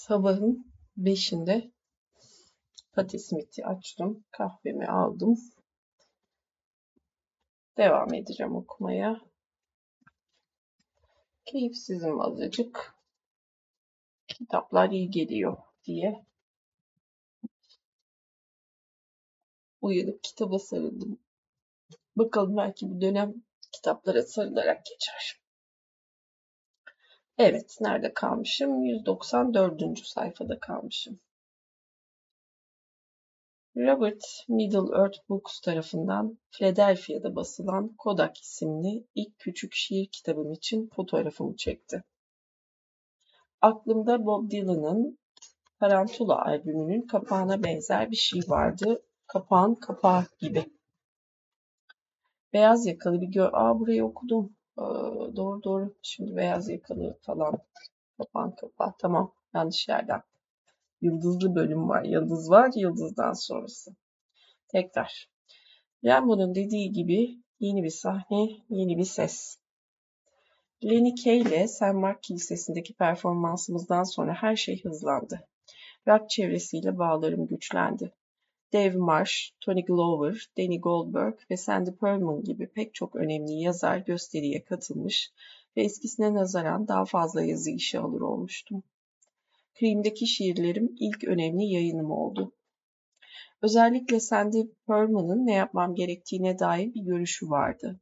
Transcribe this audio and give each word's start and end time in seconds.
Sabahın 0.00 0.72
beşinde 0.96 1.70
Patti 2.92 3.18
Smith'i 3.18 3.66
açtım. 3.66 4.24
Kahvemi 4.30 4.86
aldım. 4.86 5.38
Devam 7.76 8.14
edeceğim 8.14 8.56
okumaya. 8.56 9.20
Keyifsizim 11.44 12.20
azıcık. 12.20 12.94
Kitaplar 14.28 14.90
iyi 14.90 15.10
geliyor 15.10 15.56
diye. 15.84 16.26
Uyanıp 19.80 20.22
kitaba 20.22 20.58
sarıldım. 20.58 21.18
Bakalım 22.16 22.56
belki 22.56 22.90
bir 22.90 23.00
dönem 23.00 23.34
kitaplara 23.72 24.22
sarılarak 24.22 24.86
geçer. 24.86 25.39
Evet, 27.42 27.78
nerede 27.80 28.14
kalmışım? 28.14 28.84
194. 28.84 29.98
sayfada 30.04 30.58
kalmışım. 30.60 31.20
Robert 33.76 34.24
Middle-earth 34.48 35.28
Books 35.28 35.60
tarafından 35.60 36.38
Philadelphia'da 36.50 37.36
basılan 37.36 37.94
Kodak 37.98 38.36
isimli 38.40 39.06
ilk 39.14 39.38
küçük 39.38 39.74
şiir 39.74 40.08
kitabım 40.12 40.52
için 40.52 40.90
fotoğrafımı 40.96 41.56
çekti. 41.56 42.04
Aklımda 43.60 44.26
Bob 44.26 44.50
Dylan'ın 44.50 45.18
Tarantula 45.80 46.44
albümünün 46.44 47.06
kapağına 47.06 47.62
benzer 47.62 48.10
bir 48.10 48.16
şey 48.16 48.40
vardı. 48.48 49.02
Kapağın 49.26 49.74
kapağı 49.74 50.24
gibi. 50.38 50.64
Beyaz 52.52 52.86
yakalı 52.86 53.20
bir 53.20 53.28
gör... 53.28 53.50
Aa 53.52 53.80
burayı 53.80 54.04
okudum. 54.04 54.56
Ee, 54.80 55.36
doğru 55.36 55.62
doğru. 55.62 55.94
Şimdi 56.02 56.36
beyaz 56.36 56.68
yakalı 56.68 57.18
falan. 57.22 57.58
Kapağın 58.18 58.50
kapağı. 58.50 58.94
Tamam. 58.98 59.34
Yanlış 59.54 59.88
yerden. 59.88 60.22
Yıldızlı 61.00 61.54
bölüm 61.54 61.88
var. 61.88 62.04
Yıldız 62.04 62.50
var. 62.50 62.70
Yıldızdan 62.76 63.32
sonrası. 63.32 63.90
Tekrar. 64.68 65.28
Rambo'nun 66.04 66.54
dediği 66.54 66.92
gibi 66.92 67.42
yeni 67.60 67.82
bir 67.82 67.90
sahne, 67.90 68.48
yeni 68.68 68.98
bir 68.98 69.04
ses. 69.04 69.58
Lenny 70.84 71.14
Kay 71.24 71.38
ile 71.40 71.68
St. 71.68 71.82
Mark 71.94 72.22
Kilisesi'ndeki 72.22 72.94
performansımızdan 72.94 74.02
sonra 74.02 74.34
her 74.34 74.56
şey 74.56 74.82
hızlandı. 74.82 75.48
Rock 76.08 76.30
çevresiyle 76.30 76.98
bağlarım 76.98 77.46
güçlendi. 77.46 78.12
Dave 78.72 78.96
Marsh, 78.96 79.52
Tony 79.60 79.84
Glover, 79.84 80.50
Danny 80.58 80.80
Goldberg 80.80 81.34
ve 81.50 81.56
Sandy 81.56 81.90
Pearlman 81.90 82.44
gibi 82.44 82.66
pek 82.66 82.94
çok 82.94 83.16
önemli 83.16 83.52
yazar 83.52 83.98
gösteriye 83.98 84.64
katılmış 84.64 85.32
ve 85.76 85.82
eskisine 85.82 86.34
nazaran 86.34 86.88
daha 86.88 87.04
fazla 87.04 87.42
yazı 87.42 87.70
işe 87.70 87.98
alır 87.98 88.20
olmuştum. 88.20 88.82
Cream'deki 89.80 90.26
şiirlerim 90.26 90.96
ilk 91.00 91.24
önemli 91.24 91.64
yayınım 91.64 92.10
oldu. 92.10 92.52
Özellikle 93.62 94.20
Sandy 94.20 94.62
Pearlman'ın 94.86 95.46
ne 95.46 95.54
yapmam 95.54 95.94
gerektiğine 95.94 96.58
dair 96.58 96.94
bir 96.94 97.00
görüşü 97.00 97.50
vardı. 97.50 98.00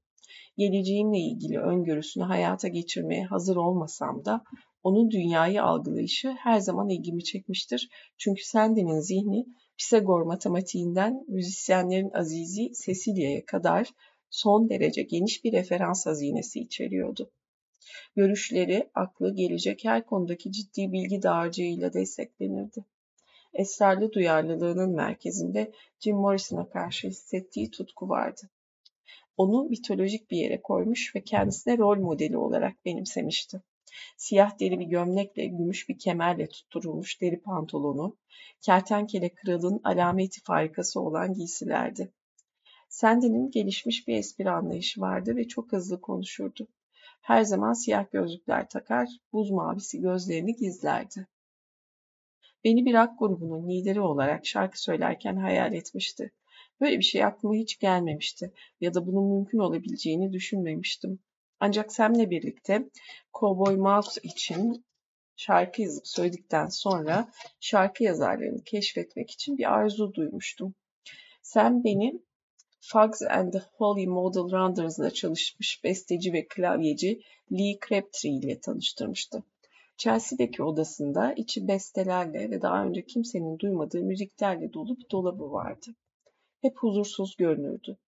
Geleceğimle 0.56 1.18
ilgili 1.18 1.58
öngörüsünü 1.58 2.24
hayata 2.24 2.68
geçirmeye 2.68 3.24
hazır 3.24 3.56
olmasam 3.56 4.24
da 4.24 4.44
onun 4.82 5.10
dünyayı 5.10 5.62
algılayışı 5.62 6.30
her 6.30 6.60
zaman 6.60 6.88
ilgimi 6.88 7.24
çekmiştir. 7.24 7.88
Çünkü 8.18 8.44
Sandy'nin 8.44 9.00
zihni 9.00 9.46
Pisagor 9.78 10.22
matematiğinden 10.22 11.24
müzisyenlerin 11.28 12.10
azizi 12.14 12.72
Cecilia'ya 12.84 13.46
kadar 13.46 13.90
son 14.30 14.68
derece 14.68 15.02
geniş 15.02 15.44
bir 15.44 15.52
referans 15.52 16.06
hazinesi 16.06 16.60
içeriyordu. 16.60 17.30
Görüşleri, 18.16 18.90
aklı 18.94 19.34
gelecek 19.34 19.84
her 19.84 20.06
konudaki 20.06 20.52
ciddi 20.52 20.92
bilgi 20.92 21.22
dağarcığıyla 21.22 21.92
desteklenirdi. 21.92 22.84
Esrarlı 23.54 24.12
duyarlılığının 24.12 24.90
merkezinde 24.90 25.72
Jim 26.00 26.16
Morrison'a 26.16 26.68
karşı 26.68 27.08
hissettiği 27.08 27.70
tutku 27.70 28.08
vardı. 28.08 28.40
Onu 29.36 29.64
mitolojik 29.64 30.30
bir 30.30 30.36
yere 30.36 30.62
koymuş 30.62 31.16
ve 31.16 31.20
kendisine 31.20 31.78
rol 31.78 31.98
modeli 31.98 32.36
olarak 32.36 32.84
benimsemişti. 32.84 33.62
Siyah 34.16 34.60
deri 34.60 34.80
bir 34.80 34.86
gömlekle, 34.86 35.46
gümüş 35.46 35.88
bir 35.88 35.98
kemerle 35.98 36.48
tutturulmuş 36.48 37.20
deri 37.20 37.40
pantolonu, 37.40 38.16
kertenkele 38.60 39.34
kralın 39.34 39.80
alameti 39.84 40.42
farikası 40.42 41.00
olan 41.00 41.34
giysilerdi. 41.34 42.12
Sandy'nin 42.88 43.50
gelişmiş 43.50 44.08
bir 44.08 44.14
espri 44.16 44.50
anlayışı 44.50 45.00
vardı 45.00 45.36
ve 45.36 45.48
çok 45.48 45.72
hızlı 45.72 46.00
konuşurdu. 46.00 46.68
Her 47.20 47.42
zaman 47.42 47.72
siyah 47.72 48.10
gözlükler 48.12 48.68
takar, 48.68 49.08
buz 49.32 49.50
mavisi 49.50 50.00
gözlerini 50.00 50.56
gizlerdi. 50.56 51.26
Beni 52.64 52.84
bir 52.84 52.94
rock 52.94 53.18
grubunun 53.18 53.68
lideri 53.68 54.00
olarak 54.00 54.46
şarkı 54.46 54.82
söylerken 54.82 55.36
hayal 55.36 55.72
etmişti. 55.72 56.30
Böyle 56.80 56.98
bir 56.98 57.04
şey 57.04 57.24
aklıma 57.24 57.54
hiç 57.54 57.78
gelmemişti 57.78 58.52
ya 58.80 58.94
da 58.94 59.06
bunun 59.06 59.32
mümkün 59.32 59.58
olabileceğini 59.58 60.32
düşünmemiştim. 60.32 61.18
Ancak 61.60 61.92
Sam'le 61.92 62.30
birlikte 62.30 62.88
Cowboy 63.34 63.76
Mouse 63.76 64.20
için 64.22 64.84
şarkı 65.36 65.82
yazıp 65.82 66.08
söyledikten 66.08 66.66
sonra 66.66 67.28
şarkı 67.60 68.04
yazarlarını 68.04 68.64
keşfetmek 68.64 69.30
için 69.30 69.58
bir 69.58 69.72
arzu 69.72 70.14
duymuştum. 70.14 70.74
Sam 71.42 71.84
beni 71.84 72.22
Fugs 72.80 73.22
and 73.22 73.52
the 73.52 73.62
Holy 73.72 74.06
Model 74.06 74.50
Runners'la 74.52 75.10
çalışmış 75.10 75.84
besteci 75.84 76.32
ve 76.32 76.46
klavyeci 76.48 77.22
Lee 77.52 77.78
Crabtree 77.88 78.30
ile 78.30 78.60
tanıştırmıştı. 78.60 79.42
Chelsea'deki 79.96 80.62
odasında 80.62 81.32
içi 81.32 81.68
bestelerle 81.68 82.50
ve 82.50 82.62
daha 82.62 82.84
önce 82.84 83.06
kimsenin 83.06 83.58
duymadığı 83.58 84.02
müziklerle 84.02 84.72
dolu 84.72 84.98
bir 84.98 85.10
dolabı 85.10 85.52
vardı. 85.52 85.94
Hep 86.60 86.76
huzursuz 86.76 87.36
görünürdü. 87.36 87.98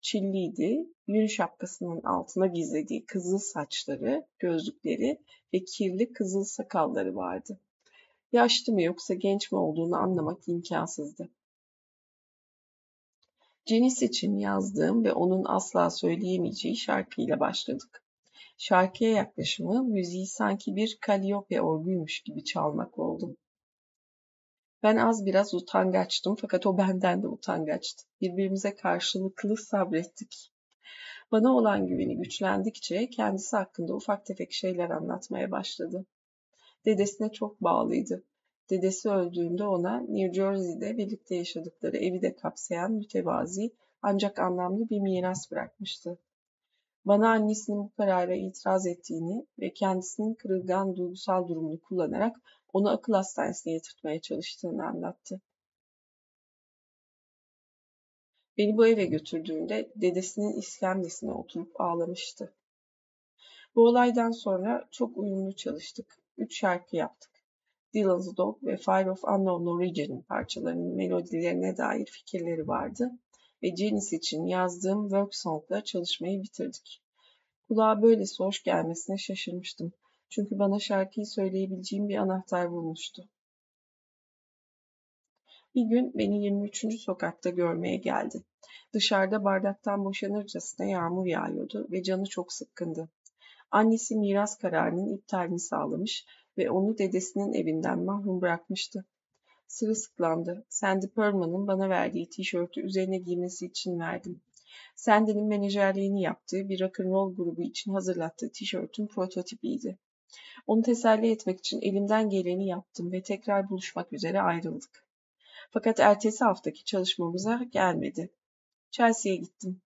Çilliydi, 0.00 0.86
yün 1.06 1.26
şapkasının 1.26 2.02
altına 2.02 2.46
gizlediği 2.46 3.06
kızıl 3.06 3.38
saçları, 3.38 4.26
gözlükleri 4.38 5.20
ve 5.54 5.64
kirli 5.64 6.12
kızıl 6.12 6.44
sakalları 6.44 7.16
vardı. 7.16 7.60
Yaşlı 8.32 8.72
mı 8.72 8.82
yoksa 8.82 9.14
genç 9.14 9.52
mi 9.52 9.58
olduğunu 9.58 9.96
anlamak 9.96 10.48
imkansızdı. 10.48 11.28
Janice 13.66 14.06
için 14.06 14.38
yazdığım 14.38 15.04
ve 15.04 15.12
onun 15.12 15.44
asla 15.44 15.90
söyleyemeyeceği 15.90 16.76
şarkıyla 16.76 17.40
başladık. 17.40 18.02
Şarkıya 18.58 19.10
yaklaşımı 19.10 19.84
müziği 19.84 20.26
sanki 20.26 20.76
bir 20.76 20.98
Calliope 21.06 21.62
orguymuş 21.62 22.20
gibi 22.20 22.44
çalmak 22.44 22.98
oldum. 22.98 23.36
Ben 24.82 24.96
az 24.96 25.26
biraz 25.26 25.54
utangaçtım 25.54 26.36
fakat 26.40 26.66
o 26.66 26.78
benden 26.78 27.22
de 27.22 27.28
utangaçtı. 27.28 28.04
Birbirimize 28.20 28.74
karşılıklı 28.74 29.56
sabrettik. 29.56 30.52
Bana 31.32 31.56
olan 31.56 31.86
güveni 31.86 32.16
güçlendikçe 32.16 33.10
kendisi 33.10 33.56
hakkında 33.56 33.94
ufak 33.94 34.26
tefek 34.26 34.52
şeyler 34.52 34.90
anlatmaya 34.90 35.50
başladı. 35.50 36.06
Dedesine 36.84 37.32
çok 37.32 37.62
bağlıydı. 37.62 38.24
Dedesi 38.70 39.10
öldüğünde 39.10 39.64
ona 39.64 40.00
New 40.00 40.34
Jersey'de 40.34 40.96
birlikte 40.96 41.34
yaşadıkları 41.34 41.96
evi 41.96 42.22
de 42.22 42.36
kapsayan 42.36 42.92
mütevazi 42.92 43.72
ancak 44.02 44.38
anlamlı 44.38 44.88
bir 44.90 45.00
miras 45.00 45.50
bırakmıştı. 45.50 46.18
Bana 47.06 47.30
annesinin 47.30 47.78
bu 47.78 47.92
karara 47.96 48.34
itiraz 48.34 48.86
ettiğini 48.86 49.46
ve 49.58 49.72
kendisinin 49.72 50.34
kırılgan 50.34 50.96
duygusal 50.96 51.48
durumunu 51.48 51.80
kullanarak 51.80 52.36
onu 52.72 52.90
akıl 52.90 53.12
hastanesine 53.12 53.72
yatırtmaya 53.72 54.20
çalıştığını 54.20 54.86
anlattı. 54.86 55.40
Beni 58.58 58.76
bu 58.76 58.86
eve 58.86 59.04
götürdüğünde 59.04 59.92
dedesinin 59.96 60.52
iskemlesine 60.52 61.32
oturup 61.32 61.80
ağlamıştı. 61.80 62.54
Bu 63.74 63.86
olaydan 63.88 64.30
sonra 64.30 64.88
çok 64.90 65.16
uyumlu 65.16 65.56
çalıştık. 65.56 66.18
Üç 66.38 66.58
şarkı 66.58 66.96
yaptık. 66.96 67.30
Dylan's 67.94 68.36
Dog 68.36 68.62
ve 68.62 68.76
Fire 68.76 69.10
of 69.10 69.24
Unknown 69.24 69.66
Origin 69.66 70.22
parçalarının 70.22 70.96
melodilerine 70.96 71.76
dair 71.76 72.06
fikirleri 72.06 72.68
vardı 72.68 73.10
ve 73.62 73.76
Janice 73.76 74.16
için 74.16 74.46
yazdığım 74.46 75.02
work 75.02 75.34
song'la 75.34 75.84
çalışmayı 75.84 76.42
bitirdik. 76.42 77.02
Kulağa 77.68 78.02
böylesi 78.02 78.44
hoş 78.44 78.62
gelmesine 78.62 79.18
şaşırmıştım. 79.18 79.92
Çünkü 80.30 80.58
bana 80.58 80.78
şarkıyı 80.78 81.26
söyleyebileceğim 81.26 82.08
bir 82.08 82.16
anahtar 82.16 82.70
bulmuştu. 82.70 83.28
Bir 85.74 85.82
gün 85.82 86.12
beni 86.14 86.44
23. 86.44 87.00
sokakta 87.00 87.50
görmeye 87.50 87.96
geldi. 87.96 88.42
Dışarıda 88.92 89.44
bardaktan 89.44 90.04
boşanırcasına 90.04 90.86
yağmur 90.86 91.26
yağıyordu 91.26 91.88
ve 91.90 92.02
canı 92.02 92.26
çok 92.26 92.52
sıkkındı. 92.52 93.08
Annesi 93.70 94.16
miras 94.16 94.58
kararının 94.58 95.16
iptalini 95.16 95.60
sağlamış 95.60 96.26
ve 96.58 96.70
onu 96.70 96.98
dedesinin 96.98 97.52
evinden 97.52 98.04
mahrum 98.04 98.40
bırakmıştı. 98.40 99.04
Sırılsıklandı. 99.68 100.64
Sandy 100.68 101.06
Pearlman'ın 101.06 101.66
bana 101.66 101.88
verdiği 101.88 102.28
tişörtü 102.28 102.80
üzerine 102.80 103.18
giymesi 103.18 103.66
için 103.66 103.98
verdim. 103.98 104.40
Sandy'nin 104.96 105.46
menajerliğini 105.46 106.22
yaptığı 106.22 106.68
bir 106.68 106.80
rock'n'roll 106.80 107.34
grubu 107.36 107.62
için 107.62 107.92
hazırlattığı 107.92 108.52
tişörtün 108.52 109.06
prototipiydi. 109.06 109.98
Onu 110.66 110.82
teselli 110.82 111.30
etmek 111.30 111.58
için 111.58 111.80
elimden 111.80 112.30
geleni 112.30 112.66
yaptım 112.66 113.12
ve 113.12 113.22
tekrar 113.22 113.70
buluşmak 113.70 114.12
üzere 114.12 114.40
ayrıldık. 114.40 115.04
Fakat 115.70 116.00
ertesi 116.00 116.44
haftaki 116.44 116.84
çalışmamıza 116.84 117.62
gelmedi. 117.72 118.30
Chelsea'ye 118.90 119.36
gittim. 119.36 119.80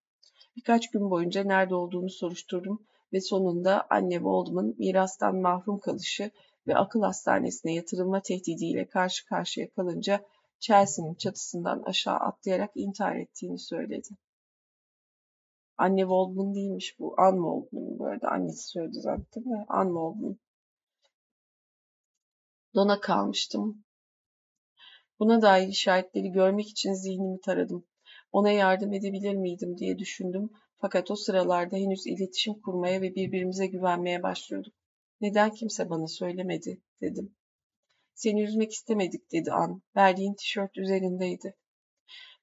Birkaç 0.57 0.91
gün 0.91 1.11
boyunca 1.11 1.45
nerede 1.45 1.75
olduğunu 1.75 2.11
soruşturdum 2.11 2.87
ve 3.13 3.21
sonunda 3.21 3.87
anne 3.91 4.15
Waldman 4.15 4.75
mirastan 4.79 5.37
mahrum 5.37 5.79
kalışı 5.79 6.31
ve 6.67 6.77
akıl 6.77 7.03
hastanesine 7.03 7.75
yatırılma 7.75 8.23
tehdidiyle 8.23 8.89
karşı 8.89 9.27
karşıya 9.27 9.71
kalınca 9.71 10.25
Chelsea'nin 10.61 11.15
çatısından 11.15 11.83
aşağı 11.83 12.17
atlayarak 12.17 12.71
intihar 12.75 13.17
ettiğini 13.17 13.59
söyledi. 13.59 14.09
Anne 15.79 16.01
Waldman 16.01 16.55
değilmiş 16.55 16.99
bu. 16.99 17.15
Anne 17.19 17.37
Waldman 17.37 17.99
bu 17.99 18.07
arada. 18.07 18.29
Annesi 18.29 18.69
söyledi 18.69 19.01
zaten 19.01 19.45
de. 19.45 19.65
Anne 19.69 19.89
Waldman. 19.89 20.39
Dona 22.75 23.01
kalmıştım. 23.01 23.85
Buna 25.19 25.43
dair 25.43 25.69
işaretleri 25.69 26.33
görmek 26.33 26.69
için 26.69 26.93
zihnimi 26.93 27.41
taradım. 27.41 27.87
Ona 28.33 28.51
yardım 28.51 28.93
edebilir 28.93 29.35
miydim 29.35 29.79
diye 29.79 29.99
düşündüm. 29.99 30.51
Fakat 30.79 31.11
o 31.11 31.17
sıralarda 31.17 31.77
henüz 31.77 32.07
iletişim 32.07 32.61
kurmaya 32.61 33.03
ve 33.03 33.15
birbirimize 33.15 33.67
güvenmeye 33.67 34.23
başlıyorduk. 34.23 34.75
Neden 35.21 35.51
kimse 35.51 35.91
bana 35.91 36.07
söylemedi 36.07 36.81
dedim. 37.01 37.37
Seni 38.15 38.43
üzmek 38.43 38.73
istemedik 38.73 39.33
dedi 39.33 39.53
An. 39.53 39.83
Verdiğin 39.97 40.35
tişört 40.35 40.79
üzerindeydi. 40.79 41.57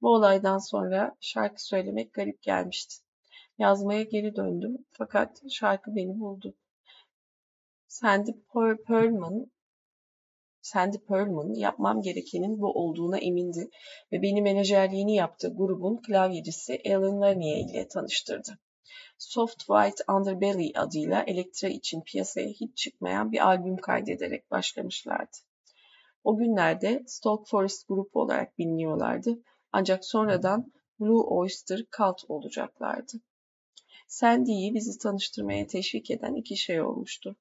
Bu 0.02 0.10
olaydan 0.10 0.58
sonra 0.58 1.18
şarkı 1.20 1.66
söylemek 1.66 2.14
garip 2.14 2.42
gelmişti. 2.42 2.96
Yazmaya 3.58 4.04
geri 4.04 4.36
döndüm 4.36 4.78
fakat 4.92 5.42
şarkı 5.50 5.96
beni 5.96 6.20
buldu. 6.20 6.56
Sandy 7.88 8.32
Pearlman 8.88 9.52
Sandy 10.62 10.98
Pearlman 10.98 11.54
yapmam 11.54 12.02
gerekenin 12.02 12.62
bu 12.62 12.72
olduğuna 12.72 13.18
emindi 13.18 13.70
ve 14.12 14.22
beni 14.22 14.42
menajerliğini 14.42 15.16
yaptığı 15.16 15.54
grubun 15.56 16.02
klavyecisi 16.02 16.82
Alan 16.90 17.22
Lanier 17.22 17.58
ile 17.58 17.88
tanıştırdı. 17.88 18.60
Soft 19.18 19.60
White 19.60 20.04
Underbelly 20.12 20.72
adıyla 20.75 21.24
Elektra 21.24 21.68
için 21.68 22.02
piyasaya 22.02 22.50
hiç 22.50 22.78
çıkmayan 22.78 23.31
bir 23.31 23.48
albüm 23.48 23.78
kaydederek 23.78 24.52
başlamışlardı. 24.52 25.38
O 26.24 26.38
günlerde 26.38 27.04
Stalk 27.08 27.48
Forest 27.48 27.88
grubu 27.88 28.10
olarak 28.14 28.58
biliniyorlardı 28.58 29.40
ancak 29.72 30.06
sonradan 30.06 30.74
Blue 31.00 31.24
Oyster 31.24 31.80
Cult 31.98 32.24
olacaklardı. 32.28 33.14
Sandy'yi 34.08 34.74
bizi 34.74 35.00
tanıştırmaya 35.00 35.68
teşvik 35.68 36.12
eden 36.12 36.36
iki 36.36 36.58
şey 36.58 36.81
olmuştu. 36.81 37.36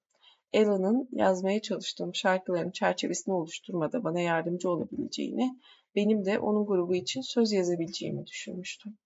Alan'ın 0.54 1.08
yazmaya 1.12 1.62
çalıştığım 1.62 2.14
şarkıların 2.14 2.70
çerçevesini 2.70 3.34
oluşturmada 3.34 4.04
bana 4.04 4.20
yardımcı 4.20 4.70
olabileceğini, 4.70 5.60
benim 5.94 6.24
de 6.24 6.38
onun 6.38 6.66
grubu 6.66 6.94
için 6.94 7.20
söz 7.20 7.52
yazabileceğimi 7.52 8.26
düşünmüştüm. 8.26 8.98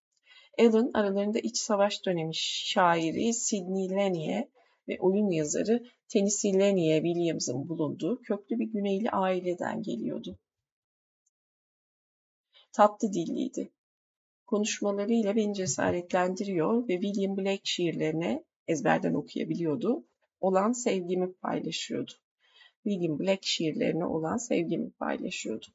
Alan 0.61 0.91
aralarında 0.95 1.39
iç 1.39 1.57
savaş 1.59 2.07
dönemi 2.07 2.35
şairi 2.35 3.35
Sidney 3.35 3.91
Lanier 3.91 4.49
ve 4.89 4.99
oyun 5.01 5.31
yazarı 5.31 5.83
Tennessee 6.09 6.53
Lanier 6.53 7.03
Williams'ın 7.03 7.69
bulunduğu 7.69 8.23
köklü 8.23 8.59
bir 8.59 8.67
güneyli 8.67 9.11
aileden 9.11 9.83
geliyordu. 9.83 10.39
Tatlı 12.73 13.13
dilliydi. 13.13 13.73
Konuşmalarıyla 14.47 15.37
beni 15.37 15.55
cesaretlendiriyor 15.55 16.89
ve 16.89 17.01
William 17.01 17.37
Blake 17.37 17.61
şiirlerine 17.65 18.45
ezberden 18.69 19.15
okuyabiliyordu 19.15 20.05
olan 20.41 20.73
sevgimi 20.73 21.33
paylaşıyordu. 21.33 22.13
William 22.83 23.19
Black 23.19 23.47
şiirlerine 23.47 24.05
olan 24.05 24.37
sevgimi 24.37 24.91
paylaşıyordu. 24.91 25.67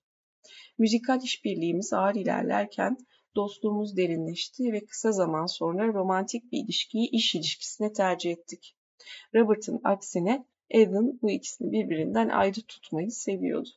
Müzikal 0.78 1.24
işbirliğimiz 1.24 1.94
ağır 1.94 2.16
ilerlerken 2.16 2.98
dostluğumuz 3.36 3.98
derinleşti 3.98 4.74
ve 4.74 4.86
kısa 4.86 5.12
zaman 5.12 5.46
sonra 5.46 5.94
romantik 5.94 6.52
bir 6.52 6.64
ilişkiyi 6.64 7.10
iş 7.10 7.36
ilişkisine 7.36 7.94
tercih 7.94 8.32
ettik. 8.32 8.76
Robert'ın 9.36 9.82
aksine 9.84 10.46
Evan 10.70 11.20
bu 11.22 11.32
ikisini 11.32 11.72
birbirinden 11.72 12.30
ayrı 12.30 12.62
tutmayı 12.62 13.12
seviyordu. 13.12 13.70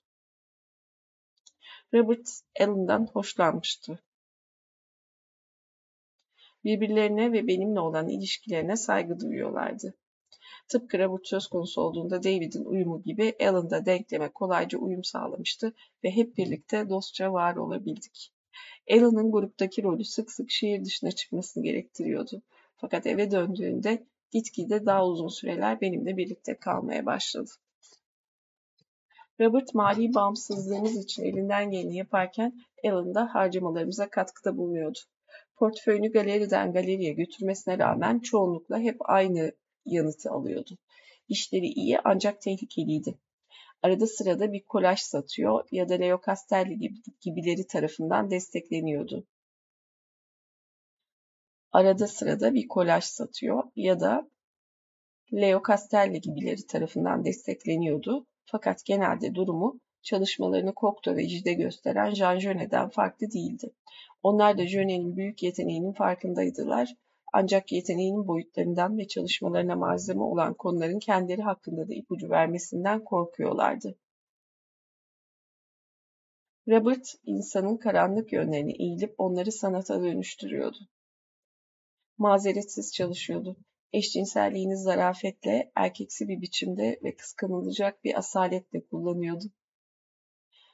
Robert 1.94 2.28
Alan'dan 2.60 3.06
hoşlanmıştı. 3.06 4.02
Birbirlerine 6.64 7.32
ve 7.32 7.46
benimle 7.46 7.80
olan 7.80 8.08
ilişkilerine 8.08 8.76
saygı 8.76 9.20
duyuyorlardı. 9.20 9.94
Tıpkı 10.68 10.98
Robert 10.98 11.26
söz 11.26 11.46
konusu 11.46 11.80
olduğunda 11.80 12.22
David'in 12.22 12.64
uyumu 12.64 13.02
gibi 13.02 13.36
Alan 13.40 13.70
da 13.70 13.86
denkleme 13.86 14.28
kolayca 14.28 14.78
uyum 14.78 15.04
sağlamıştı 15.04 15.74
ve 16.04 16.10
hep 16.10 16.36
birlikte 16.36 16.88
dostça 16.88 17.32
var 17.32 17.56
olabildik. 17.56 18.32
Alan'ın 18.90 19.32
gruptaki 19.32 19.82
rolü 19.82 20.04
sık 20.04 20.30
sık 20.32 20.50
şehir 20.50 20.84
dışına 20.84 21.10
çıkmasını 21.10 21.62
gerektiriyordu. 21.64 22.42
Fakat 22.76 23.06
eve 23.06 23.30
döndüğünde 23.30 24.06
gitgide 24.30 24.86
daha 24.86 25.06
uzun 25.06 25.28
süreler 25.28 25.80
benimle 25.80 26.16
birlikte 26.16 26.54
kalmaya 26.54 27.06
başladı. 27.06 27.50
Robert 29.40 29.74
mali 29.74 30.14
bağımsızlığımız 30.14 30.96
için 30.96 31.22
elinden 31.22 31.70
geleni 31.70 31.96
yaparken 31.96 32.60
Alan 32.84 33.14
da 33.14 33.34
harcamalarımıza 33.34 34.10
katkıda 34.10 34.56
bulunuyordu. 34.56 34.98
Portföyünü 35.56 36.12
galeriden 36.12 36.72
galeriye 36.72 37.12
götürmesine 37.12 37.78
rağmen 37.78 38.18
çoğunlukla 38.18 38.78
hep 38.78 38.96
aynı 39.00 39.52
yanıtı 39.84 40.30
alıyordu. 40.30 40.78
İşleri 41.28 41.66
iyi 41.66 41.98
ancak 42.04 42.40
tehlikeliydi. 42.40 43.18
Arada 43.82 44.06
sırada 44.06 44.52
bir 44.52 44.64
kolaj 44.64 44.98
satıyor 44.98 45.64
ya 45.72 45.88
da 45.88 45.94
Leo 45.94 46.20
Castelli 46.26 46.78
gibi, 46.78 46.98
gibileri 47.20 47.66
tarafından 47.66 48.30
destekleniyordu. 48.30 49.26
Arada 51.72 52.06
sırada 52.06 52.54
bir 52.54 52.68
kolaj 52.68 53.04
satıyor 53.04 53.62
ya 53.76 54.00
da 54.00 54.30
Leo 55.32 55.62
Castelli 55.68 56.20
gibileri 56.20 56.66
tarafından 56.66 57.24
destekleniyordu. 57.24 58.26
Fakat 58.44 58.84
genelde 58.84 59.34
durumu 59.34 59.80
çalışmalarını 60.02 60.72
Cocteau 60.76 61.16
ve 61.16 61.22
Gide 61.22 61.52
gösteren 61.52 62.14
Jean 62.14 62.38
Genet'den 62.38 62.88
farklı 62.88 63.30
değildi. 63.30 63.70
Onlar 64.22 64.58
da 64.58 64.64
Genet'in 64.64 65.16
büyük 65.16 65.42
yeteneğinin 65.42 65.92
farkındaydılar 65.92 66.94
ancak 67.32 67.72
yeteneğinin 67.72 68.28
boyutlarından 68.28 68.98
ve 68.98 69.06
çalışmalarına 69.06 69.76
malzeme 69.76 70.22
olan 70.22 70.54
konuların 70.54 70.98
kendileri 70.98 71.42
hakkında 71.42 71.88
da 71.88 71.94
ipucu 71.94 72.30
vermesinden 72.30 73.04
korkuyorlardı. 73.04 73.98
Robert, 76.68 77.14
insanın 77.24 77.76
karanlık 77.76 78.32
yönlerini 78.32 78.82
eğilip 78.82 79.14
onları 79.18 79.52
sanata 79.52 80.02
dönüştürüyordu. 80.02 80.78
Mazeretsiz 82.18 82.92
çalışıyordu. 82.94 83.56
Eşcinselliğini 83.92 84.76
zarafetle, 84.76 85.72
erkeksi 85.74 86.28
bir 86.28 86.40
biçimde 86.40 87.00
ve 87.04 87.16
kıskanılacak 87.16 88.04
bir 88.04 88.18
asaletle 88.18 88.86
kullanıyordu. 88.86 89.44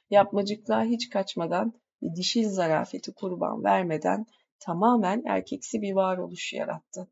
Yapmacıklığa 0.09 0.83
hiç 0.83 1.09
kaçmadan 1.09 1.73
dişil 2.15 2.49
zarafeti 2.49 3.13
kurban 3.13 3.63
vermeden 3.63 4.25
tamamen 4.65 5.23
erkeksi 5.25 5.81
bir 5.81 5.93
varoluş 5.93 6.53
yarattı. 6.53 7.07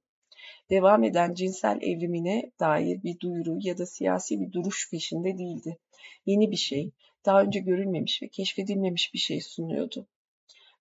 Devam 0.70 1.04
eden 1.04 1.34
cinsel 1.34 1.80
evrimine 1.82 2.52
dair 2.60 3.04
bir 3.04 3.20
duyuru 3.20 3.58
ya 3.62 3.78
da 3.78 3.86
siyasi 3.86 4.42
bir 4.42 4.52
duruş 4.52 4.92
peşinde 4.92 5.38
değildi. 5.38 5.78
Yeni 6.26 6.52
bir 6.52 6.56
şey, 6.56 6.92
daha 7.26 7.42
önce 7.42 7.60
görülmemiş 7.60 8.22
ve 8.24 8.28
keşfedilmemiş 8.28 9.14
bir 9.14 9.20
şey 9.20 9.42
sunuyordu. 9.42 10.08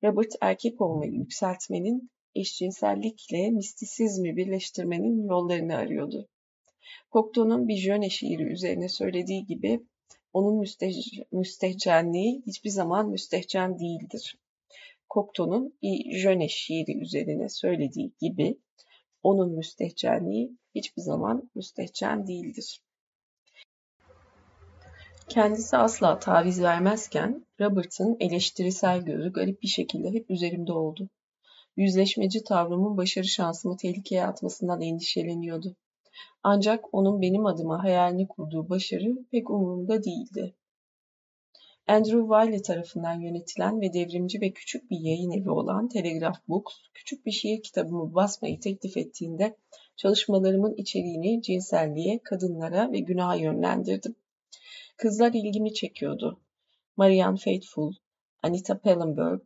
Robert 0.05 0.33
erkek 0.41 0.81
olmayı 0.81 1.13
yükseltmenin, 1.13 2.11
eşcinsellikle 2.35 3.51
mistisizmi 3.51 4.37
birleştirmenin 4.37 5.29
yollarını 5.29 5.77
arıyordu. 5.77 6.29
Cocteau'nun 7.13 7.69
bir 7.69 7.77
jöne 7.77 8.11
şiiri 8.11 8.43
üzerine 8.43 8.89
söylediği 8.89 9.47
gibi 9.47 9.81
onun 10.33 10.59
müsteh 10.59 10.95
müstehcenliği 11.33 12.43
hiçbir 12.47 12.71
zaman 12.71 13.09
müstehcen 13.11 13.79
değildir. 13.79 14.39
Cocteau'nun 15.15 15.79
bir 15.83 16.19
jöne 16.19 16.49
şiiri 16.49 16.99
üzerine 16.99 17.49
söylediği 17.49 18.13
gibi 18.21 18.59
onun 19.23 19.53
müstehcenliği 19.53 20.57
hiçbir 20.75 21.03
zaman 21.03 21.51
müstehcen 21.55 22.27
değildir. 22.27 22.83
Kendisi 25.29 25.77
asla 25.77 26.19
taviz 26.19 26.63
vermezken 26.63 27.47
Robert'ın 27.61 28.17
eleştirisel 28.21 29.01
gözü 29.01 29.33
garip 29.33 29.63
bir 29.63 29.69
şekilde 29.69 30.13
hep 30.13 30.31
üzerimde 30.31 30.73
oldu. 30.73 31.09
Yüzleşmeci 31.77 32.45
tavrımın 32.45 32.97
başarı 32.97 33.25
şansımı 33.25 33.77
tehlikeye 33.77 34.27
atmasından 34.27 34.83
endişeleniyordu. 34.83 35.77
Ancak 36.43 36.95
onun 36.95 37.23
benim 37.23 37.47
adıma 37.47 37.85
hayalini 37.85 38.29
kurduğu 38.29 38.69
başarı 38.69 39.25
pek 39.31 39.51
umurumda 39.51 40.05
değildi. 40.05 40.55
Andrew 41.93 42.21
Wiley 42.21 42.63
tarafından 42.63 43.21
yönetilen 43.21 43.81
ve 43.81 43.93
devrimci 43.93 44.41
ve 44.41 44.51
küçük 44.51 44.91
bir 44.91 44.99
yayın 45.01 45.31
evi 45.31 45.51
olan 45.51 45.89
Telegraph 45.89 46.39
Books, 46.49 46.75
küçük 46.95 47.27
bir 47.27 47.31
şiir 47.31 47.63
kitabımı 47.63 48.15
basmayı 48.15 48.61
teklif 48.61 48.97
ettiğinde 48.97 49.57
Çalışmalarımın 49.97 50.75
içeriğini 50.75 51.43
cinselliğe, 51.43 52.21
kadınlara 52.23 52.93
ve 52.93 52.99
günaha 52.99 53.35
yönlendirdim. 53.35 54.15
Kızlar 54.97 55.33
ilgimi 55.33 55.75
çekiyordu. 55.75 56.41
Marianne 56.97 57.37
Faithfull, 57.37 57.93
Anita 58.43 58.79
Pallenberg, 58.79 59.41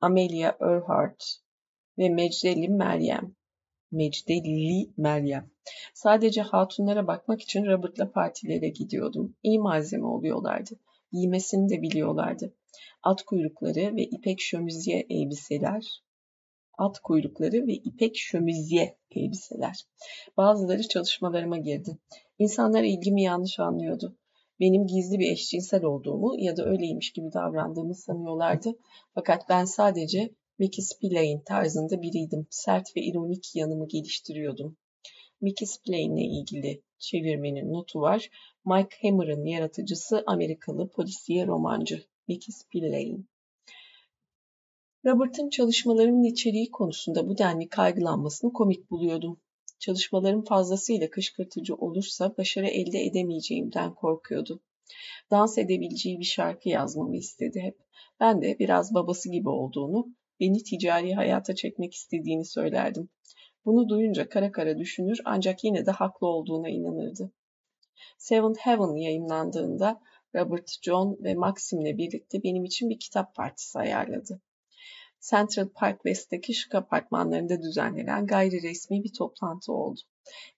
Amelia 0.00 0.56
Earhart 0.60 1.24
ve 1.98 2.08
Mecdeli 2.08 2.68
Meryem. 2.68 3.34
Mecdeli 3.90 4.90
Meryem. 4.96 5.50
Sadece 5.94 6.42
hatunlara 6.42 7.06
bakmak 7.06 7.42
için 7.42 7.66
Robert'la 7.66 8.10
partilere 8.10 8.68
gidiyordum. 8.68 9.36
İyi 9.42 9.58
malzeme 9.58 10.06
oluyorlardı. 10.06 10.70
Giymesini 11.12 11.68
de 11.68 11.82
biliyorlardı. 11.82 12.54
At 13.02 13.22
kuyrukları 13.22 13.96
ve 13.96 14.02
ipek 14.02 14.40
şömizye 14.40 15.06
elbiseler, 15.10 16.02
at 16.78 16.98
kuyrukları 16.98 17.66
ve 17.66 17.72
ipek 17.72 18.16
şömizye 18.16 18.98
elbiseler. 19.10 19.84
Bazıları 20.36 20.88
çalışmalarıma 20.88 21.58
girdi. 21.58 21.98
İnsanlar 22.38 22.82
ilgimi 22.82 23.22
yanlış 23.22 23.60
anlıyordu. 23.60 24.18
Benim 24.60 24.86
gizli 24.86 25.18
bir 25.18 25.32
eşcinsel 25.32 25.84
olduğumu 25.84 26.34
ya 26.38 26.56
da 26.56 26.64
öyleymiş 26.64 27.12
gibi 27.12 27.32
davrandığımı 27.32 27.94
sanıyorlardı. 27.94 28.72
Fakat 29.14 29.48
ben 29.48 29.64
sadece 29.64 30.34
Mickey 30.58 30.84
Spillane 30.84 31.42
tarzında 31.44 32.02
biriydim. 32.02 32.46
Sert 32.50 32.96
ve 32.96 33.00
ironik 33.00 33.56
yanımı 33.56 33.88
geliştiriyordum. 33.88 34.76
Mickey 35.42 35.68
Spillane 35.68 36.04
ile 36.04 36.24
ilgili 36.24 36.82
çevirmenin 36.98 37.72
notu 37.72 38.00
var. 38.00 38.30
Mike 38.64 38.96
Hammer'ın 39.02 39.46
yaratıcısı 39.46 40.24
Amerikalı 40.26 40.90
polisiye 40.90 41.46
romancı 41.46 42.04
Mickey 42.28 42.54
Spillane. 42.54 43.18
Robert'ın 45.06 45.50
çalışmalarımın 45.50 46.24
içeriği 46.24 46.70
konusunda 46.70 47.28
bu 47.28 47.38
denli 47.38 47.68
kaygılanmasını 47.68 48.52
komik 48.52 48.90
buluyordum. 48.90 49.40
Çalışmalarım 49.78 50.44
fazlasıyla 50.44 51.10
kışkırtıcı 51.10 51.74
olursa 51.74 52.36
başarı 52.38 52.66
elde 52.66 53.04
edemeyeceğimden 53.04 53.94
korkuyordu. 53.94 54.60
Dans 55.30 55.58
edebileceği 55.58 56.18
bir 56.20 56.24
şarkı 56.24 56.68
yazmamı 56.68 57.16
istedi 57.16 57.60
hep. 57.60 57.78
Ben 58.20 58.42
de 58.42 58.58
biraz 58.58 58.94
babası 58.94 59.30
gibi 59.30 59.48
olduğunu, 59.48 60.06
beni 60.40 60.62
ticari 60.62 61.14
hayata 61.14 61.54
çekmek 61.54 61.94
istediğini 61.94 62.44
söylerdim. 62.44 63.08
Bunu 63.64 63.88
duyunca 63.88 64.28
kara 64.28 64.52
kara 64.52 64.78
düşünür 64.78 65.20
ancak 65.24 65.64
yine 65.64 65.86
de 65.86 65.90
haklı 65.90 66.26
olduğuna 66.26 66.68
inanırdı. 66.68 67.32
Seventh 68.18 68.58
Heaven 68.58 68.96
yayınlandığında 68.96 70.00
Robert, 70.34 70.82
John 70.82 71.18
ve 71.20 71.34
Maxim'le 71.34 71.98
birlikte 71.98 72.42
benim 72.42 72.64
için 72.64 72.90
bir 72.90 72.98
kitap 72.98 73.34
partisi 73.34 73.78
ayarladı. 73.78 74.40
Central 75.30 75.68
Park 75.68 75.96
West'teki 75.96 76.54
şık 76.54 76.74
apartmanlarında 76.74 77.62
düzenlenen 77.62 78.26
gayri 78.26 78.62
resmi 78.62 79.04
bir 79.04 79.12
toplantı 79.12 79.72
oldu. 79.72 80.00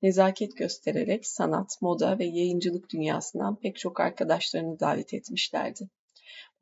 Nezaket 0.02 0.56
göstererek 0.56 1.26
sanat, 1.26 1.82
moda 1.82 2.18
ve 2.18 2.24
yayıncılık 2.24 2.90
dünyasından 2.90 3.56
pek 3.56 3.76
çok 3.76 4.00
arkadaşlarını 4.00 4.80
davet 4.80 5.14
etmişlerdi. 5.14 5.88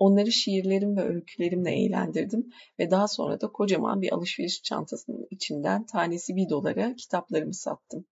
Onları 0.02 0.32
şiirlerim 0.32 0.96
ve 0.96 1.02
öykülerimle 1.02 1.70
eğlendirdim 1.70 2.52
ve 2.78 2.90
daha 2.90 3.08
sonra 3.08 3.40
da 3.40 3.52
kocaman 3.52 4.02
bir 4.02 4.12
alışveriş 4.12 4.62
çantasının 4.62 5.26
içinden 5.30 5.86
tanesi 5.86 6.36
bir 6.36 6.48
dolara 6.48 6.94
kitaplarımı 6.96 7.54
sattım. 7.54 8.04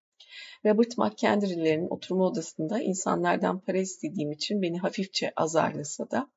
Robert 0.64 0.98
McKendry'lerin 0.98 1.88
oturma 1.88 2.26
odasında 2.26 2.80
insanlardan 2.82 3.60
para 3.60 3.78
istediğim 3.78 4.32
için 4.32 4.62
beni 4.62 4.78
hafifçe 4.78 5.32
azarlasa 5.36 6.10
da 6.10 6.30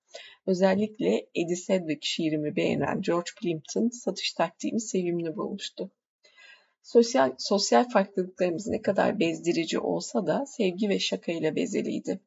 özellikle 0.47 1.27
Eddie 1.35 1.55
Sedgwick 1.55 2.05
şiirimi 2.05 2.55
beğenen 2.55 3.01
George 3.01 3.31
Plimpton 3.41 3.89
satış 3.89 4.33
taktiğimi 4.33 4.81
sevimli 4.81 5.35
bulmuştu. 5.35 5.91
Sosyal, 6.83 7.35
sosyal 7.37 7.89
farklılıklarımız 7.89 8.67
ne 8.67 8.81
kadar 8.81 9.19
bezdirici 9.19 9.79
olsa 9.79 10.27
da 10.27 10.45
sevgi 10.45 10.89
ve 10.89 10.99
şakayla 10.99 11.55
bezeliydi. 11.55 12.19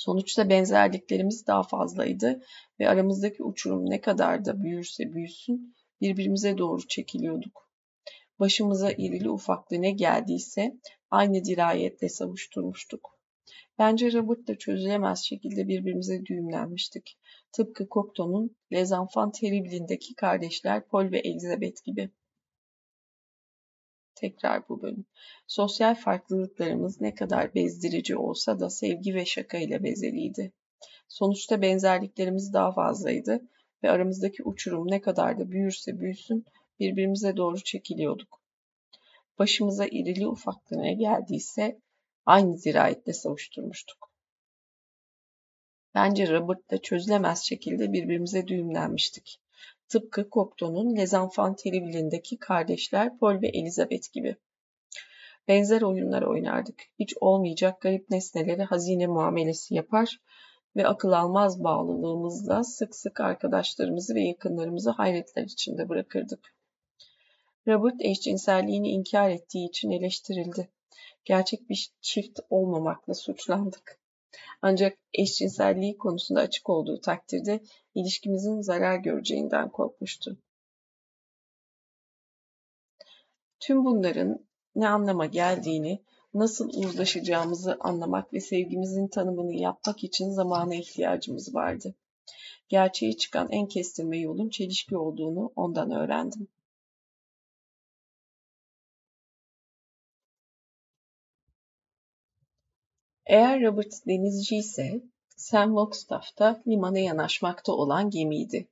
Sonuçta 0.00 0.48
benzerliklerimiz 0.48 1.46
daha 1.46 1.62
fazlaydı 1.62 2.40
ve 2.80 2.88
aramızdaki 2.88 3.42
uçurum 3.42 3.90
ne 3.90 4.00
kadar 4.00 4.44
da 4.44 4.62
büyürse 4.62 5.12
büyüsün 5.12 5.74
birbirimize 6.00 6.58
doğru 6.58 6.86
çekiliyorduk. 6.88 7.70
Başımıza 8.38 8.92
irili 8.92 9.30
ufaklı 9.30 9.82
ne 9.82 9.90
geldiyse 9.90 10.76
aynı 11.10 11.44
dirayetle 11.44 12.08
savuşturmuştuk. 12.08 13.18
Bence 13.78 14.12
Robert'la 14.12 14.58
çözülemez 14.58 15.24
şekilde 15.24 15.68
birbirimize 15.68 16.26
düğümlenmiştik. 16.26 17.18
Tıpkı 17.52 17.86
Cocteau'nun 17.90 18.56
Les 18.72 18.92
Enfants 18.92 19.40
Terribles'indeki 19.40 20.14
kardeşler 20.14 20.88
Paul 20.88 21.12
ve 21.12 21.18
Elizabeth 21.18 21.84
gibi. 21.84 22.10
Tekrar 24.20 24.68
bu 24.68 24.82
bölüm. 24.82 25.04
Sosyal 25.46 25.94
farklılıklarımız 25.94 27.00
ne 27.00 27.14
kadar 27.14 27.54
bezdirici 27.54 28.16
olsa 28.16 28.60
da 28.60 28.70
sevgi 28.70 29.14
ve 29.14 29.24
şaka 29.24 29.58
ile 29.58 29.82
bezeliydi. 29.82 30.52
Sonuçta 31.08 31.62
benzerliklerimiz 31.62 32.52
daha 32.52 32.72
fazlaydı 32.72 33.40
ve 33.82 33.90
aramızdaki 33.90 34.42
uçurum 34.42 34.90
ne 34.90 35.00
kadar 35.00 35.38
da 35.38 35.50
büyürse 35.50 36.00
büyüsün 36.00 36.46
birbirimize 36.80 37.36
doğru 37.36 37.60
çekiliyorduk. 37.60 38.42
Başımıza 39.38 39.86
irili 39.86 40.28
ufaklı 40.28 40.82
ne 40.82 40.94
geldiyse 40.94 41.80
aynı 42.26 42.62
dirayetle 42.62 43.12
savuşturmuştuk. 43.12 44.10
Bence 45.94 46.32
Robert'la 46.32 46.78
çözülemez 46.78 47.42
şekilde 47.42 47.92
birbirimize 47.92 48.46
düğümlenmiştik. 48.46 49.40
Tıpkı 49.90 50.28
Cocteau'nun 50.32 50.96
Les 50.96 51.14
Enfants 51.14 51.62
Terribles'indeki 51.62 52.38
kardeşler 52.38 53.18
Paul 53.18 53.42
ve 53.42 53.48
Elizabeth 53.48 54.12
gibi. 54.12 54.36
Benzer 55.48 55.82
oyunlar 55.82 56.22
oynardık. 56.22 56.82
Hiç 56.98 57.14
olmayacak 57.20 57.80
garip 57.80 58.10
nesnelere 58.10 58.64
hazine 58.64 59.06
muamelesi 59.06 59.74
yapar 59.74 60.20
ve 60.76 60.86
akıl 60.86 61.12
almaz 61.12 61.64
bağlılığımızla 61.64 62.64
sık 62.64 62.96
sık 62.96 63.20
arkadaşlarımızı 63.20 64.14
ve 64.14 64.20
yakınlarımızı 64.20 64.90
hayretler 64.90 65.42
içinde 65.42 65.88
bırakırdık. 65.88 66.54
Robert 67.68 68.00
eşcinselliğini 68.00 68.88
inkar 68.88 69.30
ettiği 69.30 69.68
için 69.68 69.90
eleştirildi. 69.90 70.68
Gerçek 71.24 71.70
bir 71.70 71.90
çift 72.00 72.40
olmamakla 72.50 73.14
suçlandık. 73.14 73.99
Ancak 74.62 74.98
eşcinselliği 75.14 75.98
konusunda 75.98 76.40
açık 76.40 76.68
olduğu 76.68 77.00
takdirde 77.00 77.60
ilişkimizin 77.94 78.60
zarar 78.60 78.96
göreceğinden 78.96 79.68
korkmuştu. 79.68 80.38
Tüm 83.60 83.84
bunların 83.84 84.46
ne 84.74 84.88
anlama 84.88 85.26
geldiğini, 85.26 86.02
nasıl 86.34 86.68
uzlaşacağımızı 86.68 87.76
anlamak 87.80 88.32
ve 88.32 88.40
sevgimizin 88.40 89.08
tanımını 89.08 89.54
yapmak 89.54 90.04
için 90.04 90.30
zamana 90.30 90.74
ihtiyacımız 90.74 91.54
vardı. 91.54 91.94
Gerçeği 92.68 93.16
çıkan 93.16 93.48
en 93.50 93.66
kestirme 93.66 94.18
yolun 94.18 94.48
çelişki 94.48 94.96
olduğunu 94.96 95.52
ondan 95.56 95.90
öğrendim. 95.90 96.48
Eğer 103.30 103.62
Robert 103.62 104.06
denizci 104.06 104.56
ise 104.56 105.02
Sam 105.36 105.68
Wagstaff 105.68 106.38
da 106.38 106.62
limana 106.66 106.98
yanaşmakta 106.98 107.72
olan 107.72 108.10
gemiydi. 108.10 108.68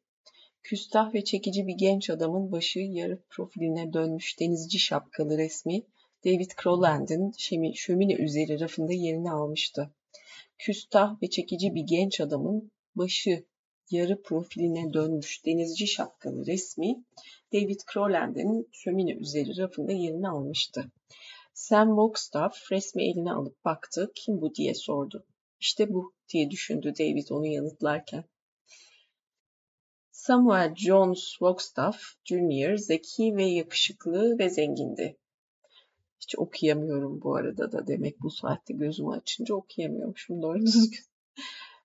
Küstah 0.63 1.15
ve 1.15 1.25
çekici 1.25 1.67
bir 1.67 1.75
genç 1.75 2.11
adamın 2.11 2.53
başı 2.53 2.79
yarı 2.81 3.23
profiline 3.31 3.93
dönmüş 3.93 4.41
denizci 4.41 4.79
şapkalı 4.79 5.39
resmi 5.39 5.83
David 6.25 6.51
Crowland'in 6.63 7.33
şömine 7.75 8.15
üzeri 8.15 8.61
rafında 8.61 8.93
yerini 8.93 9.31
almıştı. 9.31 9.91
Küstah 10.59 11.23
ve 11.23 11.31
çekici 11.31 11.75
bir 11.75 11.83
genç 11.83 12.21
adamın 12.21 12.71
başı 12.95 13.45
yarı 13.91 14.23
profiline 14.23 14.93
dönmüş 14.93 15.47
denizci 15.47 15.87
şapkalı 15.87 16.47
resmi 16.47 17.05
David 17.53 17.81
Crowland'in 17.93 18.69
şömine 18.73 19.13
üzeri 19.13 19.57
rafında 19.57 19.93
yerini 19.93 20.29
almıştı. 20.29 20.93
Sam 21.59 21.89
Wagstaff 21.89 22.73
resmi 22.73 23.03
eline 23.11 23.33
alıp 23.33 23.65
baktı. 23.65 24.13
Kim 24.15 24.41
bu 24.41 24.55
diye 24.55 24.75
sordu. 24.75 25.27
İşte 25.61 25.93
bu 25.95 26.15
diye 26.29 26.51
düşündü 26.51 26.93
David 26.99 27.29
onu 27.31 27.47
yanıtlarken. 27.47 28.25
Samuel 30.11 30.75
Jones 30.75 31.31
Wagstaff 31.31 32.03
Jr. 32.25 32.77
zeki 32.77 33.37
ve 33.37 33.45
yakışıklı 33.45 34.39
ve 34.39 34.51
zengindi. 34.51 35.19
Hiç 36.21 36.39
okuyamıyorum 36.39 37.23
bu 37.23 37.37
arada 37.37 37.73
da 37.73 37.87
demek 37.87 38.21
bu 38.21 38.31
saatte 38.31 38.75
gözümü 38.75 39.11
açınca 39.11 39.55
okuyamıyormuşum 39.55 40.43
doğru 40.43 40.61
düzgün. 40.61 41.05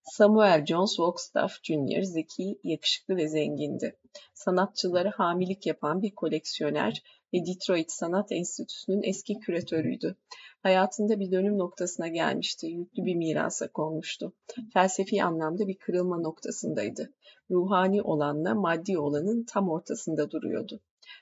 Samuel 0.06 0.66
Jones 0.66 0.96
Wagstaff 0.96 1.64
Jr. 1.64 2.02
zeki, 2.02 2.60
yakışıklı 2.64 3.16
ve 3.16 3.28
zengindi. 3.28 4.00
Sanatçılara 4.34 5.12
hamilik 5.16 5.66
yapan 5.66 6.02
bir 6.02 6.16
koleksiyoner 6.16 7.04
ve 7.34 7.46
Detroit 7.46 7.92
Sanat 7.92 8.32
Enstitüsü'nün 8.32 9.04
eski 9.04 9.40
küratörüydü. 9.40 10.16
Hayatında 10.64 11.20
bir 11.20 11.32
dönüm 11.32 11.58
noktasına 11.58 12.08
gelmişti, 12.08 12.68
yüklü 12.68 13.06
bir 13.06 13.16
mirasa 13.16 13.68
konmuştu. 13.68 14.34
Felsefi 14.74 15.24
anlamda 15.24 15.68
bir 15.68 15.78
kırılma 15.78 16.18
noktasındaydı. 16.18 17.14
Ruhani 17.52 18.02
olanla 18.02 18.56
maddi 18.56 19.00
olanın 19.00 19.44
tam 19.44 19.70
ortasında 19.70 20.32
duruyordu. 20.32 20.80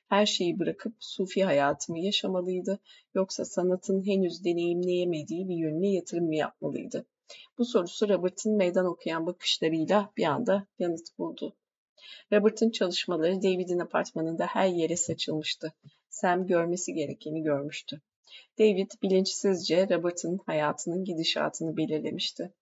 Her 0.10 0.26
şeyi 0.26 0.60
bırakıp 0.60 0.96
sufi 1.00 1.44
hayatımı 1.44 2.00
yaşamalıydı 2.00 2.80
yoksa 3.16 3.46
sanatın 3.46 4.06
henüz 4.06 4.46
deneyimleyemediği 4.46 5.50
bir 5.50 5.56
yönüne 5.56 5.92
yatırım 5.92 6.26
mı 6.26 6.36
yapmalıydı? 6.36 7.06
Bu 7.58 7.66
sorusu 7.66 8.10
Robert'ın 8.10 8.58
meydan 8.58 8.86
okuyan 8.86 9.26
bakışlarıyla 9.26 10.12
bir 10.18 10.24
anda 10.24 10.68
yanıt 10.80 11.18
buldu. 11.18 11.56
Robert'ın 12.34 12.70
çalışmaları 12.70 13.44
David'in 13.44 13.80
apartmanında 13.80 14.46
her 14.46 14.68
yere 14.68 14.96
saçılmıştı. 14.96 15.74
Sam 16.10 16.48
görmesi 16.48 16.94
gerekeni 16.94 17.44
görmüştü. 17.44 18.02
David 18.60 18.92
bilinçsizce 19.04 19.90
Robert'ın 19.90 20.40
hayatının 20.46 21.04
gidişatını 21.04 21.78
belirlemişti. 21.78 22.54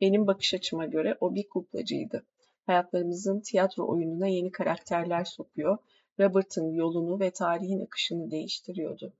Benim 0.00 0.26
bakış 0.26 0.54
açıma 0.54 0.86
göre 0.86 1.16
o 1.20 1.34
bir 1.34 1.48
kuklacıydı. 1.48 2.26
Hayatlarımızın 2.66 3.40
tiyatro 3.40 3.88
oyununa 3.88 4.26
yeni 4.26 4.50
karakterler 4.50 5.24
sokuyor, 5.24 5.78
Robert'ın 6.20 6.72
yolunu 6.72 7.20
ve 7.20 7.30
tarihin 7.30 7.80
akışını 7.80 8.30
değiştiriyordu. 8.30 9.12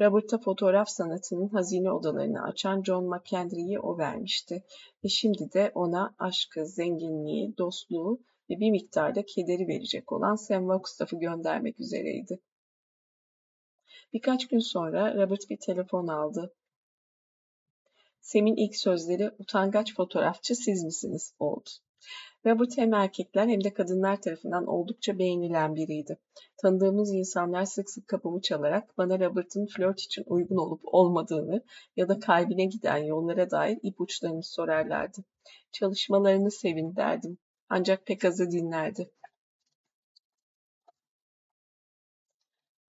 Robert'a 0.00 0.38
fotoğraf 0.38 0.88
sanatının 0.88 1.48
hazine 1.48 1.92
odalarını 1.92 2.42
açan 2.42 2.82
John 2.82 3.04
McKendry'i 3.04 3.80
o 3.80 3.98
vermişti 3.98 4.64
ve 5.04 5.08
şimdi 5.08 5.52
de 5.52 5.72
ona 5.74 6.14
aşkı, 6.18 6.66
zenginliği, 6.66 7.56
dostluğu 7.58 8.20
ve 8.50 8.60
bir 8.60 8.70
miktarda 8.70 9.26
kederi 9.26 9.68
verecek 9.68 10.12
olan 10.12 10.34
Sam 10.34 10.62
Wagstaff'ı 10.62 11.18
göndermek 11.18 11.80
üzereydi. 11.80 12.40
Birkaç 14.12 14.48
gün 14.48 14.58
sonra 14.58 15.14
Robert 15.14 15.50
bir 15.50 15.56
telefon 15.56 16.06
aldı. 16.06 16.54
Sam'in 18.20 18.56
ilk 18.56 18.76
sözleri 18.76 19.30
utangaç 19.38 19.94
fotoğrafçı 19.94 20.54
siz 20.54 20.84
misiniz 20.84 21.34
oldu. 21.38 21.70
Robert 22.46 22.78
hem 22.78 22.94
erkekler 22.94 23.48
hem 23.48 23.64
de 23.64 23.74
kadınlar 23.74 24.20
tarafından 24.20 24.66
oldukça 24.66 25.18
beğenilen 25.18 25.74
biriydi. 25.74 26.18
Tanıdığımız 26.62 27.14
insanlar 27.14 27.64
sık 27.64 27.90
sık 27.90 28.08
kapımı 28.08 28.40
çalarak 28.40 28.98
bana 28.98 29.18
Robert'ın 29.20 29.66
flört 29.66 30.00
için 30.00 30.24
uygun 30.26 30.56
olup 30.56 30.80
olmadığını 30.84 31.62
ya 31.96 32.08
da 32.08 32.20
kalbine 32.20 32.64
giden 32.64 32.96
yollara 32.96 33.50
dair 33.50 33.78
ipuçlarını 33.82 34.42
sorarlardı. 34.42 35.24
Çalışmalarını 35.72 36.50
sevin 36.50 36.96
derdim. 36.96 37.38
Ancak 37.68 38.06
pek 38.06 38.24
azı 38.24 38.50
dinlerdi. 38.50 39.10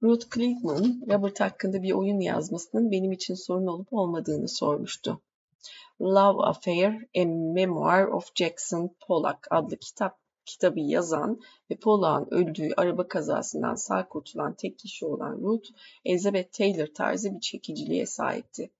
Ruth 0.03 0.35
Cleveland, 0.35 1.01
Robert 1.11 1.39
hakkında 1.39 1.83
bir 1.83 1.91
oyun 1.91 2.19
yazmasının 2.19 2.91
benim 2.91 3.11
için 3.11 3.33
sorun 3.33 3.67
olup 3.67 3.93
olmadığını 3.93 4.47
sormuştu. 4.47 5.21
Love 6.01 6.43
Affair, 6.43 7.07
A 7.17 7.25
Memoir 7.25 8.07
of 8.07 8.31
Jackson 8.35 8.95
Pollock 9.07 9.47
adlı 9.51 9.77
kitap 9.77 10.19
kitabı 10.45 10.79
yazan 10.79 11.39
ve 11.71 11.75
Pollock'un 11.75 12.37
öldüğü 12.37 12.69
araba 12.77 13.07
kazasından 13.07 13.75
sağ 13.75 14.07
kurtulan 14.07 14.53
tek 14.53 14.79
kişi 14.79 15.05
olan 15.05 15.37
Ruth, 15.37 15.69
Elizabeth 16.05 16.57
Taylor 16.57 16.87
tarzı 16.87 17.35
bir 17.35 17.39
çekiciliğe 17.39 18.05
sahipti. 18.05 18.71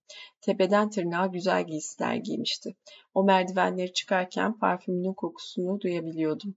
Tepeden 0.42 0.90
tırnağa 0.90 1.26
güzel 1.26 1.68
giysiler 1.68 2.16
giymişti. 2.16 2.76
O 3.14 3.24
merdivenleri 3.24 3.94
çıkarken 3.94 4.60
parfümünün 4.60 5.14
kokusunu 5.14 5.82
duyabiliyordum. 5.82 6.56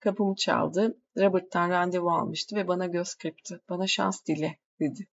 Kapımı 0.00 0.34
çaldı. 0.36 0.98
Robert'tan 1.16 1.70
randevu 1.70 2.10
almıştı 2.10 2.56
ve 2.56 2.68
bana 2.68 2.86
göz 2.86 3.14
kırptı. 3.14 3.60
Bana 3.68 3.86
şans 3.86 4.24
dile, 4.26 4.58
dedi. 4.80 5.08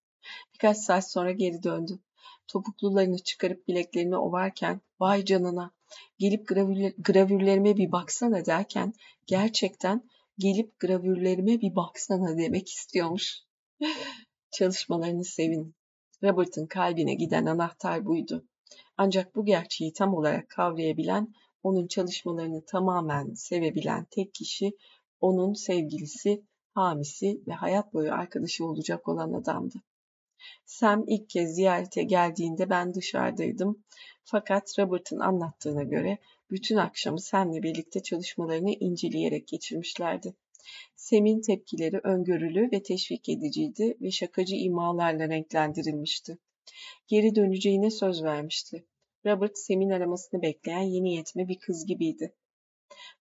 Birkaç 0.53 0.77
saat 0.77 1.11
sonra 1.11 1.31
geri 1.31 1.63
döndü. 1.63 1.99
Topuklularını 2.51 3.17
çıkarıp 3.17 3.67
bileklerini 3.67 4.17
ovarken, 4.17 4.81
vay 4.99 5.25
canına, 5.25 5.71
gelip 6.17 6.47
gravürler, 6.47 6.93
gravürlerime 6.97 7.77
bir 7.77 7.91
baksana 7.91 8.45
derken, 8.45 8.93
gerçekten 9.27 10.09
gelip 10.37 10.79
gravürlerime 10.79 11.61
bir 11.61 11.75
baksana 11.75 12.37
demek 12.37 12.69
istiyormuş. 12.69 13.37
Çalışmalarını 14.51 15.25
sevin. 15.25 15.75
Robert'ın 16.23 16.65
kalbine 16.65 17.13
giden 17.13 17.45
anahtar 17.45 18.05
buydu. 18.05 18.45
Ancak 18.97 19.35
bu 19.35 19.45
gerçeği 19.45 19.93
tam 19.93 20.13
olarak 20.13 20.49
kavrayabilen 20.49 21.33
onun 21.63 21.87
çalışmalarını 21.87 22.65
tamamen 22.65 23.33
sevebilen 23.33 24.07
tek 24.11 24.33
kişi 24.33 24.77
onun 25.19 25.53
sevgilisi, 25.53 26.43
hamisi 26.73 27.41
ve 27.47 27.53
hayat 27.53 27.93
boyu 27.93 28.13
arkadaşı 28.13 28.65
olacak 28.65 29.07
olan 29.07 29.33
adamdı. 29.33 29.75
Sam 30.65 31.03
ilk 31.07 31.29
kez 31.29 31.55
ziyarete 31.55 32.03
geldiğinde 32.03 32.69
ben 32.69 32.93
dışarıdaydım. 32.93 33.83
Fakat 34.23 34.79
Robert'ın 34.79 35.19
anlattığına 35.19 35.83
göre 35.83 36.17
bütün 36.51 36.75
akşamı 36.75 37.21
Sam'le 37.21 37.63
birlikte 37.63 38.03
çalışmalarını 38.03 38.71
inceleyerek 38.71 39.47
geçirmişlerdi. 39.47 40.33
Sam'in 40.95 41.41
tepkileri 41.41 41.99
öngörülü 42.03 42.71
ve 42.71 42.83
teşvik 42.83 43.29
ediciydi 43.29 43.97
ve 44.01 44.11
şakacı 44.11 44.55
imalarla 44.55 45.29
renklendirilmişti. 45.29 46.37
Geri 47.07 47.35
döneceğine 47.35 47.91
söz 47.91 48.23
vermişti. 48.23 48.85
Robert, 49.25 49.57
Sam'in 49.57 49.89
aramasını 49.89 50.41
bekleyen 50.41 50.81
yeni 50.81 51.15
yetme 51.15 51.47
bir 51.47 51.59
kız 51.59 51.85
gibiydi. 51.85 52.33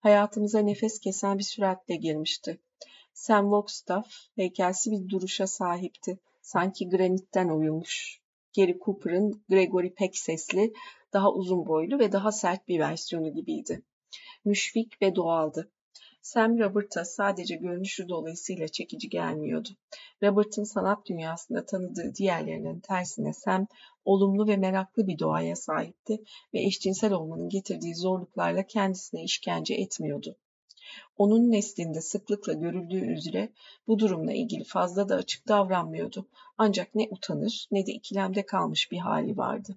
Hayatımıza 0.00 0.60
nefes 0.60 1.00
kesen 1.00 1.38
bir 1.38 1.44
süratle 1.44 1.96
girmişti. 1.96 2.58
Sam 3.12 3.44
Wagstaff 3.44 4.06
heykelsi 4.36 4.90
bir 4.90 5.08
duruşa 5.08 5.46
sahipti. 5.46 6.18
Sanki 6.52 6.88
granitten 6.88 7.48
oyulmuş. 7.48 8.20
Gary 8.56 8.78
Cooper'ın 8.84 9.44
Gregory 9.48 9.94
Peck 9.94 10.18
sesli, 10.18 10.72
daha 11.12 11.32
uzun 11.32 11.66
boylu 11.66 11.98
ve 11.98 12.12
daha 12.12 12.32
sert 12.32 12.68
bir 12.68 12.80
versiyonu 12.80 13.34
gibiydi. 13.34 13.82
Müşfik 14.44 15.02
ve 15.02 15.16
doğaldı. 15.16 15.70
Sam 16.22 16.58
Robert'a 16.58 17.04
sadece 17.04 17.56
görünüşü 17.56 18.08
dolayısıyla 18.08 18.68
çekici 18.68 19.08
gelmiyordu. 19.08 19.68
Robert'ın 20.22 20.64
sanat 20.64 21.06
dünyasında 21.06 21.66
tanıdığı 21.66 22.14
diğerlerinin 22.14 22.80
tersine 22.80 23.32
Sam 23.32 23.66
olumlu 24.04 24.48
ve 24.48 24.56
meraklı 24.56 25.06
bir 25.06 25.18
doğaya 25.18 25.56
sahipti 25.56 26.22
ve 26.54 26.60
eşcinsel 26.60 27.12
olmanın 27.12 27.48
getirdiği 27.48 27.94
zorluklarla 27.94 28.66
kendisine 28.66 29.24
işkence 29.24 29.74
etmiyordu. 29.74 30.36
Onun 31.16 31.50
neslinde 31.50 32.00
sıklıkla 32.00 32.52
görüldüğü 32.52 33.06
üzere 33.12 33.48
bu 33.86 33.98
durumla 33.98 34.32
ilgili 34.32 34.64
fazla 34.64 35.08
da 35.08 35.14
açık 35.16 35.48
davranmıyordu. 35.48 36.26
Ancak 36.58 36.94
ne 36.94 37.08
utanır 37.10 37.68
ne 37.70 37.86
de 37.86 37.92
ikilemde 37.92 38.46
kalmış 38.46 38.92
bir 38.92 38.98
hali 38.98 39.36
vardı. 39.36 39.76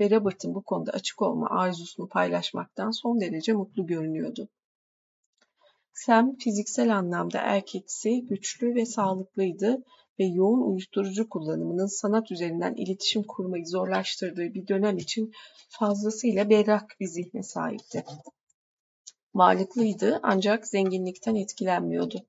Ve 0.00 0.10
Robert'ın 0.10 0.54
bu 0.54 0.62
konuda 0.62 0.92
açık 0.92 1.22
olma 1.22 1.50
arzusunu 1.50 2.08
paylaşmaktan 2.08 2.90
son 2.90 3.20
derece 3.20 3.52
mutlu 3.52 3.86
görünüyordu. 3.86 4.48
Sam 5.92 6.36
fiziksel 6.36 6.96
anlamda 6.96 7.38
erkeksi, 7.38 8.26
güçlü 8.26 8.74
ve 8.74 8.86
sağlıklıydı 8.86 9.82
ve 10.18 10.24
yoğun 10.24 10.70
uyuşturucu 10.70 11.28
kullanımının 11.28 11.86
sanat 11.86 12.30
üzerinden 12.30 12.74
iletişim 12.74 13.22
kurmayı 13.22 13.66
zorlaştırdığı 13.66 14.54
bir 14.54 14.68
dönem 14.68 14.98
için 14.98 15.32
fazlasıyla 15.68 16.50
berrak 16.50 16.96
bir 17.00 17.06
zihne 17.06 17.42
sahipti. 17.42 18.04
Varlıklıydı 19.36 20.20
ancak 20.22 20.66
zenginlikten 20.66 21.34
etkilenmiyordu. 21.34 22.26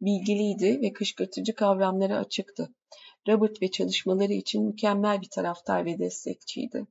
Bilgiliydi 0.00 0.80
ve 0.82 0.92
kışkırtıcı 0.92 1.54
kavramlara 1.54 2.16
açıktı. 2.16 2.68
Robert 3.28 3.62
ve 3.62 3.70
çalışmaları 3.70 4.32
için 4.32 4.64
mükemmel 4.64 5.20
bir 5.20 5.28
taraftar 5.28 5.84
ve 5.84 5.98
destekçiydi. 5.98 6.86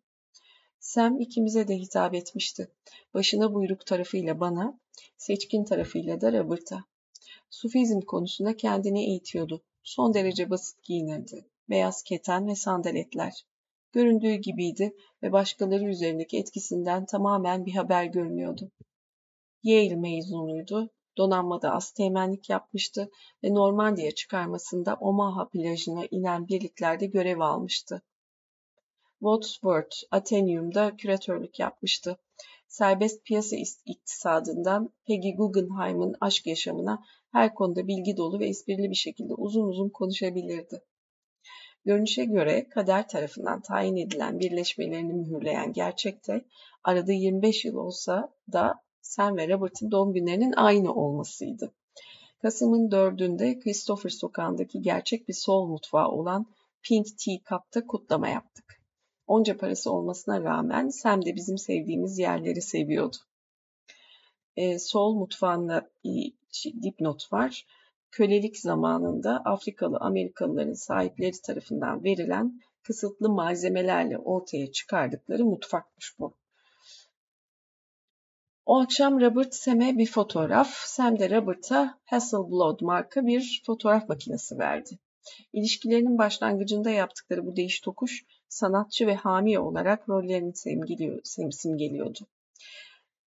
Sam 0.79 1.19
ikimize 1.19 1.67
de 1.67 1.75
hitap 1.75 2.13
etmişti. 2.13 2.71
Başına 3.13 3.53
buyruk 3.53 3.85
tarafıyla 3.85 4.39
bana, 4.39 4.79
seçkin 5.17 5.63
tarafıyla 5.63 6.21
da 6.21 6.31
Robert'a. 6.33 6.83
Sufizm 7.49 8.01
konusunda 8.01 8.57
kendini 8.57 9.05
eğitiyordu. 9.05 9.61
Son 9.83 10.13
derece 10.13 10.49
basit 10.49 10.83
giyinirdi. 10.83 11.45
Beyaz 11.69 12.03
keten 12.03 12.47
ve 12.47 12.55
sandaletler. 12.55 13.45
Göründüğü 13.91 14.35
gibiydi 14.35 14.95
ve 15.23 15.31
başkaları 15.31 15.89
üzerindeki 15.89 16.37
etkisinden 16.37 17.05
tamamen 17.05 17.65
bir 17.65 17.73
haber 17.73 18.05
görünüyordu. 18.05 18.71
Yale 19.63 19.95
mezunuydu. 19.95 20.89
Donanmada 21.17 21.71
asteğmenlik 21.71 22.49
yapmıştı 22.49 23.09
ve 23.43 23.53
Normandiya 23.53 24.11
çıkarmasında 24.11 24.95
Omaha 24.95 25.49
plajına 25.49 26.05
inen 26.11 26.47
birliklerde 26.47 27.05
görev 27.05 27.39
almıştı. 27.39 28.01
Wadsworth 29.19 29.97
Atheneum'da 30.11 30.95
küratörlük 30.97 31.59
yapmıştı. 31.59 32.17
Serbest 32.67 33.25
piyasa 33.25 33.55
iktisadından 33.85 34.93
Peggy 35.07 35.31
Guggenheim'ın 35.31 36.15
aşk 36.21 36.47
yaşamına 36.47 37.03
her 37.31 37.55
konuda 37.55 37.87
bilgi 37.87 38.17
dolu 38.17 38.39
ve 38.39 38.47
esprili 38.47 38.89
bir 38.89 38.95
şekilde 38.95 39.33
uzun 39.33 39.67
uzun 39.67 39.89
konuşabilirdi. 39.89 40.83
Görünüşe 41.85 42.25
göre 42.25 42.69
kader 42.69 43.07
tarafından 43.07 43.61
tayin 43.61 43.95
edilen 43.95 44.39
birleşmelerini 44.39 45.13
mühürleyen 45.13 45.73
gerçekte 45.73 46.45
arada 46.83 47.11
25 47.11 47.65
yıl 47.65 47.75
olsa 47.75 48.33
da 48.51 48.81
Sam 49.01 49.37
ve 49.37 49.47
Robert'ın 49.49 49.91
doğum 49.91 50.13
günlerinin 50.13 50.53
aynı 50.53 50.93
olmasıydı. 50.93 51.71
Kasım'ın 52.41 52.91
dördünde 52.91 53.59
Christopher 53.59 54.09
sokağındaki 54.09 54.81
gerçek 54.81 55.27
bir 55.27 55.33
sol 55.33 55.67
mutfağı 55.67 56.07
olan 56.07 56.45
Pink 56.81 57.07
Tea 57.07 57.35
Cup'ta 57.49 57.87
kutlama 57.87 58.29
yaptık. 58.29 58.81
Onca 59.27 59.57
parası 59.57 59.91
olmasına 59.91 60.43
rağmen 60.43 60.89
Sam 60.89 61.25
de 61.25 61.35
bizim 61.35 61.57
sevdiğimiz 61.57 62.19
yerleri 62.19 62.61
seviyordu. 62.61 63.17
E, 64.55 64.79
sol 64.79 65.13
mutfağında 65.13 65.89
bir 66.03 66.33
dipnot 66.83 67.33
var. 67.33 67.65
kölelik 68.11 68.57
zamanında 68.57 69.41
Afrikalı 69.45 69.97
Amerikalıların 69.97 70.73
sahipleri 70.73 71.41
tarafından 71.41 72.03
verilen 72.03 72.61
kısıtlı 72.83 73.29
malzemelerle 73.29 74.17
ortaya 74.17 74.71
çıkardıkları 74.71 75.45
mutfakmış 75.45 76.19
bu. 76.19 76.33
O 78.69 78.79
akşam 78.79 79.21
Robert 79.21 79.55
Sam'e 79.55 79.97
bir 79.97 80.05
fotoğraf, 80.05 80.69
Sam 80.69 81.19
de 81.19 81.29
Robert'a 81.29 81.99
Hasselblad 82.05 82.81
marka 82.81 83.25
bir 83.25 83.61
fotoğraf 83.65 84.09
makinesi 84.09 84.59
verdi. 84.59 84.99
İlişkilerinin 85.53 86.17
başlangıcında 86.17 86.89
yaptıkları 86.89 87.45
bu 87.45 87.55
değiş 87.55 87.79
tokuş 87.79 88.25
sanatçı 88.49 89.07
ve 89.07 89.15
hami 89.15 89.59
olarak 89.59 90.09
rollerini 90.09 90.53
simgeliyordu. 91.51 92.19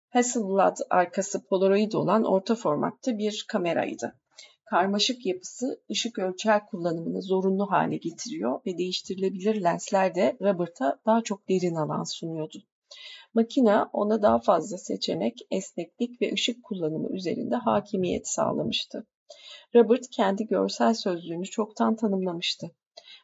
Hasselblad 0.09 0.77
arkası 0.91 1.45
polaroid 1.45 1.93
olan 1.93 2.25
orta 2.25 2.55
formatta 2.55 3.19
bir 3.19 3.45
kameraydı. 3.49 4.15
Karmaşık 4.65 5.27
yapısı 5.27 5.83
ışık 5.91 6.19
ölçer 6.19 6.67
kullanımını 6.67 7.23
zorunlu 7.23 7.71
hale 7.71 7.97
getiriyor 7.97 8.61
ve 8.67 8.79
değiştirilebilir 8.79 9.63
lensler 9.63 10.15
de 10.15 10.37
Robert'a 10.41 11.01
daha 11.07 11.23
çok 11.23 11.49
derin 11.49 11.75
alan 11.75 12.05
sunuyordu. 12.05 12.59
Makina 13.35 13.91
ona 13.93 14.23
daha 14.23 14.39
fazla 14.39 14.79
seçenek, 14.79 15.39
esneklik 15.51 16.23
ve 16.23 16.33
ışık 16.33 16.65
kullanımı 16.65 17.17
üzerinde 17.17 17.57
hakimiyet 17.57 18.29
sağlamıştı. 18.29 19.07
Robert 19.75 20.11
kendi 20.11 20.47
görsel 20.47 20.95
sözlüğünü 20.95 21.45
çoktan 21.45 21.97
tanımlamıştı. 21.97 22.71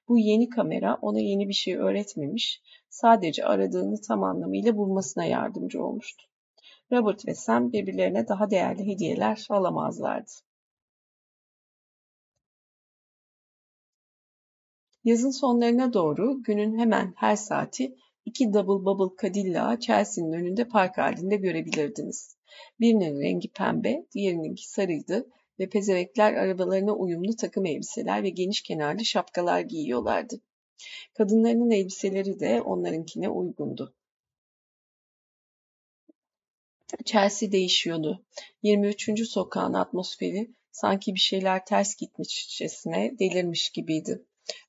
Bu 0.08 0.18
yeni 0.18 0.48
kamera 0.48 0.98
ona 1.02 1.20
yeni 1.20 1.48
bir 1.48 1.54
şey 1.54 1.76
öğretmemiş, 1.76 2.62
sadece 2.88 3.44
aradığını 3.44 4.00
tam 4.00 4.24
anlamıyla 4.24 4.76
bulmasına 4.76 5.24
yardımcı 5.24 5.84
olmuştu. 5.84 6.26
Robert 6.92 7.28
ve 7.28 7.34
Sam 7.34 7.72
birbirlerine 7.72 8.28
daha 8.28 8.50
değerli 8.50 8.86
hediyeler 8.86 9.46
alamazlardı. 9.50 10.30
Yazın 15.04 15.30
sonlarına 15.30 15.92
doğru 15.92 16.42
günün 16.42 16.78
hemen 16.78 17.12
her 17.16 17.36
saati 17.36 17.96
iki 18.26 18.52
double 18.52 18.84
bubble 18.84 19.16
Cadillac 19.22 19.80
Chelsea'nin 19.80 20.32
önünde 20.32 20.68
park 20.68 20.98
halinde 20.98 21.36
görebilirdiniz. 21.36 22.36
Birinin 22.80 23.20
rengi 23.20 23.48
pembe, 23.48 24.06
diğerininki 24.14 24.70
sarıydı 24.70 25.30
ve 25.58 25.68
pezevekler 25.68 26.34
arabalarına 26.34 26.92
uyumlu 26.92 27.36
takım 27.36 27.66
elbiseler 27.66 28.22
ve 28.22 28.28
geniş 28.28 28.62
kenarlı 28.62 29.04
şapkalar 29.04 29.60
giyiyorlardı. 29.60 30.40
Kadınlarının 31.14 31.70
elbiseleri 31.70 32.40
de 32.40 32.62
onlarınkine 32.62 33.28
uygundu. 33.28 33.94
Chelsea 37.04 37.52
değişiyordu. 37.52 38.24
23. 38.62 39.28
sokağın 39.28 39.72
atmosferi 39.72 40.54
sanki 40.72 41.14
bir 41.14 41.20
şeyler 41.20 41.64
ters 41.64 41.96
gitmişçesine 41.96 43.18
delirmiş 43.18 43.70
gibiydi. 43.70 44.24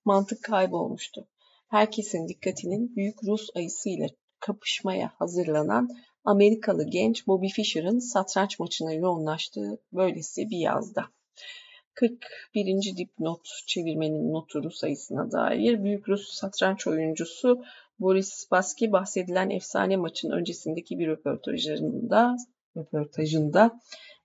Mantık 0.06 0.44
kaybolmuştu. 0.44 1.28
Herkesin 1.68 2.28
dikkatinin 2.28 2.96
büyük 2.96 3.24
Rus 3.24 3.50
ayısı 3.56 3.90
ile 3.90 4.08
kapışmaya 4.40 5.12
hazırlanan 5.18 5.90
Amerikalı 6.24 6.90
genç 6.90 7.28
Bobby 7.28 7.48
Fischer'ın 7.48 8.00
satranç 8.00 8.60
maçına 8.60 8.94
yoğunlaştığı 8.94 9.80
böylesi 9.94 10.50
bir 10.50 10.58
yazda. 10.58 11.06
41. 11.94 12.98
dipnot 12.98 13.48
çevirmenin 13.68 14.34
notu 14.34 14.72
sayısına 14.72 15.32
dair 15.32 15.84
büyük 15.84 16.10
Rus 16.10 16.34
satranç 16.34 16.88
oyuncusu 16.88 17.64
Boris 18.00 18.30
Spassky 18.30 18.92
bahsedilen 18.92 19.50
efsane 19.50 19.98
maçın 19.98 20.32
öncesindeki 20.32 21.00
bir 21.00 21.08
röportajında, 21.08 22.36
röportajında 22.78 23.80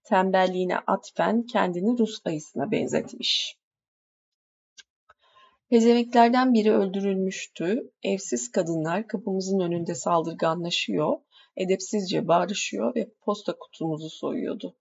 tembelliğine 0.05 0.78
atfen 0.78 1.42
kendini 1.42 1.98
Rus 1.98 2.20
ayısına 2.24 2.70
benzetmiş. 2.70 3.62
Pezemeklerden 5.72 6.54
biri 6.54 6.72
öldürülmüştü. 6.72 7.90
Evsiz 8.02 8.50
kadınlar 8.50 9.08
kapımızın 9.08 9.61
önünde 9.61 9.94
saldırganlaşıyor, 9.94 11.18
edepsizce 11.56 12.28
bağırışıyor 12.28 12.94
ve 12.94 13.11
posta 13.20 13.58
kutumuzu 13.58 14.11
soyuyordu. 14.11 14.76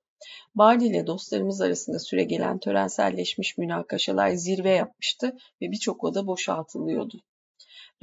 Bardi 0.56 0.86
ile 0.86 1.08
dostlarımız 1.08 1.62
arasında 1.62 2.00
süregelen 2.00 2.60
törenselleşmiş 2.60 3.58
münakaşalar 3.58 4.30
zirve 4.30 4.70
yapmıştı 4.70 5.38
ve 5.62 5.72
birçok 5.72 6.04
oda 6.04 6.28
boşaltılıyordu. 6.28 7.22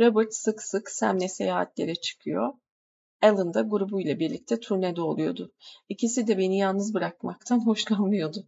Robert 0.00 0.34
sık 0.34 0.62
sık 0.62 0.90
Sam'le 0.90 1.28
seyahatlere 1.28 1.94
çıkıyor. 1.94 2.52
Alan 3.22 3.54
da 3.54 3.60
grubuyla 3.60 4.18
birlikte 4.18 4.60
turnede 4.60 5.00
oluyordu. 5.00 5.52
İkisi 5.88 6.26
de 6.26 6.38
beni 6.38 6.58
yalnız 6.58 6.94
bırakmaktan 6.94 7.58
hoşlanmıyordu. 7.66 8.46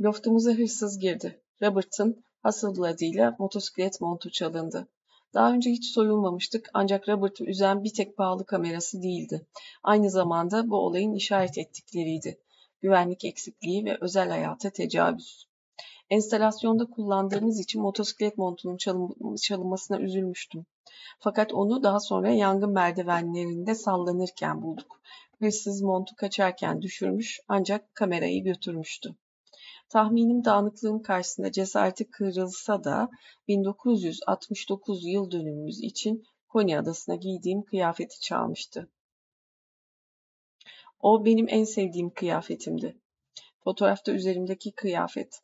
Loftumuza 0.00 0.52
hırsız 0.52 0.98
girdi. 0.98 1.42
Robert'ın 1.62 2.24
Hasselblad 2.42 3.00
ile 3.00 3.30
motosiklet 3.38 4.00
montu 4.00 4.30
çalındı. 4.30 4.88
Daha 5.34 5.52
önce 5.52 5.70
hiç 5.70 5.92
soyulmamıştık 5.92 6.70
ancak 6.74 7.08
Robert'ı 7.08 7.44
üzen 7.44 7.84
bir 7.84 7.94
tek 7.94 8.16
pahalı 8.16 8.46
kamerası 8.46 9.02
değildi. 9.02 9.46
Aynı 9.82 10.10
zamanda 10.10 10.70
bu 10.70 10.76
olayın 10.76 11.14
işaret 11.14 11.58
ettikleriydi. 11.58 12.38
Güvenlik 12.80 13.24
eksikliği 13.24 13.84
ve 13.84 13.98
özel 14.00 14.28
hayata 14.28 14.70
tecavüz. 14.70 15.46
Enstalasyonda 16.10 16.84
kullandığımız 16.84 17.60
için 17.60 17.82
motosiklet 17.82 18.38
montunun 18.38 18.76
çalın 18.76 19.36
çalınmasına 19.36 20.00
üzülmüştüm. 20.00 20.66
Fakat 21.20 21.52
onu 21.52 21.82
daha 21.82 22.00
sonra 22.00 22.30
yangın 22.30 22.72
merdivenlerinde 22.72 23.74
sallanırken 23.74 24.62
bulduk. 24.62 25.00
Hırsız 25.38 25.82
montu 25.82 26.16
kaçarken 26.16 26.82
düşürmüş 26.82 27.40
ancak 27.48 27.94
kamerayı 27.94 28.44
götürmüştü. 28.44 29.14
Tahminim 29.92 30.44
dağınıklığım 30.44 31.02
karşısında 31.02 31.52
cesareti 31.52 32.10
kırılsa 32.10 32.84
da 32.84 33.10
1969 33.48 35.04
yıl 35.04 35.30
dönümümüz 35.30 35.80
için 35.80 36.24
Konya 36.48 36.80
Adası'na 36.80 37.16
giydiğim 37.16 37.64
kıyafeti 37.64 38.20
çalmıştı. 38.20 38.90
O 41.00 41.24
benim 41.24 41.46
en 41.48 41.64
sevdiğim 41.64 42.10
kıyafetimdi. 42.10 43.00
Fotoğrafta 43.64 44.12
üzerimdeki 44.12 44.72
kıyafet. 44.72 45.40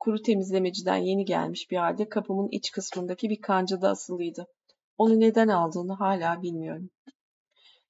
Kuru 0.00 0.22
temizlemeciden 0.22 0.96
yeni 0.96 1.24
gelmiş 1.24 1.70
bir 1.70 1.76
halde 1.76 2.08
kapımın 2.08 2.48
iç 2.50 2.70
kısmındaki 2.70 3.30
bir 3.30 3.40
kancada 3.40 3.88
asılıydı. 3.88 4.46
Onu 4.98 5.20
neden 5.20 5.48
aldığını 5.48 5.92
hala 5.92 6.42
bilmiyorum. 6.42 6.90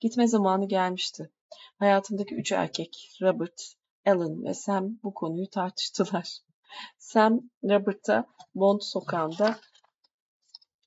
Gitme 0.00 0.28
zamanı 0.28 0.68
gelmişti. 0.68 1.30
Hayatımdaki 1.78 2.34
üç 2.34 2.52
erkek, 2.52 3.18
Robert, 3.22 3.77
Alan 4.08 4.44
ve 4.44 4.54
Sam 4.54 4.98
bu 5.02 5.14
konuyu 5.14 5.50
tartıştılar. 5.50 6.38
Sam, 6.98 7.40
Robert'a 7.64 8.26
Bond 8.54 8.80
sokağında 8.80 9.58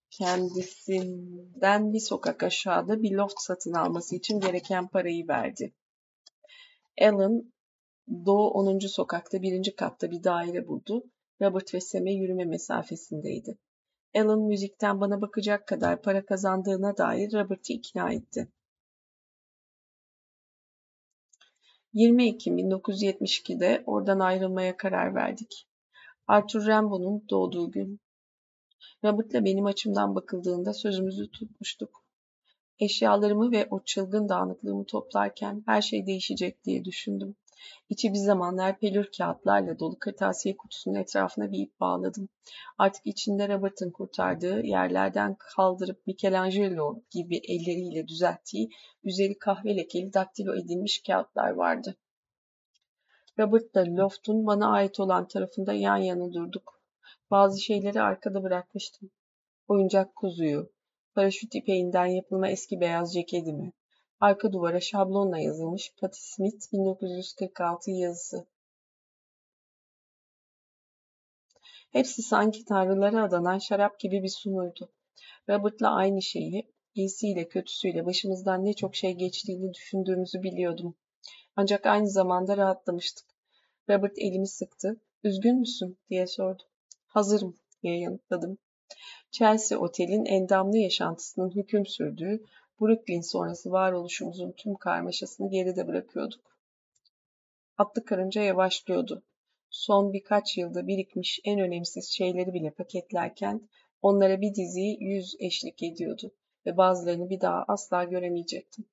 kendisinden 0.10 1.94
bir 1.94 2.00
sokak 2.00 2.44
aşağıda 2.44 3.02
bir 3.02 3.12
loft 3.12 3.40
satın 3.40 3.74
alması 3.74 4.16
için 4.16 4.40
gereken 4.40 4.88
parayı 4.88 5.28
verdi. 5.28 5.74
Alan, 7.02 7.54
Doğu 8.26 8.50
10. 8.50 8.80
sokakta 8.88 9.42
birinci 9.42 9.76
katta 9.76 10.12
bir 10.12 10.24
daire 10.24 10.68
buldu. 10.68 11.04
Robert 11.42 11.74
ve 11.74 11.82
Sam'e 11.82 12.14
yürüme 12.14 12.46
mesafesindeydi. 12.46 13.58
Alan 14.16 14.40
müzikten 14.40 15.02
bana 15.02 15.22
bakacak 15.22 15.68
kadar 15.68 16.02
para 16.02 16.26
kazandığına 16.26 16.98
dair 16.98 17.34
Robert'ı 17.34 17.74
ikna 17.74 18.14
etti. 18.14 18.52
20 21.94 22.28
Ekim 22.28 22.58
1972'de 22.58 23.84
oradan 23.86 24.20
ayrılmaya 24.20 24.78
karar 24.78 25.16
verdik. 25.16 25.68
Arthur 26.28 26.66
Rimbaud'un 26.66 27.26
doğduğu 27.30 27.72
gün. 27.72 28.00
Robert'la 29.04 29.46
benim 29.46 29.66
açımdan 29.66 30.16
bakıldığında 30.16 30.74
sözümüzü 30.74 31.32
tutmuştuk. 31.32 32.06
Eşyalarımı 32.80 33.52
ve 33.52 33.68
o 33.72 33.84
çılgın 33.84 34.30
dağınıklığımı 34.30 34.86
toplarken 34.86 35.64
her 35.66 35.82
şey 35.82 36.06
değişecek 36.06 36.64
diye 36.64 36.86
düşündüm. 36.86 37.36
İçi 37.90 38.14
bir 38.14 38.18
zamanlar 38.18 38.80
pelür 38.80 39.10
kağıtlarla 39.18 39.80
dolu 39.80 40.00
kırtasiye 40.00 40.58
kutusunun 40.58 40.96
etrafına 40.96 41.52
bir 41.52 41.60
ip 41.60 41.80
bağladım. 41.80 42.30
Artık 42.78 43.08
içinde 43.08 43.50
Robert'ın 43.50 43.92
kurtardığı, 43.92 44.66
yerlerden 44.66 45.36
kaldırıp 45.40 46.08
Michelangelo 46.08 47.02
gibi 47.12 47.38
elleriyle 47.38 48.08
düzelttiği, 48.08 48.70
üzeri 49.04 49.38
kahve 49.38 49.78
lekeli 49.78 50.14
daktilo 50.14 50.56
edilmiş 50.56 51.02
kağıtlar 51.08 51.52
vardı. 51.52 51.96
Robert'la 53.40 53.86
Loft'un 53.86 54.48
bana 54.48 54.72
ait 54.72 55.00
olan 55.00 55.28
tarafında 55.28 55.74
yan 55.74 55.98
yana 55.98 56.34
durduk. 56.34 56.82
Bazı 57.32 57.62
şeyleri 57.62 58.02
arkada 58.02 58.44
bırakmıştım. 58.44 59.12
Oyuncak 59.68 60.16
kuzuyu, 60.16 60.72
paraşüt 61.16 61.56
ipeğinden 61.56 62.06
yapılma 62.06 62.50
eski 62.50 62.82
beyaz 62.82 63.14
ceketimi, 63.14 63.72
Arka 64.22 64.54
duvara 64.54 64.80
şablonla 64.80 65.40
yazılmış 65.40 65.94
Patti 66.00 66.32
Smith 66.34 66.74
1946 66.74 67.92
yazısı. 67.92 68.48
Hepsi 71.92 72.22
sanki 72.22 72.66
tanrılara 72.66 73.24
adanan 73.24 73.58
şarap 73.58 74.00
gibi 74.00 74.24
bir 74.24 74.30
sunuydu. 74.30 74.90
Robert'la 75.50 75.96
aynı 75.96 76.22
şeyi, 76.22 76.74
iyisiyle 76.96 77.48
kötüsüyle 77.48 78.06
başımızdan 78.06 78.66
ne 78.66 78.74
çok 78.74 78.96
şey 78.96 79.12
geçtiğini 79.14 79.74
düşündüğümüzü 79.74 80.44
biliyordum. 80.44 80.96
Ancak 81.56 81.86
aynı 81.86 82.10
zamanda 82.10 82.58
rahatlamıştık. 82.58 83.26
Robert 83.90 84.20
elimi 84.20 84.48
sıktı. 84.48 85.02
Üzgün 85.24 85.60
müsün 85.60 85.98
diye 86.10 86.28
sordu. 86.28 86.64
Hazırım 87.06 87.58
diye 87.84 88.00
yanıtladım. 88.00 88.58
Chelsea 89.32 89.80
Otel'in 89.80 90.26
endamlı 90.26 90.78
yaşantısının 90.78 91.56
hüküm 91.56 91.86
sürdüğü 91.86 92.46
Brooklyn 92.82 93.22
sonrası 93.22 93.72
varoluşumuzun 93.72 94.52
tüm 94.52 94.76
karmaşasını 94.76 95.50
geride 95.50 95.88
bırakıyorduk. 95.88 96.58
Atlı 97.78 98.06
karınca 98.06 98.42
yavaşlıyordu. 98.42 99.24
Son 99.70 100.14
birkaç 100.14 100.58
yılda 100.58 100.88
birikmiş 100.88 101.40
en 101.46 101.60
önemsiz 101.60 102.10
şeyleri 102.10 102.54
bile 102.54 102.72
paketlerken 102.72 103.70
onlara 104.02 104.42
bir 104.42 104.56
dizi 104.56 104.98
yüz 105.00 105.36
eşlik 105.40 105.84
ediyordu 105.84 106.32
ve 106.66 106.78
bazılarını 106.78 107.30
bir 107.30 107.42
daha 107.42 107.66
asla 107.68 108.04
göremeyecektim. 108.04 108.86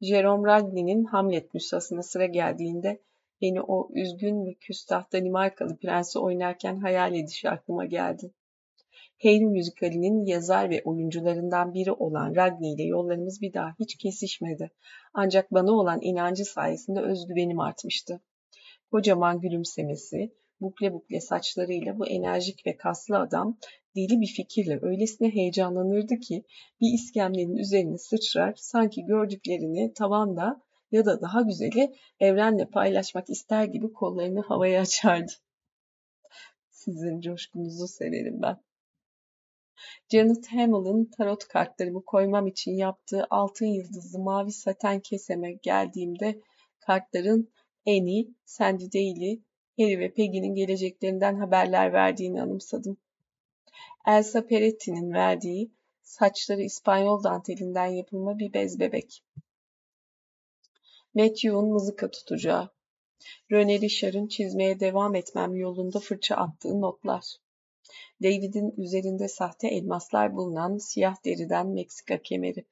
Jerome 0.00 0.48
Ragni'nin 0.48 1.04
Hamlet 1.04 1.54
nüshasına 1.54 2.02
sıra 2.02 2.26
geldiğinde 2.26 3.02
beni 3.40 3.62
o 3.62 3.88
üzgün 3.94 4.46
ve 4.46 4.54
küstah 4.54 5.12
Danimarkalı 5.12 5.76
prensi 5.76 6.18
oynarken 6.18 6.76
hayal 6.76 7.14
edişi 7.14 7.50
aklıma 7.50 7.84
geldi. 7.84 8.32
Hayley 9.22 9.46
müzikalinin 9.46 10.24
yazar 10.24 10.70
ve 10.70 10.82
oyuncularından 10.84 11.74
biri 11.74 11.92
olan 11.92 12.34
Ragni 12.34 12.74
ile 12.74 12.82
yollarımız 12.82 13.40
bir 13.40 13.52
daha 13.52 13.74
hiç 13.78 13.96
kesişmedi. 13.96 14.70
Ancak 15.14 15.52
bana 15.52 15.72
olan 15.72 15.98
inancı 16.02 16.44
sayesinde 16.44 17.00
özgüvenim 17.00 17.60
artmıştı. 17.60 18.20
Kocaman 18.90 19.40
gülümsemesi, 19.40 20.32
bukle 20.60 20.92
bukle 20.92 21.20
saçlarıyla 21.20 21.98
bu 21.98 22.06
enerjik 22.06 22.66
ve 22.66 22.76
kaslı 22.76 23.18
adam 23.18 23.58
deli 23.96 24.20
bir 24.20 24.26
fikirle 24.26 24.78
öylesine 24.82 25.34
heyecanlanırdı 25.34 26.20
ki 26.20 26.44
bir 26.80 26.94
iskemlenin 26.94 27.56
üzerine 27.56 27.98
sıçrar 27.98 28.54
sanki 28.56 29.04
gördüklerini 29.04 29.92
tavanda 29.92 30.62
ya 30.92 31.04
da 31.04 31.20
daha 31.20 31.42
güzeli 31.42 31.94
evrenle 32.20 32.66
paylaşmak 32.66 33.30
ister 33.30 33.64
gibi 33.64 33.92
kollarını 33.92 34.40
havaya 34.40 34.80
açardı. 34.80 35.32
Sizin 36.70 37.20
coşkunuzu 37.20 37.88
severim 37.88 38.42
ben. 38.42 38.56
Janet 40.08 40.52
Hamill'ın 40.52 41.04
tarot 41.04 41.48
kartlarımı 41.48 42.04
koymam 42.04 42.46
için 42.46 42.72
yaptığı 42.72 43.26
altın 43.30 43.66
yıldızlı 43.66 44.18
mavi 44.18 44.52
saten 44.52 45.00
keseme 45.00 45.52
geldiğimde 45.52 46.40
kartların 46.80 47.50
Annie, 47.86 48.28
Sandy 48.44 48.84
Daly, 48.84 49.40
Harry 49.78 49.98
ve 49.98 50.12
Peggy'nin 50.14 50.54
geleceklerinden 50.54 51.36
haberler 51.36 51.92
verdiğini 51.92 52.42
anımsadım. 52.42 52.96
Elsa 54.06 54.46
Peretti'nin 54.46 55.12
verdiği 55.12 55.70
saçları 56.02 56.62
İspanyol 56.62 57.24
dantelinden 57.24 57.86
yapılma 57.86 58.38
bir 58.38 58.52
bez 58.52 58.80
bebek. 58.80 59.22
Matthew'un 61.14 61.68
mızıka 61.68 62.10
tutacağı. 62.10 62.70
René 63.50 63.80
Richard'ın 63.80 64.26
çizmeye 64.26 64.80
devam 64.80 65.14
etmem 65.14 65.56
yolunda 65.56 66.00
fırça 66.00 66.34
attığı 66.36 66.80
notlar. 66.80 67.36
David'in 68.22 68.74
üzerinde 68.76 69.28
sahte 69.28 69.68
elmaslar 69.68 70.36
bulunan 70.36 70.78
siyah 70.78 71.24
deriden 71.24 71.66
Meksika 71.66 72.22
kemeri. 72.22 72.64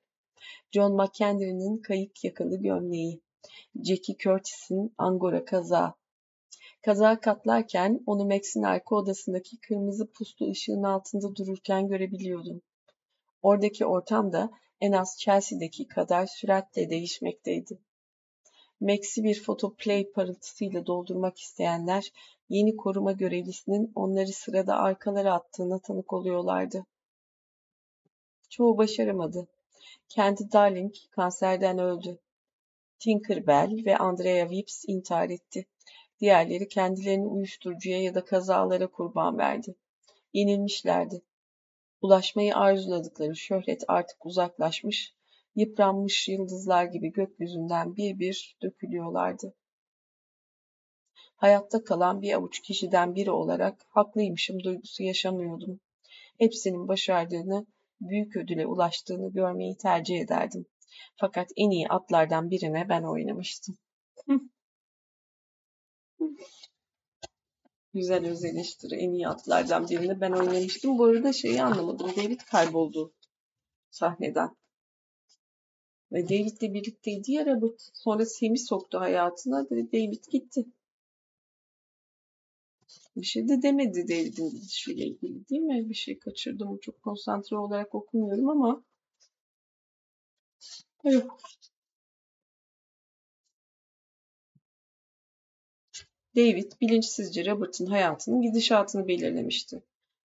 John 0.72 0.92
McKendry'nin 0.96 1.78
kayık 1.78 2.24
yakalı 2.24 2.56
gömleği. 2.56 3.20
Jackie 3.84 4.16
Curtis'in 4.16 4.94
angora 4.98 5.44
kazağı. 5.44 5.94
Kazağı 6.82 7.20
katlarken 7.20 8.00
onu 8.06 8.24
Max'in 8.24 8.62
arka 8.62 8.96
odasındaki 8.96 9.60
kırmızı 9.60 10.10
puslu 10.10 10.50
ışığın 10.50 10.82
altında 10.82 11.36
dururken 11.36 11.88
görebiliyordum. 11.88 12.62
Oradaki 13.42 13.86
ortam 13.86 14.32
da 14.32 14.50
en 14.80 14.92
az 14.92 15.16
Chelsea'deki 15.18 15.88
kadar 15.88 16.26
süratle 16.26 16.90
değişmekteydi. 16.90 17.78
Max'i 18.80 19.24
bir 19.24 19.42
fotoplay 19.42 20.10
parıltısıyla 20.10 20.86
doldurmak 20.86 21.38
isteyenler 21.38 22.12
yeni 22.48 22.76
koruma 22.76 23.12
görevlisinin 23.12 23.92
onları 23.94 24.32
sırada 24.32 24.76
arkalara 24.76 25.32
attığına 25.32 25.78
tanık 25.78 26.12
oluyorlardı. 26.12 26.86
Çoğu 28.50 28.78
başaramadı. 28.78 29.48
Kendi 30.08 30.52
Darling 30.52 30.94
kanserden 31.10 31.78
öldü. 31.78 32.18
Tinkerbell 32.98 33.84
ve 33.86 33.96
Andrea 33.96 34.50
Vips 34.50 34.84
intihar 34.86 35.30
etti. 35.30 35.66
Diğerleri 36.20 36.68
kendilerini 36.68 37.26
uyuşturucuya 37.26 38.02
ya 38.02 38.14
da 38.14 38.24
kazalara 38.24 38.86
kurban 38.86 39.38
verdi. 39.38 39.74
Yenilmişlerdi. 40.32 41.22
Ulaşmayı 42.02 42.56
arzuladıkları 42.56 43.36
şöhret 43.36 43.84
artık 43.88 44.26
uzaklaşmış, 44.26 45.14
yıpranmış 45.56 46.28
yıldızlar 46.28 46.84
gibi 46.84 47.12
gökyüzünden 47.12 47.96
bir 47.96 48.18
bir 48.18 48.56
dökülüyorlardı. 48.62 49.54
Hayatta 51.44 51.84
kalan 51.84 52.22
bir 52.22 52.32
avuç 52.32 52.60
kişiden 52.60 53.14
biri 53.14 53.30
olarak 53.30 53.86
haklıymışım 53.88 54.62
duygusu 54.62 55.02
yaşamıyordum. 55.02 55.80
Hepsinin 56.38 56.88
başardığını, 56.88 57.66
büyük 58.00 58.36
ödüle 58.36 58.66
ulaştığını 58.66 59.32
görmeyi 59.32 59.76
tercih 59.76 60.20
ederdim. 60.20 60.66
Fakat 61.16 61.50
en 61.56 61.70
iyi 61.70 61.88
atlardan 61.88 62.50
birine 62.50 62.88
ben 62.88 63.02
oynamıştım. 63.02 63.78
Güzel 67.94 68.26
öz 68.26 68.44
eleştiri. 68.44 68.94
En 68.94 69.12
iyi 69.12 69.28
atlardan 69.28 69.88
birine 69.88 70.20
ben 70.20 70.32
oynamıştım. 70.32 70.98
Bu 70.98 71.04
arada 71.04 71.32
şeyi 71.32 71.62
anlamadım. 71.62 72.12
David 72.16 72.40
kayboldu 72.40 73.14
sahneden. 73.90 74.56
Ve 76.12 76.28
David'le 76.28 76.74
birlikteydi 76.74 77.32
ya 77.32 77.46
Robert. 77.46 77.90
Sonra 77.94 78.26
Sam'i 78.26 78.58
soktu 78.58 79.00
hayatına. 79.00 79.70
David 79.70 80.24
gitti. 80.30 80.66
Bir 83.16 83.26
şey 83.26 83.48
de 83.48 83.62
demedi 83.62 84.08
David'in 84.08 84.50
gidişiyle 84.50 85.04
ilgili 85.04 85.48
değil 85.48 85.62
mi? 85.62 85.88
Bir 85.88 85.94
şey 85.94 86.18
kaçırdım. 86.18 86.78
Çok 86.78 87.02
konsantre 87.02 87.56
olarak 87.56 87.94
okumuyorum 87.94 88.48
ama 88.48 88.84
Evet. 91.04 91.26
David 96.36 96.72
bilinçsizce 96.80 97.46
Robert'ın 97.46 97.86
hayatının 97.86 98.42
gidişatını 98.42 99.08
belirlemişti. 99.08 99.82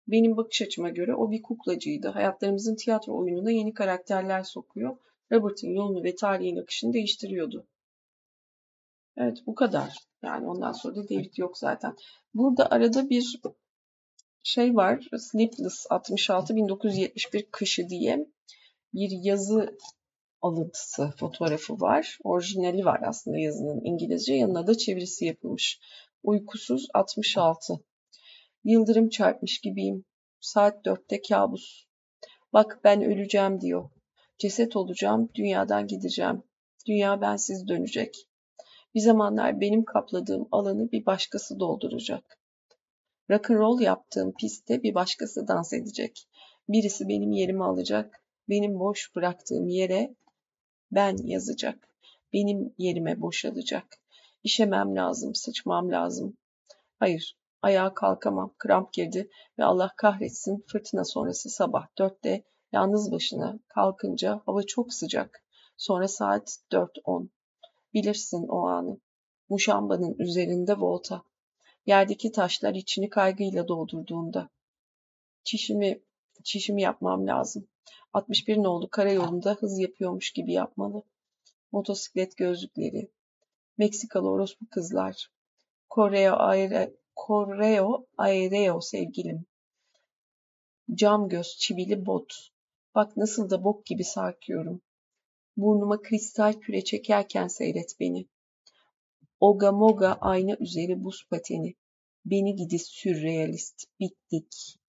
Benim 0.08 0.38
bakış 0.38 0.62
açıma 0.62 0.90
göre 0.90 1.16
o 1.16 1.32
bir 1.32 1.42
kuklacıydı. 1.42 2.08
Hayatlarımızın 2.08 2.76
tiyatro 2.76 3.18
oyununa 3.18 3.52
yeni 3.52 3.74
karakterler 3.74 4.44
sokuyor. 4.44 4.98
Robert'ın 5.32 5.70
yolunu 5.70 6.04
ve 6.04 6.16
tarihin 6.16 6.58
akışını 6.58 6.94
değiştiriyordu. 6.94 7.68
Evet 9.18 9.38
bu 9.48 9.56
kadar. 9.56 9.96
Yani 10.24 10.48
ondan 10.48 10.72
sonra 10.72 10.96
da 10.96 11.10
David 11.10 11.38
yok 11.38 11.58
zaten. 11.58 11.96
Burada 12.34 12.72
arada 12.72 13.10
bir 13.10 13.40
şey 14.44 14.76
var. 14.76 15.08
Sleepless 15.18 15.86
66 15.90 16.56
1971 16.56 17.48
kışı 17.52 17.90
diye 17.90 18.28
bir 18.94 19.10
yazı 19.24 19.78
alıntısı 20.42 21.14
fotoğrafı 21.20 21.74
var. 21.74 22.18
Orijinali 22.24 22.86
var 22.86 23.02
aslında 23.04 23.38
yazının 23.38 23.82
İngilizce. 23.86 24.34
Yanına 24.34 24.68
da 24.68 24.78
çevirisi 24.78 25.26
yapılmış. 25.26 25.80
Uykusuz 26.24 26.88
66. 26.94 27.74
Yıldırım 28.64 29.10
çarpmış 29.10 29.60
gibiyim. 29.60 30.06
Saat 30.40 30.86
dörtte 30.86 31.22
kabus. 31.22 31.86
Bak 32.54 32.80
ben 32.84 33.04
öleceğim 33.04 33.62
diyor. 33.62 33.90
Ceset 34.38 34.76
olacağım, 34.76 35.30
dünyadan 35.36 35.88
gideceğim. 35.88 36.44
Dünya 36.88 37.22
bensiz 37.22 37.68
dönecek. 37.68 38.28
Bir 38.96 39.00
zamanlar 39.00 39.62
benim 39.62 39.86
kapladığım 39.86 40.48
alanı 40.52 40.92
bir 40.92 41.06
başkası 41.06 41.60
dolduracak. 41.60 42.40
Rock'n'roll 43.30 43.80
yaptığım 43.80 44.34
pistte 44.34 44.84
bir 44.84 44.96
başkası 44.96 45.48
dans 45.48 45.74
edecek. 45.74 46.28
Birisi 46.70 47.08
benim 47.08 47.32
yerimi 47.32 47.64
alacak. 47.64 48.24
Benim 48.50 48.80
boş 48.80 49.16
bıraktığım 49.16 49.68
yere 49.68 50.16
ben 50.92 51.18
yazacak. 51.18 51.90
Benim 52.34 52.74
yerime 52.78 53.22
boşalacak. 53.22 53.86
İşemem 54.44 54.96
lazım, 54.96 55.36
sıçmam 55.36 55.92
lazım. 55.92 56.38
Hayır, 57.00 57.38
ayağa 57.62 57.94
kalkamam. 57.94 58.56
Kramp 58.58 58.94
girdi 58.94 59.30
ve 59.60 59.64
Allah 59.64 59.92
kahretsin 59.98 60.66
fırtına 60.68 61.06
sonrası 61.06 61.50
sabah 61.50 61.88
dörtte 61.98 62.44
yalnız 62.72 63.12
başına 63.12 63.60
kalkınca 63.68 64.42
hava 64.46 64.64
çok 64.64 64.94
sıcak. 64.94 65.44
Sonra 65.78 66.08
saat 66.08 66.58
dört 66.72 66.98
on. 67.04 67.30
Bilirsin 67.98 68.48
o 68.48 68.68
anı. 68.68 69.00
Muşambanın 69.50 70.16
üzerinde 70.20 70.74
volta. 70.74 71.24
Yerdeki 71.86 72.32
taşlar 72.32 72.74
içini 72.76 73.10
kaygıyla 73.10 73.68
doldurduğunda. 73.68 74.50
Çişimi, 75.44 76.02
çişimi 76.44 76.82
yapmam 76.82 77.28
lazım. 77.28 77.68
61 78.14 78.58
nolu 78.58 78.90
karayolunda 78.90 79.54
hız 79.54 79.80
yapıyormuş 79.80 80.32
gibi 80.32 80.54
yapmalı. 80.54 81.04
Motosiklet 81.72 82.38
gözlükleri. 82.38 83.12
Meksikalı 83.78 84.30
orospu 84.30 84.66
kızlar. 84.70 85.32
Koreo 85.90 86.36
Aire, 86.36 86.94
Koreo 87.16 88.06
Aireo 88.18 88.82
sevgilim. 88.82 89.46
Cam 90.94 91.30
göz 91.30 91.58
çivili 91.58 92.06
bot. 92.06 92.34
Bak 92.96 93.18
nasıl 93.18 93.50
da 93.50 93.64
bok 93.64 93.86
gibi 93.86 94.04
sarkıyorum. 94.04 94.82
Burnuma 95.58 96.02
kristal 96.02 96.54
küre 96.54 96.84
çekerken 96.84 97.48
seyret 97.48 98.00
beni. 98.00 98.28
Oga 99.40 99.72
moga 99.72 100.18
ayna 100.22 100.56
üzeri 100.60 101.04
buz 101.04 101.28
pateni. 101.30 101.76
Beni 102.26 102.56
gidi 102.56 102.80
sürrealist. 102.80 103.84
Bittik. 104.00 104.80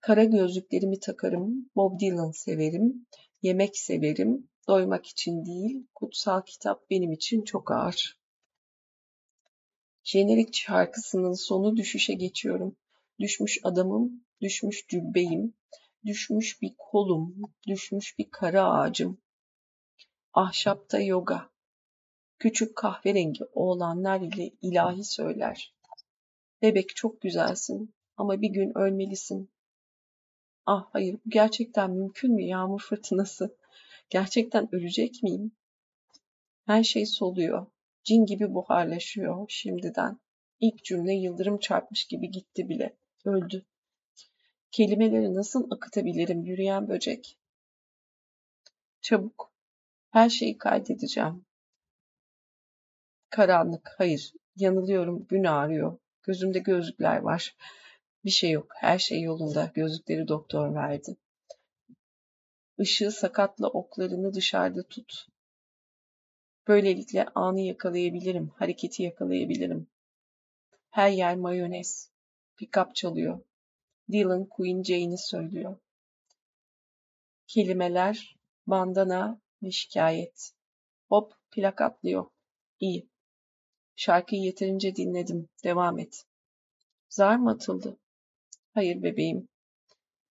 Kara 0.00 0.24
gözlüklerimi 0.24 1.00
takarım. 1.00 1.70
Bob 1.76 2.00
Dylan 2.00 2.30
severim. 2.30 3.06
Yemek 3.42 3.78
severim. 3.78 4.48
Doymak 4.68 5.06
için 5.06 5.44
değil. 5.46 5.86
Kutsal 5.94 6.42
kitap 6.42 6.90
benim 6.90 7.12
için 7.12 7.42
çok 7.42 7.70
ağır. 7.70 8.18
Jenerik 10.04 10.54
şarkısının 10.54 11.32
sonu 11.32 11.76
düşüşe 11.76 12.14
geçiyorum. 12.14 12.76
Düşmüş 13.20 13.60
adamım, 13.62 14.24
düşmüş 14.40 14.86
cübbeyim, 14.88 15.54
düşmüş 16.06 16.62
bir 16.62 16.74
kolum, 16.78 17.42
düşmüş 17.66 18.18
bir 18.18 18.30
kara 18.30 18.64
ağacım. 18.64 19.18
Ahşapta 20.36 21.00
yoga. 21.00 21.50
Küçük 22.38 22.76
kahverengi 22.76 23.44
oğlanlar 23.44 24.20
ile 24.20 24.50
ilahi 24.62 25.04
söyler. 25.04 25.74
Bebek 26.62 26.96
çok 26.96 27.20
güzelsin 27.20 27.94
ama 28.16 28.42
bir 28.42 28.48
gün 28.48 28.78
ölmelisin. 28.78 29.50
Ah 30.66 30.88
hayır 30.92 31.14
bu 31.14 31.30
gerçekten 31.30 31.90
mümkün 31.90 32.34
mü 32.34 32.42
yağmur 32.42 32.80
fırtınası? 32.80 33.56
Gerçekten 34.10 34.74
ölecek 34.74 35.22
miyim? 35.22 35.52
Her 36.66 36.84
şey 36.84 37.06
soluyor. 37.06 37.66
Cin 38.04 38.26
gibi 38.26 38.54
buharlaşıyor 38.54 39.46
şimdiden. 39.48 40.20
İlk 40.60 40.84
cümle 40.84 41.12
yıldırım 41.14 41.58
çarpmış 41.58 42.04
gibi 42.04 42.30
gitti 42.30 42.68
bile. 42.68 42.96
Öldü. 43.24 43.64
Kelimeleri 44.70 45.34
nasıl 45.34 45.70
akıtabilirim 45.70 46.44
yürüyen 46.44 46.88
böcek? 46.88 47.38
Çabuk. 49.00 49.55
Her 50.16 50.28
şeyi 50.28 50.58
kaydedeceğim. 50.58 51.46
Karanlık. 53.30 53.94
Hayır. 53.98 54.32
Yanılıyorum. 54.56 55.26
Gün 55.26 55.44
ağrıyor. 55.44 55.98
Gözümde 56.22 56.58
gözlükler 56.58 57.16
var. 57.16 57.56
Bir 58.24 58.30
şey 58.30 58.50
yok. 58.50 58.66
Her 58.76 58.98
şey 58.98 59.22
yolunda. 59.22 59.70
Gözlükleri 59.74 60.28
doktor 60.28 60.74
verdi. 60.74 61.16
Işığı 62.78 63.10
sakatla 63.10 63.68
oklarını 63.68 64.34
dışarıda 64.34 64.82
tut. 64.82 65.26
Böylelikle 66.68 67.24
anı 67.34 67.60
yakalayabilirim. 67.60 68.48
Hareketi 68.48 69.02
yakalayabilirim. 69.02 69.86
Her 70.90 71.10
yer 71.10 71.36
mayonez. 71.36 72.10
Pickup 72.56 72.94
çalıyor. 72.94 73.40
Dylan 74.12 74.44
Queen 74.44 74.82
Jane'i 74.82 75.18
söylüyor. 75.18 75.78
Kelimeler, 77.46 78.36
bandana 78.66 79.45
ve 79.62 79.70
şikayet. 79.70 80.52
Hop 81.08 81.34
plak 81.50 81.80
atlıyor. 81.80 82.26
İyi. 82.80 83.08
Şarkıyı 83.96 84.42
yeterince 84.42 84.96
dinledim. 84.96 85.48
Devam 85.64 85.98
et. 85.98 86.26
Zar 87.08 87.36
mı 87.36 87.50
atıldı? 87.50 87.96
Hayır 88.74 89.02
bebeğim. 89.02 89.48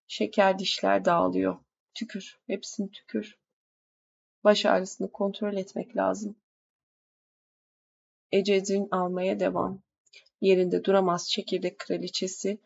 Şeker 0.07 0.59
dişler 0.59 1.05
dağılıyor. 1.05 1.59
Tükür. 1.93 2.39
Hepsini 2.47 2.91
tükür. 2.91 3.37
Baş 4.43 4.65
ağrısını 4.65 5.11
kontrol 5.11 5.53
etmek 5.53 5.97
lazım. 5.97 6.35
Ecedrin 8.31 8.87
almaya 8.91 9.39
devam. 9.39 9.81
Yerinde 10.41 10.83
duramaz 10.83 11.29
çekirdek 11.29 11.79
kraliçesi. 11.79 12.57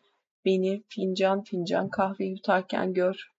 Beni 0.44 0.82
fincan 0.88 1.44
fincan 1.44 1.88
kahve 1.88 2.24
yutarken 2.24 2.94
gör. 2.94 3.32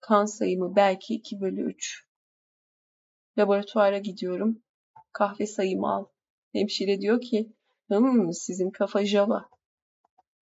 Kan 0.00 0.24
sayımı 0.24 0.76
belki 0.76 1.14
2 1.14 1.40
bölü 1.40 1.62
3. 1.62 2.06
Laboratuvara 3.38 3.98
gidiyorum. 3.98 4.62
Kahve 5.12 5.46
sayımı 5.46 5.92
al. 5.94 6.04
Hemşire 6.52 7.00
diyor 7.00 7.20
ki, 7.20 7.52
hım 7.88 8.32
sizin 8.32 8.70
kafa 8.70 9.04
java. 9.04 9.48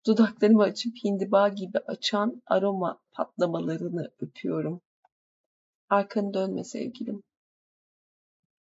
Dudaklarımı 0.05 0.63
açıp 0.63 0.95
hindiba 1.03 1.49
gibi 1.49 1.77
açan 1.77 2.41
aroma 2.45 3.01
patlamalarını 3.11 4.11
öpüyorum. 4.19 4.81
Arkanı 5.89 6.33
dönme 6.33 6.63
sevgilim. 6.63 7.23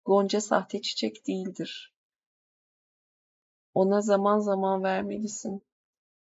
Gonca 0.04 0.40
sahte 0.40 0.82
çiçek 0.82 1.26
değildir. 1.26 1.94
Ona 3.74 4.00
zaman 4.00 4.38
zaman 4.38 4.82
vermelisin. 4.82 5.62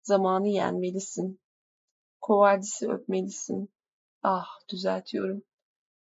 Zamanı 0.02 0.48
yenmelisin. 0.48 1.40
Kovardisi 2.20 2.88
öpmelisin. 2.88 3.68
Ah 4.22 4.48
düzeltiyorum. 4.68 5.42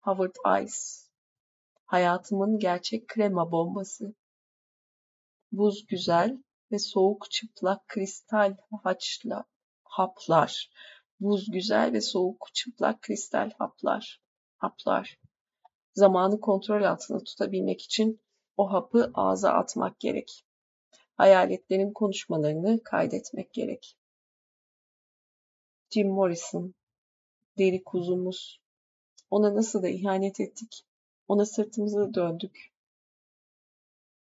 Howard 0.02 0.63
Ice. 0.63 1.07
Hayatımın 1.88 2.60
gerçek 2.60 3.08
krema 3.08 3.52
bombası. 3.52 4.15
Buz 5.52 5.86
güzel 5.88 6.43
ve 6.71 6.80
soğuk 6.80 7.32
çıplak 7.32 7.88
kristal 7.88 8.56
haçla, 8.84 9.45
haplar. 9.84 10.71
Buz 11.19 11.52
güzel 11.52 11.93
ve 11.93 12.02
soğuk 12.02 12.50
çıplak 12.54 13.02
kristal 13.02 13.52
haplar. 13.58 14.21
Haplar. 14.58 15.19
Zamanı 15.93 16.39
kontrol 16.39 16.84
altında 16.84 17.23
tutabilmek 17.23 17.82
için 17.82 18.21
o 18.58 18.71
hapı 18.73 19.12
ağza 19.13 19.52
atmak 19.52 20.00
gerek. 20.00 20.45
Hayaletlerin 21.15 21.93
konuşmalarını 21.93 22.84
kaydetmek 22.84 23.54
gerek. 23.54 23.97
Jim 25.89 26.10
Morrison, 26.10 26.76
deri 27.58 27.84
kuzumuz. 27.84 28.62
Ona 29.30 29.56
nasıl 29.56 29.84
da 29.84 29.89
ihanet 29.89 30.39
ettik. 30.39 30.87
Ona 31.27 31.45
sırtımızı 31.45 32.13
döndük. 32.13 32.71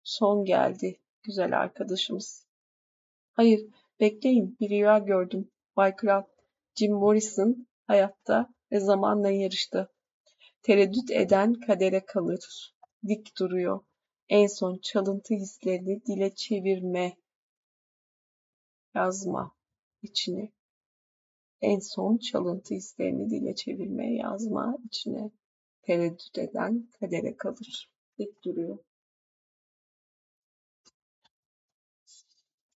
Son 0.03 0.45
geldi 0.45 1.01
güzel 1.23 1.59
arkadaşımız. 1.59 2.47
Hayır, 3.33 3.67
bekleyin 4.01 4.57
bir 4.61 4.71
rüya 4.71 4.99
gördüm. 4.99 5.51
Bay 5.77 5.97
Kral, 5.97 6.23
Jim 6.75 6.93
Morrison 6.93 7.67
hayatta 7.87 8.55
ve 8.73 8.81
zamanla 8.81 9.31
yarıştı. 9.31 9.93
Tereddüt 10.63 11.11
eden 11.11 11.55
kadere 11.55 12.05
kalır. 12.05 12.75
Dik 13.07 13.39
duruyor. 13.39 13.81
En 14.29 14.47
son 14.47 14.79
çalıntı 14.79 15.35
hislerini 15.35 16.05
dile 16.07 16.35
çevirme. 16.35 17.17
Yazma 18.95 19.57
içine. 20.03 20.53
En 21.61 21.79
son 21.79 22.19
çalıntı 22.19 22.75
hislerini 22.75 23.31
dile 23.31 23.55
çevirme, 23.55 24.15
yazma 24.15 24.79
içine. 24.85 25.31
Tereddüt 25.87 26.39
eden 26.39 26.91
kadere 27.01 27.37
kalır. 27.37 27.91
Dik 28.19 28.45
duruyor. 28.45 28.79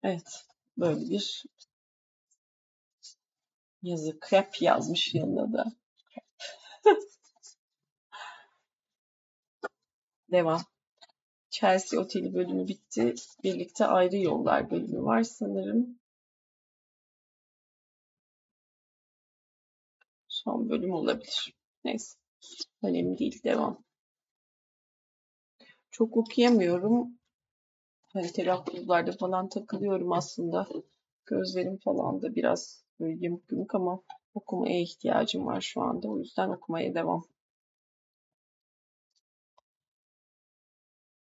Evet, 0.02 0.46
böyle 0.76 1.00
bir 1.00 1.44
yazı. 3.82 4.20
Krep 4.20 4.62
yazmış 4.62 5.14
yanına 5.14 5.52
da. 5.52 5.64
Devam. 10.32 10.62
Chelsea 11.50 12.00
Oteli 12.00 12.34
bölümü 12.34 12.68
bitti. 12.68 13.14
Birlikte 13.44 13.86
ayrı 13.86 14.16
yollar 14.16 14.70
bölümü 14.70 15.02
var 15.02 15.22
sanırım. 15.22 16.00
Son 20.28 20.70
bölüm 20.70 20.92
olabilir. 20.92 21.54
Neyse. 21.84 22.18
Önemli 22.82 23.18
değil. 23.18 23.40
Devam. 23.44 23.84
Çok 25.90 26.16
okuyamıyorum. 26.16 27.18
Hani 28.12 28.32
telaffuzlarda 28.32 29.12
falan 29.12 29.48
takılıyorum 29.48 30.12
aslında. 30.12 30.66
Gözlerim 31.26 31.76
falan 31.76 32.22
da 32.22 32.34
biraz 32.34 32.84
böyle 33.00 33.16
yamuk 33.20 33.52
yumuk 33.52 33.74
ama 33.74 34.02
okumaya 34.34 34.80
ihtiyacım 34.80 35.46
var 35.46 35.60
şu 35.60 35.82
anda. 35.82 36.08
O 36.08 36.18
yüzden 36.18 36.48
okumaya 36.48 36.94
devam. 36.94 37.24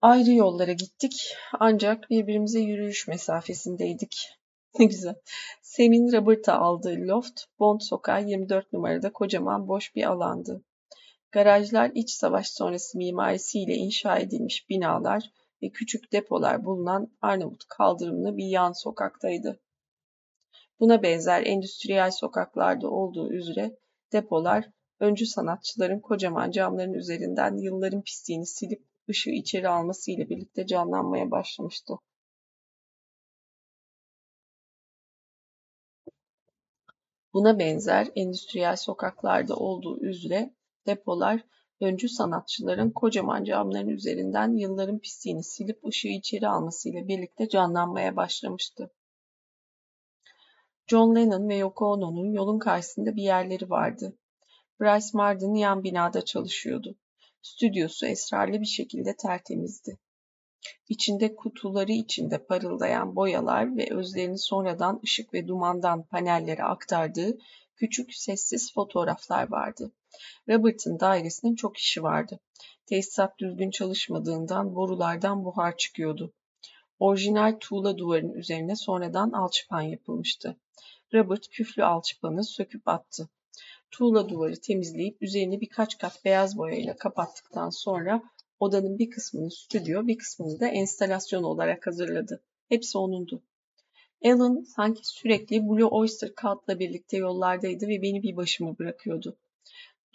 Ayrı 0.03 0.33
yollara 0.33 0.73
gittik 0.73 1.37
ancak 1.61 2.11
birbirimize 2.11 2.61
yürüyüş 2.61 3.09
mesafesindeydik. 3.09 4.29
Ne 4.79 4.85
güzel. 4.85 5.15
Sem'in 5.63 6.13
Robert'a 6.13 6.59
aldığı 6.59 6.97
loft, 6.99 7.41
Bond 7.59 7.81
Sokağı 7.81 8.25
24 8.25 8.73
numarada 8.73 9.13
kocaman 9.13 9.69
boş 9.69 9.95
bir 9.97 10.05
alandı. 10.05 10.63
Garajlar 11.33 11.91
iç 11.95 12.11
savaş 12.11 12.51
sonrası 12.51 12.99
mimarisiyle 12.99 13.75
inşa 13.75 14.19
edilmiş 14.19 14.69
binalar 14.71 15.33
ve 15.63 15.71
küçük 15.71 16.13
depolar 16.13 16.65
bulunan 16.65 17.13
Arnavut 17.21 17.65
kaldırımlı 17.69 18.37
bir 18.37 18.47
yan 18.47 18.73
sokaktaydı. 18.73 19.61
Buna 20.81 21.03
benzer 21.03 21.47
endüstriyel 21.47 22.11
sokaklarda 22.11 22.91
olduğu 22.91 23.33
üzere 23.33 23.79
depolar 24.13 24.71
öncü 25.01 25.27
sanatçıların 25.27 26.01
kocaman 26.01 26.51
camların 26.51 26.93
üzerinden 26.93 27.57
yılların 27.57 28.03
pisliğini 28.03 28.47
silip 28.47 28.85
ışığı 29.09 29.31
içeri 29.31 29.69
alması 29.69 30.11
ile 30.11 30.29
birlikte 30.29 30.67
canlanmaya 30.67 31.31
başlamıştı. 31.31 31.95
Buna 37.33 37.59
benzer 37.59 38.09
endüstriyel 38.17 38.77
sokaklarda 38.77 39.57
olduğu 39.57 40.01
üzere 40.01 40.58
depolar 40.89 41.45
öncü 41.81 42.09
sanatçıların 42.09 42.91
kocaman 42.91 43.45
camların 43.45 43.89
üzerinden 43.89 44.57
yılların 44.57 44.99
pisliğini 44.99 45.45
silip 45.45 45.87
ışığı 45.87 46.09
içeri 46.09 46.49
almasıyla 46.49 47.09
birlikte 47.09 47.49
canlanmaya 47.49 48.17
başlamıştı. 48.17 48.91
John 50.87 51.15
Lennon 51.17 51.49
ve 51.49 51.57
Yoko 51.57 51.87
Ono'nun 51.87 52.33
yolun 52.33 52.59
karşısında 52.59 53.17
bir 53.17 53.23
yerleri 53.23 53.71
vardı. 53.71 54.19
Bryce 54.81 55.07
Marden 55.15 55.55
yan 55.55 55.85
binada 55.85 56.25
çalışıyordu. 56.25 56.97
Stüdyosu 57.43 58.07
esrarlı 58.07 58.61
bir 58.61 58.67
şekilde 58.67 59.17
tertemizdi. 59.17 59.99
İçinde 60.89 61.37
kutuları 61.37 61.93
içinde 61.93 62.45
parıldayan 62.45 63.17
boyalar 63.17 63.77
ve 63.77 63.95
özlerini 63.95 64.39
sonradan 64.39 65.01
ışık 65.05 65.35
ve 65.35 65.49
dumandan 65.49 66.03
panellere 66.03 66.63
aktardığı 66.63 67.39
küçük 67.79 68.15
sessiz 68.15 68.75
fotoğraflar 68.75 69.51
vardı. 69.51 69.93
Robert'ın 70.49 71.01
dairesinin 71.01 71.55
çok 71.55 71.77
işi 71.77 72.03
vardı. 72.03 72.41
Tesisat 72.87 73.39
düzgün 73.39 73.71
çalışmadığından 73.71 74.75
borulardan 74.75 75.45
buhar 75.45 75.77
çıkıyordu. 75.77 76.33
Orijinal 76.99 77.57
tuğla 77.61 77.99
duvarın 77.99 78.33
üzerine 78.33 78.77
sonradan 78.77 79.31
alçıpan 79.31 79.83
yapılmıştı. 79.83 80.57
Robert 81.15 81.49
küflü 81.49 81.85
alçıpanı 81.85 82.45
söküp 82.45 82.89
attı. 82.89 83.29
Tuğla 83.91 84.29
duvarı 84.29 84.61
temizleyip 84.61 85.23
üzerine 85.23 85.61
birkaç 85.61 85.99
kat 85.99 86.25
beyaz 86.25 86.59
boyayla 86.59 86.97
kapattıktan 86.97 87.71
sonra 87.71 88.23
odanın 88.61 88.99
bir 88.99 89.11
kısmını 89.11 89.51
stüdyo, 89.51 90.07
bir 90.07 90.19
kısmını 90.19 90.61
da 90.61 90.69
enstalasyon 90.69 91.43
olarak 91.43 91.87
hazırladı. 91.87 92.43
Hepsi 92.69 92.99
onundu. 92.99 93.43
Alan 94.25 94.63
sanki 94.63 95.01
sürekli 95.05 95.69
Blue 95.69 95.85
Oyster 95.85 96.31
Cult'la 96.43 96.79
birlikte 96.79 97.17
yollardaydı 97.17 97.89
ve 97.89 98.03
beni 98.03 98.23
bir 98.23 98.37
başıma 98.37 98.79
bırakıyordu. 98.79 99.39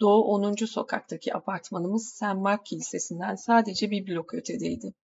Doğu 0.00 0.22
10. 0.22 0.54
sokaktaki 0.54 1.34
apartmanımız 1.34 2.08
St. 2.08 2.22
Mark 2.22 2.66
Kilisesi'nden 2.66 3.34
sadece 3.34 3.90
bir 3.90 4.06
blok 4.06 4.34
ötedeydi. 4.34 4.94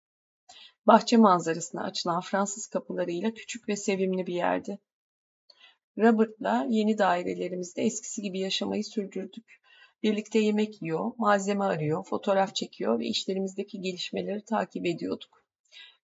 Bahçe 0.86 1.16
manzarasına 1.16 1.82
açılan 1.82 2.20
Fransız 2.20 2.66
kapılarıyla 2.66 3.34
küçük 3.34 3.68
ve 3.68 3.76
sevimli 3.76 4.26
bir 4.26 4.34
yerdi. 4.34 4.78
Robert'la 5.98 6.66
yeni 6.68 6.98
dairelerimizde 6.98 7.82
eskisi 7.82 8.22
gibi 8.22 8.38
yaşamayı 8.40 8.84
sürdürdük. 8.84 9.60
Birlikte 10.02 10.38
yemek 10.38 10.82
yiyor, 10.82 11.12
malzeme 11.18 11.64
arıyor, 11.64 12.04
fotoğraf 12.04 12.54
çekiyor 12.54 12.98
ve 12.98 13.06
işlerimizdeki 13.06 13.80
gelişmeleri 13.80 14.44
takip 14.44 14.86
ediyorduk. 14.86 15.44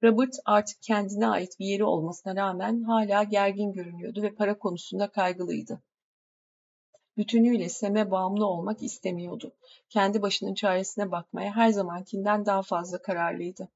Robert 0.02 0.34
artık 0.44 0.82
kendine 0.82 1.28
ait 1.28 1.58
bir 1.60 1.66
yeri 1.66 1.84
olmasına 1.84 2.36
rağmen 2.36 2.82
hala 2.82 3.22
gergin 3.22 3.72
görünüyordu 3.72 4.22
ve 4.22 4.34
para 4.34 4.58
konusunda 4.58 5.08
kaygılıydı. 5.10 5.82
Bütünüyle 7.16 7.68
Sem'e 7.68 8.10
bağımlı 8.10 8.46
olmak 8.46 8.82
istemiyordu. 8.82 9.52
Kendi 9.88 10.22
başının 10.22 10.54
çaresine 10.54 11.10
bakmaya 11.10 11.56
her 11.56 11.68
zamankinden 11.68 12.46
daha 12.46 12.62
fazla 12.62 13.02
kararlıydı. 13.02 13.68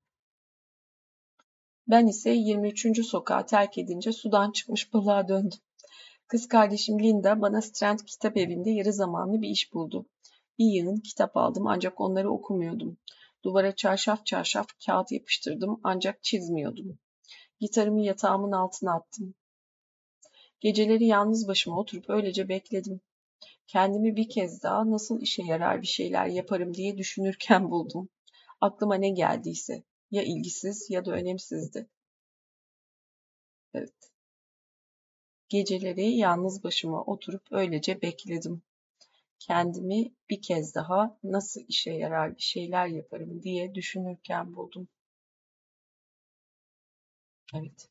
Ben 1.89 2.07
ise 2.07 2.31
23. 2.31 3.07
sokağı 3.07 3.47
terk 3.47 3.79
edince 3.79 4.13
sudan 4.13 4.51
çıkmış 4.51 4.93
balığa 4.95 5.29
döndüm. 5.29 5.59
Kız 6.27 6.49
kardeşim 6.49 6.99
Linda 6.99 7.41
bana 7.41 7.63
Strand 7.63 7.99
Kitap 7.99 8.37
Evi'nde 8.37 8.71
yarı 8.71 8.93
zamanlı 8.93 9.43
bir 9.43 9.49
iş 9.49 9.75
buldu. 9.75 10.07
Bir 10.59 10.65
yığın 10.65 10.97
kitap 10.97 11.37
aldım 11.37 11.67
ancak 11.67 12.01
onları 12.01 12.31
okumuyordum. 12.31 12.97
Duvara 13.45 13.77
çarşaf 13.77 14.27
çarşaf 14.27 14.67
kağıt 14.87 15.13
yapıştırdım 15.13 15.81
ancak 15.85 16.23
çizmiyordum. 16.23 16.99
Gitarımı 17.61 18.01
yatağımın 18.01 18.53
altına 18.53 18.95
attım. 18.95 19.35
Geceleri 20.61 21.05
yalnız 21.05 21.49
başıma 21.49 21.79
oturup 21.79 22.11
öylece 22.11 22.49
bekledim. 22.49 23.01
Kendimi 23.67 24.17
bir 24.17 24.29
kez 24.29 24.63
daha 24.63 24.91
nasıl 24.91 25.21
işe 25.21 25.43
yarar 25.43 25.83
bir 25.83 25.87
şeyler 25.87 26.27
yaparım 26.27 26.75
diye 26.75 26.99
düşünürken 26.99 27.71
buldum. 27.71 28.09
Aklıma 28.61 28.95
ne 28.95 29.11
geldiyse 29.11 29.83
ya 30.11 30.23
ilgisiz 30.23 30.91
ya 30.91 31.05
da 31.05 31.13
önemsizdi. 31.13 31.89
Evet. 33.75 34.11
Geceleri 35.49 36.11
yalnız 36.11 36.65
başıma 36.65 37.05
oturup 37.05 37.43
öylece 37.51 38.03
bekledim. 38.03 38.63
Kendimi 39.41 40.15
bir 40.31 40.43
kez 40.43 40.75
daha 40.75 41.19
nasıl 41.25 41.61
işe 41.69 41.91
yarar 41.91 42.37
bir 42.37 42.43
şeyler 42.43 42.87
yaparım 42.87 43.43
diye 43.43 43.75
düşünürken 43.75 44.57
buldum. 44.57 44.89
Evet. 47.55 47.89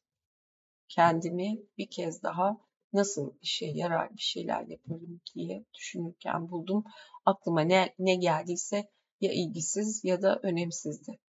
Kendimi 0.87 1.59
bir 1.77 1.89
kez 1.89 2.23
daha 2.23 2.57
nasıl 2.93 3.33
işe 3.41 3.65
yarar 3.65 4.15
bir 4.15 4.21
şeyler 4.21 4.67
yaparım 4.67 5.21
diye 5.35 5.65
düşünürken 5.73 6.49
buldum. 6.49 6.83
Aklıma 7.25 7.61
ne, 7.61 7.95
ne 7.99 8.15
geldiyse 8.15 8.89
ya 9.21 9.31
ilgisiz 9.31 10.03
ya 10.03 10.21
da 10.21 10.39
önemsizdi. 10.43 11.19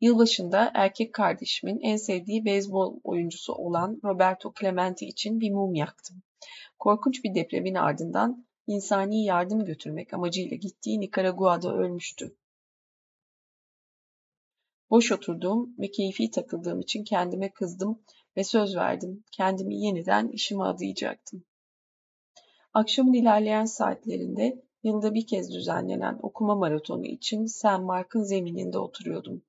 Yılbaşında 0.00 0.70
erkek 0.74 1.14
kardeşimin 1.14 1.80
en 1.80 1.96
sevdiği 1.96 2.44
beyzbol 2.44 3.00
oyuncusu 3.04 3.52
olan 3.52 4.00
Roberto 4.04 4.52
Clemente 4.60 5.06
için 5.06 5.40
bir 5.40 5.50
mum 5.50 5.74
yaktım. 5.74 6.22
Korkunç 6.78 7.24
bir 7.24 7.34
depremin 7.34 7.74
ardından 7.74 8.46
insani 8.66 9.24
yardım 9.24 9.64
götürmek 9.64 10.14
amacıyla 10.14 10.56
gittiği 10.56 11.00
Nikaragua'da 11.00 11.74
ölmüştü. 11.74 12.36
Boş 14.90 15.12
oturduğum 15.12 15.74
ve 15.78 15.90
keyfi 15.90 16.30
takıldığım 16.30 16.80
için 16.80 17.04
kendime 17.04 17.52
kızdım 17.52 18.02
ve 18.36 18.44
söz 18.44 18.76
verdim. 18.76 19.24
Kendimi 19.32 19.80
yeniden 19.80 20.28
işime 20.28 20.64
adayacaktım. 20.64 21.44
Akşamın 22.74 23.12
ilerleyen 23.12 23.64
saatlerinde 23.64 24.62
yılda 24.82 25.14
bir 25.14 25.26
kez 25.26 25.52
düzenlenen 25.52 26.18
okuma 26.22 26.54
maratonu 26.54 27.06
için 27.06 27.46
St. 27.46 27.64
Mark'ın 27.64 28.22
zemininde 28.22 28.78
oturuyordum. 28.78 29.42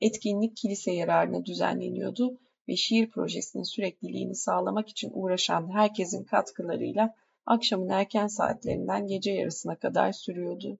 Etkinlik 0.00 0.56
kilise 0.56 0.92
yararına 0.92 1.44
düzenleniyordu 1.44 2.38
ve 2.68 2.76
şiir 2.76 3.10
projesinin 3.10 3.62
sürekliliğini 3.62 4.34
sağlamak 4.34 4.88
için 4.88 5.10
uğraşan 5.14 5.72
herkesin 5.72 6.24
katkılarıyla 6.24 7.14
akşamın 7.46 7.88
erken 7.88 8.26
saatlerinden 8.26 9.06
gece 9.06 9.30
yarısına 9.30 9.76
kadar 9.76 10.12
sürüyordu. 10.12 10.78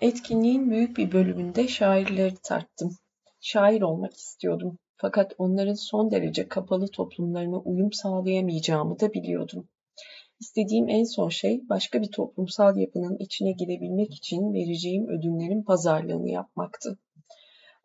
Etkinliğin 0.00 0.70
büyük 0.70 0.96
bir 0.96 1.12
bölümünde 1.12 1.68
şairleri 1.68 2.36
tarttım. 2.42 2.96
Şair 3.40 3.82
olmak 3.82 4.14
istiyordum. 4.14 4.78
Fakat 4.96 5.34
onların 5.38 5.74
son 5.74 6.10
derece 6.10 6.48
kapalı 6.48 6.88
toplumlarına 6.88 7.58
uyum 7.58 7.92
sağlayamayacağımı 7.92 9.00
da 9.00 9.12
biliyordum. 9.12 9.68
İstediğim 10.40 10.88
en 10.88 11.04
son 11.04 11.28
şey 11.28 11.68
başka 11.68 12.02
bir 12.02 12.10
toplumsal 12.10 12.76
yapının 12.76 13.16
içine 13.18 13.52
girebilmek 13.52 14.14
için 14.14 14.54
vereceğim 14.54 15.08
ödünlerin 15.08 15.62
pazarlığını 15.62 16.28
yapmaktı. 16.28 16.98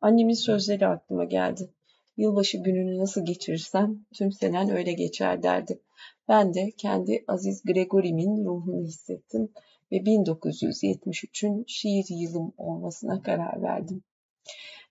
Annemin 0.02 0.34
sözleri 0.34 0.88
aklıma 0.88 1.24
geldi. 1.24 1.70
Yılbaşı 2.18 2.58
gününü 2.58 2.98
nasıl 3.00 3.26
geçirirsem 3.26 4.06
tüm 4.14 4.32
senen 4.32 4.70
öyle 4.70 4.94
geçer 4.94 5.44
derdi. 5.44 5.80
Ben 6.28 6.54
de 6.54 6.72
kendi 6.78 7.24
Aziz 7.28 7.64
Gregory'min 7.64 8.46
ruhunu 8.46 8.84
hissettim 8.84 9.52
ve 9.92 9.96
1973'ün 9.96 11.66
şiir 11.68 12.06
yılım 12.10 12.54
olmasına 12.58 13.22
karar 13.22 13.62
verdim. 13.62 14.04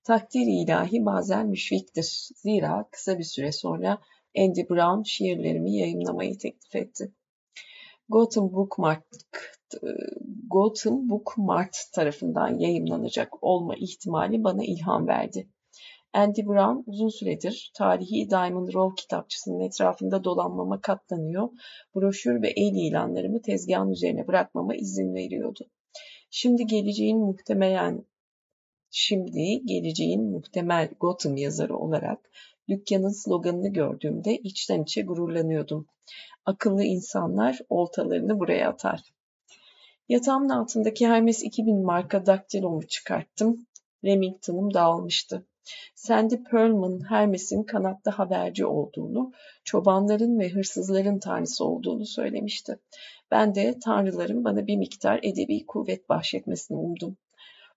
Takdir 0.04 0.46
ilahi 0.46 1.04
bazen 1.04 1.46
müşfiktir. 1.46 2.28
Zira 2.36 2.88
kısa 2.90 3.18
bir 3.18 3.24
süre 3.24 3.52
sonra 3.52 3.98
Andy 4.38 4.68
Brown 4.68 5.02
şiirlerimi 5.02 5.76
yayınlamayı 5.76 6.38
teklif 6.38 6.76
etti. 6.76 7.12
Gotham 8.08 8.52
Bookmart, 8.52 9.04
Gotham 10.50 11.08
Bookmart 11.08 11.76
tarafından 11.94 12.58
yayımlanacak 12.58 13.44
olma 13.44 13.76
ihtimali 13.76 14.44
bana 14.44 14.64
ilham 14.64 15.06
verdi. 15.06 15.48
Andy 16.12 16.46
Brown 16.46 16.90
uzun 16.90 17.08
süredir 17.08 17.72
tarihi 17.76 18.30
Diamond 18.30 18.68
Row 18.74 19.02
kitapçısının 19.02 19.60
etrafında 19.60 20.24
dolanmama 20.24 20.80
katlanıyor, 20.80 21.48
broşür 21.94 22.42
ve 22.42 22.48
el 22.48 22.74
ilanlarımı 22.74 23.42
tezgahın 23.42 23.90
üzerine 23.90 24.26
bırakmama 24.26 24.74
izin 24.74 25.14
veriyordu. 25.14 25.64
Şimdi 26.30 26.66
geleceğin 26.66 27.18
muhtemelen 27.18 28.04
Şimdi 28.90 29.60
geleceğin 29.64 30.30
muhtemel 30.30 30.88
Gotham 31.00 31.36
yazarı 31.36 31.76
olarak 31.76 32.30
dükkanın 32.68 33.24
sloganını 33.24 33.68
gördüğümde 33.68 34.36
içten 34.36 34.82
içe 34.82 35.02
gururlanıyordum. 35.02 35.86
Akıllı 36.44 36.84
insanlar 36.84 37.58
oltalarını 37.68 38.38
buraya 38.38 38.68
atar. 38.70 39.00
Yatağımın 40.08 40.48
altındaki 40.48 41.08
Hermes 41.08 41.42
2000 41.42 41.84
marka 41.84 42.26
daktilomu 42.26 42.86
çıkarttım. 42.86 43.66
Remington'um 44.04 44.74
dağılmıştı. 44.74 45.46
Sandy 45.94 46.34
Pearlman 46.50 47.00
Hermes'in 47.08 47.62
kanatlı 47.62 48.10
haberci 48.10 48.66
olduğunu, 48.66 49.32
çobanların 49.64 50.38
ve 50.38 50.48
hırsızların 50.48 51.18
tanrısı 51.18 51.64
olduğunu 51.64 52.06
söylemişti. 52.06 52.78
Ben 53.30 53.54
de 53.54 53.78
tanrıların 53.84 54.44
bana 54.44 54.66
bir 54.66 54.76
miktar 54.76 55.20
edebi 55.22 55.66
kuvvet 55.66 56.08
bahşetmesini 56.08 56.78
umdum. 56.78 57.16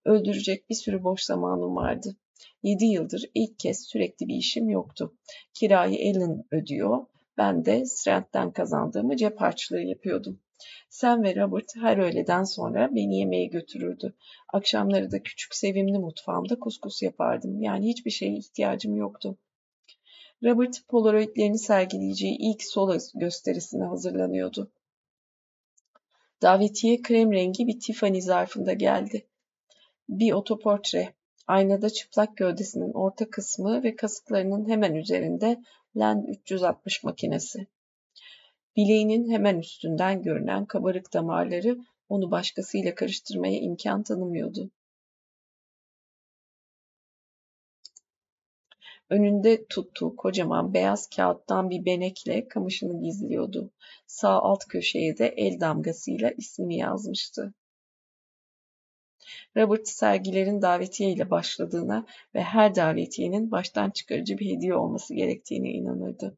Öldürecek 0.06 0.70
bir 0.70 0.76
sürü 0.76 1.04
boş 1.04 1.22
zamanım 1.22 1.76
vardı. 1.76 2.16
Yedi 2.64 2.86
yıldır 2.86 3.26
ilk 3.34 3.60
kez 3.60 3.88
sürekli 3.88 4.28
bir 4.28 4.36
işim 4.36 4.70
yoktu. 4.70 5.14
Kirayı 5.54 5.98
Ellen 5.98 6.44
ödüyor, 6.52 7.06
Ben 7.38 7.66
de 7.66 7.86
Strand'den 7.86 8.52
kazandığımı 8.52 9.18
cep 9.18 9.42
harçlığı 9.42 9.82
yapıyordum. 9.82 10.40
Sam 10.90 11.24
ve 11.24 11.36
Robert 11.36 11.76
her 11.76 11.98
öğleden 11.98 12.44
sonra 12.44 12.90
beni 12.96 13.20
yemeğe 13.20 13.46
götürürdü. 13.46 14.14
Akşamları 14.54 15.12
da 15.12 15.24
küçük 15.24 15.56
sevimli 15.56 16.00
mutfağımda 16.00 16.60
kuskus 16.60 17.02
yapardım. 17.02 17.62
Yani 17.62 17.88
hiçbir 17.88 18.12
şeye 18.12 18.38
ihtiyacım 18.38 18.96
yoktu. 18.96 19.38
Robert 20.44 20.88
polaroidlerini 20.88 21.60
sergileyeceği 21.60 22.38
ilk 22.40 22.64
solo 22.64 22.98
gösterisine 23.16 23.84
hazırlanıyordu. 23.84 24.72
Davetiye 26.42 27.02
krem 27.02 27.32
rengi 27.32 27.68
bir 27.68 27.80
Tiffany 27.80 28.22
zarfında 28.22 28.74
geldi. 28.74 29.28
Bir 30.10 30.32
otoportre. 30.32 31.14
Aynada 31.48 31.90
çıplak 31.90 32.38
gövdesinin 32.38 32.94
orta 32.94 33.30
kısmı 33.30 33.84
ve 33.84 33.96
kasıklarının 33.96 34.70
hemen 34.70 34.96
üzerinde 34.96 35.62
Len 35.98 36.26
360 36.28 37.04
makinesi. 37.04 37.68
Bileğinin 38.76 39.32
hemen 39.32 39.60
üstünden 39.60 40.22
görünen 40.22 40.66
kabarık 40.66 41.14
damarları 41.14 41.78
onu 42.10 42.32
başkasıyla 42.32 42.96
karıştırmaya 42.96 43.60
imkan 43.60 44.04
tanımıyordu. 44.04 44.72
Önünde 49.10 49.66
tuttuğu 49.66 50.16
kocaman 50.16 50.74
beyaz 50.74 51.10
kağıttan 51.10 51.70
bir 51.70 51.86
benekle 51.86 52.48
kamışını 52.48 53.04
gizliyordu. 53.04 53.72
Sağ 54.08 54.42
alt 54.42 54.66
köşeye 54.66 55.18
de 55.18 55.28
el 55.28 55.60
damgasıyla 55.60 56.32
ismini 56.32 56.78
yazmıştı. 56.78 57.54
Robert 59.58 59.88
sergilerin 59.88 60.62
davetiye 60.62 61.12
ile 61.12 61.30
başladığına 61.30 62.06
ve 62.36 62.44
her 62.44 62.76
davetiyenin 62.76 63.52
baştan 63.52 63.90
çıkarıcı 63.90 64.38
bir 64.38 64.50
hediye 64.56 64.76
olması 64.76 65.14
gerektiğine 65.14 65.70
inanırdı. 65.70 66.38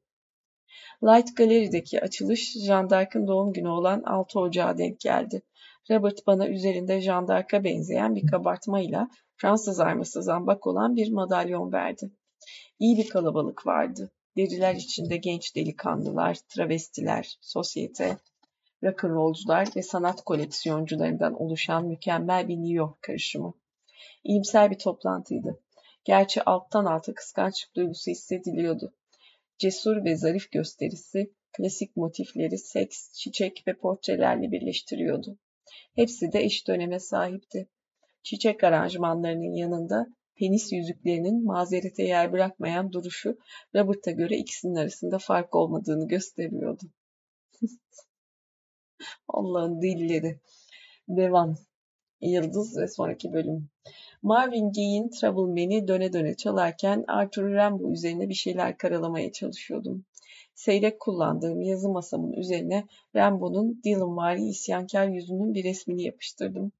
Light 1.03 1.37
Gallery'deki 1.37 2.01
açılış 2.01 2.53
Jean 2.65 2.89
d'Arc'ın 2.89 3.27
doğum 3.27 3.53
günü 3.53 3.67
olan 3.67 4.03
6 4.03 4.39
Ocağı 4.39 4.77
denk 4.77 4.99
geldi. 4.99 5.41
Robert 5.91 6.27
bana 6.27 6.47
üzerinde 6.47 7.01
Jean 7.01 7.27
d'Arc'a 7.27 7.63
benzeyen 7.63 8.15
bir 8.15 8.27
kabartmayla 8.27 9.09
Fransız 9.35 9.79
arması 9.79 10.23
zambak 10.23 10.67
olan 10.67 10.95
bir 10.95 11.11
madalyon 11.11 11.71
verdi. 11.71 12.11
İyi 12.79 12.97
bir 12.97 13.09
kalabalık 13.09 13.67
vardı. 13.67 14.11
Deriler 14.37 14.75
içinde 14.75 15.17
genç 15.17 15.55
delikanlılar, 15.55 16.35
travestiler, 16.35 17.37
sosyete, 17.41 18.17
rock'n'rollcular 18.83 19.67
ve 19.75 19.81
sanat 19.81 20.23
koleksiyoncularından 20.23 21.41
oluşan 21.41 21.85
mükemmel 21.85 22.47
bir 22.47 22.57
New 22.57 22.73
York 22.73 23.01
karışımı. 23.01 23.53
İyimser 24.23 24.71
bir 24.71 24.79
toplantıydı. 24.79 25.59
Gerçi 26.05 26.43
alttan 26.43 26.85
alta 26.85 27.13
kıskançlık 27.13 27.75
duygusu 27.75 28.11
hissediliyordu. 28.11 28.93
Cesur 29.57 30.05
ve 30.05 30.15
zarif 30.15 30.51
gösterisi, 30.51 31.33
klasik 31.57 31.97
motifleri 31.97 32.57
seks, 32.57 33.13
çiçek 33.13 33.63
ve 33.67 33.73
portrelerle 33.73 34.51
birleştiriyordu. 34.51 35.37
Hepsi 35.95 36.33
de 36.33 36.39
eş 36.43 36.67
döneme 36.67 36.99
sahipti. 36.99 37.69
Çiçek 38.23 38.63
aranjmanlarının 38.63 39.55
yanında 39.55 40.07
penis 40.35 40.71
yüzüklerinin 40.71 41.45
mazerete 41.45 42.03
yer 42.03 42.31
bırakmayan 42.31 42.91
duruşu 42.91 43.37
Robert'a 43.75 44.11
göre 44.11 44.37
ikisinin 44.37 44.75
arasında 44.75 45.17
fark 45.17 45.55
olmadığını 45.55 46.07
gösteriyordu. 46.07 46.83
Allah'ın 49.27 49.81
dilleri. 49.81 50.39
Devam. 51.07 51.57
Yıldız 52.21 52.77
ve 52.77 52.87
sonraki 52.87 53.33
bölüm. 53.33 53.69
Marvin 54.23 54.71
Gaye'in 54.71 55.09
Trouble 55.09 55.51
Man'i 55.51 55.87
döne 55.87 56.13
döne 56.13 56.35
çalarken 56.35 57.03
Arthur 57.07 57.43
Rimbaud 57.43 57.93
üzerine 57.93 58.29
bir 58.29 58.33
şeyler 58.33 58.77
karalamaya 58.77 59.31
çalışıyordum. 59.31 60.05
Seyrek 60.55 60.99
kullandığım 60.99 61.61
yazı 61.61 61.89
masamın 61.89 62.33
üzerine 62.33 62.83
Rimbaud'un 63.15 63.81
Dylanvari 63.83 64.43
isyankar 64.43 65.07
yüzünün 65.07 65.53
bir 65.53 65.63
resmini 65.63 66.03
yapıştırdım. 66.03 66.71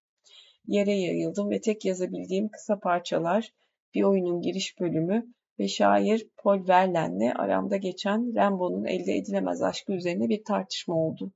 Yere 0.68 0.94
yayıldım 0.94 1.50
ve 1.50 1.62
tek 1.62 1.86
yazabildiğim 1.86 2.50
kısa 2.50 2.80
parçalar, 2.80 3.54
bir 3.94 4.04
oyunun 4.04 4.42
giriş 4.42 4.80
bölümü 4.80 5.34
ve 5.60 5.68
şair 5.68 6.28
Paul 6.38 6.68
Verlaine'le 6.68 7.34
aramda 7.36 7.78
geçen 7.78 8.28
Rimbaud'un 8.28 8.86
elde 8.86 9.14
edilemez 9.14 9.62
aşkı 9.62 9.94
üzerine 9.94 10.30
bir 10.30 10.44
tartışma 10.44 10.96
oldu. 10.96 11.32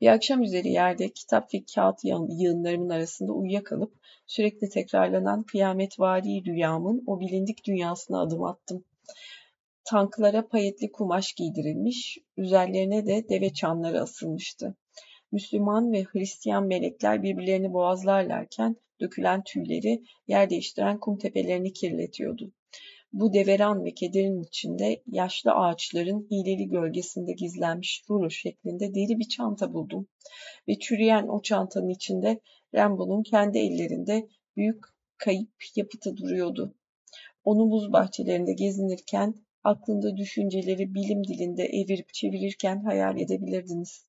Bir 0.00 0.06
akşam 0.06 0.42
üzeri 0.42 0.68
yerde 0.68 1.08
kitap 1.08 1.54
ve 1.54 1.64
kağıt 1.74 2.04
yığınlarımın 2.04 2.88
arasında 2.88 3.32
uyuyakalıp 3.32 3.94
sürekli 4.26 4.68
tekrarlanan 4.68 5.42
kıyametvari 5.42 6.44
rüyamın 6.44 7.02
o 7.06 7.20
bilindik 7.20 7.66
dünyasına 7.66 8.20
adım 8.20 8.44
attım. 8.44 8.84
Tanklara 9.84 10.48
payetli 10.48 10.92
kumaş 10.92 11.32
giydirilmiş, 11.32 12.18
üzerlerine 12.36 13.06
de 13.06 13.28
deve 13.28 13.52
çanları 13.52 14.00
asılmıştı. 14.00 14.76
Müslüman 15.32 15.92
ve 15.92 16.04
Hristiyan 16.04 16.66
melekler 16.66 17.22
birbirlerini 17.22 17.72
boğazlarlarken 17.72 18.76
dökülen 19.00 19.42
tüyleri 19.44 20.02
yer 20.28 20.50
değiştiren 20.50 20.98
kum 20.98 21.18
tepelerini 21.18 21.72
kirletiyordu. 21.72 22.52
Bu 23.12 23.32
deveran 23.32 23.84
ve 23.84 23.94
kederin 23.94 24.42
içinde 24.42 25.02
yaşlı 25.06 25.52
ağaçların 25.52 26.26
hileli 26.30 26.68
gölgesinde 26.68 27.32
gizlenmiş 27.32 28.04
rulo 28.10 28.30
şeklinde 28.30 28.94
deri 28.94 29.18
bir 29.18 29.28
çanta 29.28 29.72
buldum. 29.72 30.08
Ve 30.68 30.78
çürüyen 30.78 31.28
o 31.28 31.42
çantanın 31.42 31.88
içinde 31.88 32.40
Rembo'nun 32.74 33.22
kendi 33.22 33.58
ellerinde 33.58 34.28
büyük 34.56 34.84
kayıp 35.18 35.50
yapıtı 35.76 36.16
duruyordu. 36.16 36.74
Onu 37.44 37.70
buz 37.70 37.92
bahçelerinde 37.92 38.52
gezinirken 38.52 39.34
aklında 39.64 40.16
düşünceleri 40.16 40.94
bilim 40.94 41.24
dilinde 41.24 41.64
evirip 41.64 42.14
çevirirken 42.14 42.84
hayal 42.84 43.20
edebilirdiniz. 43.20 44.06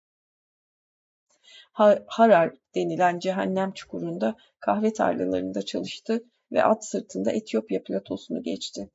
Harar 2.07 2.55
denilen 2.75 3.19
cehennem 3.19 3.71
çukurunda 3.71 4.35
kahve 4.59 4.93
tarlalarında 4.93 5.61
çalıştı 5.61 6.23
ve 6.51 6.63
at 6.63 6.85
sırtında 6.85 7.31
Etiyopya 7.31 7.83
platosunu 7.83 8.43
geçti. 8.43 8.89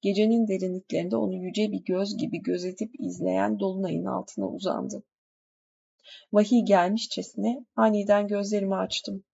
Gecenin 0.00 0.48
derinliklerinde 0.48 1.16
onu 1.16 1.34
yüce 1.34 1.72
bir 1.72 1.84
göz 1.84 2.16
gibi 2.16 2.42
gözetip 2.42 3.00
izleyen 3.00 3.60
dolunayın 3.60 4.04
altına 4.04 4.48
uzandı. 4.48 5.02
Vahiy 6.32 6.64
gelmişçesine 6.64 7.64
aniden 7.76 8.28
gözlerimi 8.28 8.76
açtım. 8.76 9.24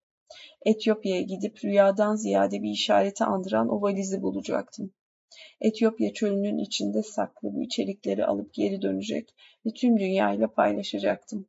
Etiyopya'ya 0.65 1.21
gidip 1.21 1.65
rüyadan 1.65 2.15
ziyade 2.15 2.63
bir 2.63 2.69
işareti 2.69 3.23
andıran 3.23 3.69
o 3.69 3.81
valizi 3.81 4.21
bulacaktım. 4.21 4.93
Etiyopya 5.61 6.13
çölünün 6.13 6.57
içinde 6.57 7.03
saklı 7.03 7.53
bu 7.53 7.63
içerikleri 7.63 8.25
alıp 8.25 8.53
geri 8.53 8.81
dönecek 8.81 9.35
ve 9.65 9.69
tüm 9.73 9.99
dünyayla 9.99 10.47
paylaşacaktım. 10.47 11.47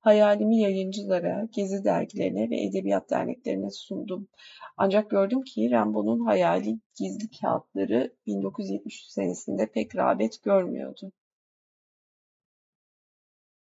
Hayalimi 0.00 0.60
yayıncılara, 0.60 1.48
gezi 1.52 1.84
dergilerine 1.84 2.50
ve 2.50 2.62
edebiyat 2.62 3.10
derneklerine 3.10 3.70
sundum. 3.70 4.28
Ancak 4.76 5.10
gördüm 5.10 5.42
ki 5.42 5.70
Rimbaud'un 5.70 6.26
hayali 6.26 6.78
gizli 6.98 7.28
kağıtları 7.40 8.14
1973 8.26 9.04
senesinde 9.04 9.66
pek 9.66 9.96
rağbet 9.96 10.42
görmüyordu. 10.42 11.12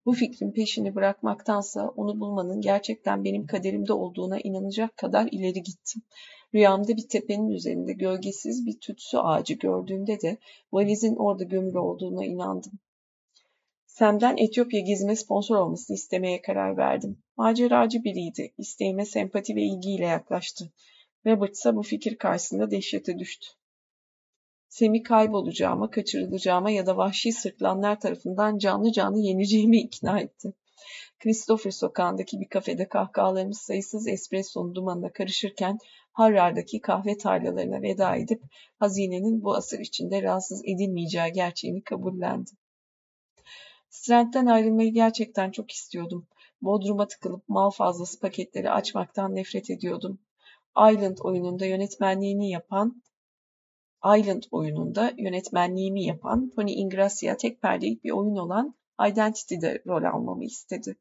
Bu 0.07 0.12
fikrin 0.12 0.53
peşini 0.53 0.95
bırakmaktansa 0.95 1.89
onu 1.89 2.20
bulmanın 2.20 2.61
gerçekten 2.61 3.24
benim 3.24 3.47
kaderimde 3.47 3.93
olduğuna 3.93 4.39
inanacak 4.41 4.97
kadar 4.97 5.29
ileri 5.33 5.62
gittim. 5.62 6.03
Rüyamda 6.55 6.97
bir 6.97 7.09
tepenin 7.09 7.51
üzerinde 7.51 7.93
gölgesiz 7.93 8.66
bir 8.66 8.81
tütsü 8.81 9.16
ağacı 9.16 9.55
gördüğümde 9.55 10.20
de 10.20 10.39
valizin 10.72 11.16
orada 11.16 11.45
gömülü 11.45 11.79
olduğuna 11.79 12.24
inandım. 12.24 12.72
Sem'den 13.99 14.36
Etiyopya 14.36 14.80
gezime 14.80 15.16
sponsor 15.16 15.57
olmasını 15.57 15.94
istemeye 15.94 16.42
karar 16.42 16.76
verdim. 16.76 17.18
Maceracı 17.36 18.05
biriydi. 18.05 18.55
İsteğime 18.59 19.05
sempati 19.05 19.57
ve 19.57 19.62
ilgiyle 19.62 20.05
yaklaştı. 20.05 20.72
Robert 21.26 21.55
ise 21.55 21.76
bu 21.76 21.82
fikir 21.82 22.18
karşısında 22.18 22.70
dehşete 22.70 23.18
düştü. 23.18 23.46
Sem'i 24.68 25.03
kaybolacağıma, 25.03 25.90
kaçırılacağıma 25.90 26.70
ya 26.70 26.86
da 26.86 26.96
vahşi 26.96 27.32
sırtlanlar 27.32 28.01
tarafından 28.01 28.59
canlı 28.59 28.92
canlı 28.92 29.18
yeneceğimi 29.18 29.80
ikna 29.82 30.20
etti. 30.20 30.53
Christopher 31.18 31.70
sokağındaki 31.70 32.40
bir 32.40 32.49
kafede 32.49 32.88
kahkahalarımız 32.88 33.59
sayısız 33.59 34.09
espressonun 34.09 34.74
dumanına 34.74 35.12
karışırken 35.12 35.78
Harrar'daki 36.12 36.80
kahve 36.80 37.16
tarlalarına 37.16 37.82
veda 37.82 38.16
edip 38.16 38.42
hazinenin 38.76 39.42
bu 39.42 39.55
asır 39.55 39.78
içinde 39.78 40.22
rahatsız 40.22 40.62
edilmeyeceği 40.64 41.32
gerçeğini 41.32 41.82
kabullendim. 41.82 42.57
Strand'den 43.91 44.47
ayrılmayı 44.47 44.93
gerçekten 44.93 45.51
çok 45.51 45.70
istiyordum. 45.70 46.26
Bodrum'a 46.62 47.09
tıkılıp 47.09 47.49
mal 47.49 47.70
fazlası 47.70 48.20
paketleri 48.20 48.70
açmaktan 48.70 49.34
nefret 49.34 49.70
ediyordum. 49.70 50.18
Island 50.93 51.18
oyununda 51.20 51.66
yönetmenliğini 51.66 52.51
yapan 52.51 53.03
Island 54.18 54.43
oyununda 54.51 55.12
yönetmenliğimi 55.18 56.05
yapan 56.05 56.51
Tony 56.57 56.72
Ingrassia 56.72 57.36
tek 57.36 57.62
perdelik 57.62 58.05
bir 58.05 58.11
oyun 58.11 58.36
olan 58.36 58.74
Identity'de 59.09 59.82
rol 59.86 60.05
almamı 60.05 60.45
istedi. 60.45 60.97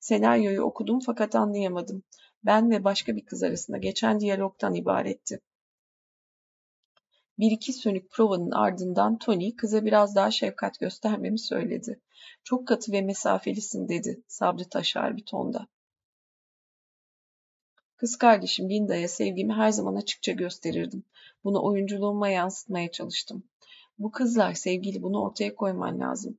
Senaryoyu 0.00 0.62
okudum 0.62 1.00
fakat 1.06 1.34
anlayamadım. 1.34 2.02
Ben 2.44 2.70
ve 2.70 2.84
başka 2.84 3.16
bir 3.16 3.24
kız 3.24 3.42
arasında 3.42 3.78
geçen 3.78 4.20
diyalogtan 4.20 4.74
ibaretti. 4.74 5.40
Bir 7.40 7.50
iki 7.50 7.72
sönük 7.72 8.10
provanın 8.10 8.50
ardından 8.50 9.18
Tony 9.18 9.56
kıza 9.56 9.84
biraz 9.84 10.16
daha 10.16 10.30
şefkat 10.30 10.80
göstermemi 10.80 11.38
söyledi. 11.38 12.00
Çok 12.44 12.68
katı 12.68 12.92
ve 12.92 13.02
mesafelisin 13.02 13.88
dedi 13.88 14.22
sabrı 14.28 14.68
taşar 14.68 15.16
bir 15.16 15.24
tonda. 15.24 15.66
Kız 17.96 18.16
kardeşim 18.16 18.70
Linda'ya 18.70 19.08
sevgimi 19.08 19.52
her 19.52 19.70
zaman 19.70 19.94
açıkça 19.94 20.32
gösterirdim. 20.32 21.04
Bunu 21.44 21.64
oyunculuğuma 21.64 22.28
yansıtmaya 22.28 22.90
çalıştım. 22.90 23.44
Bu 23.98 24.10
kızlar 24.10 24.54
sevgili 24.54 25.02
bunu 25.02 25.22
ortaya 25.22 25.54
koyman 25.54 26.00
lazım. 26.00 26.38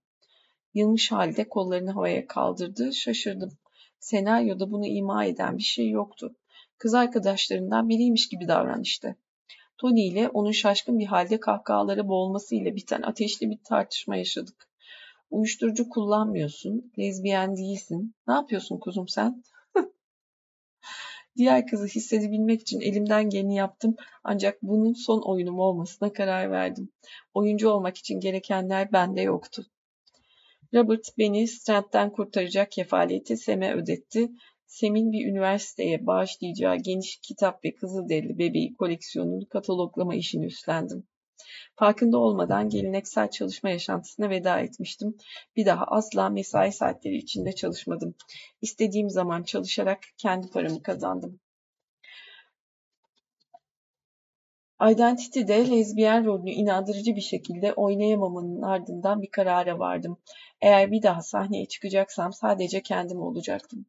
Yılmış 0.73 1.11
halde 1.11 1.49
kollarını 1.49 1.91
havaya 1.91 2.27
kaldırdı. 2.27 2.93
Şaşırdım. 2.93 3.57
Senaryoda 3.99 4.71
bunu 4.71 4.87
ima 4.87 5.25
eden 5.25 5.57
bir 5.57 5.63
şey 5.63 5.89
yoktu. 5.89 6.35
Kız 6.77 6.93
arkadaşlarından 6.93 7.89
biriymiş 7.89 8.29
gibi 8.29 8.47
davran 8.47 8.81
işte. 8.81 9.15
Tony 9.81 10.07
ile 10.07 10.29
onun 10.29 10.51
şaşkın 10.51 10.99
bir 10.99 11.05
halde 11.05 11.39
kahkahaları 11.39 12.07
boğulmasıyla 12.07 12.75
biten 12.75 13.01
ateşli 13.01 13.49
bir 13.49 13.57
tartışma 13.63 14.15
yaşadık. 14.15 14.69
Uyuşturucu 15.29 15.89
kullanmıyorsun, 15.89 16.91
lezbiyen 16.99 17.57
değilsin. 17.57 18.15
Ne 18.27 18.33
yapıyorsun 18.33 18.79
kuzum 18.79 19.07
sen? 19.07 19.43
Diğer 21.37 21.67
kızı 21.67 21.85
hissedebilmek 21.85 22.61
için 22.61 22.81
elimden 22.81 23.29
geleni 23.29 23.55
yaptım 23.55 23.95
ancak 24.23 24.61
bunun 24.61 24.93
son 24.93 25.21
oyunum 25.21 25.59
olmasına 25.59 26.13
karar 26.13 26.51
verdim. 26.51 26.91
Oyuncu 27.33 27.69
olmak 27.69 27.97
için 27.97 28.19
gerekenler 28.19 28.91
bende 28.91 29.21
yoktu. 29.21 29.65
Robert 30.73 31.17
beni 31.17 31.47
Strand'den 31.47 32.09
kurtaracak 32.09 32.71
kefaleti 32.71 33.37
Sem'e 33.37 33.73
ödetti. 33.73 34.31
Sem'in 34.71 35.11
bir 35.11 35.25
üniversiteye 35.25 36.07
bağışlayacağı 36.07 36.75
geniş 36.75 37.17
kitap 37.17 37.65
ve 37.65 37.75
Kızılderili 37.75 38.39
bebeği 38.39 38.73
koleksiyonunu 38.73 39.49
kataloglama 39.49 40.15
işini 40.15 40.45
üstlendim. 40.45 41.07
Farkında 41.75 42.17
olmadan 42.17 42.69
geleneksel 42.69 43.29
çalışma 43.29 43.69
yaşantısına 43.69 44.29
veda 44.29 44.59
etmiştim. 44.59 45.17
Bir 45.55 45.65
daha 45.65 45.83
asla 45.85 46.29
mesai 46.29 46.71
saatleri 46.71 47.17
içinde 47.17 47.51
çalışmadım. 47.51 48.15
İstediğim 48.61 49.09
zaman 49.09 49.43
çalışarak 49.43 49.99
kendi 50.17 50.49
paramı 50.49 50.83
kazandım. 50.83 51.39
Identity'de 54.91 55.69
lezbiyen 55.71 56.25
rolünü 56.25 56.51
inandırıcı 56.51 57.15
bir 57.15 57.21
şekilde 57.21 57.73
oynayamamanın 57.73 58.61
ardından 58.61 59.21
bir 59.21 59.31
karara 59.31 59.79
vardım. 59.79 60.17
Eğer 60.61 60.91
bir 60.91 61.03
daha 61.03 61.21
sahneye 61.21 61.65
çıkacaksam 61.67 62.33
sadece 62.33 62.81
kendim 62.81 63.21
olacaktım. 63.21 63.85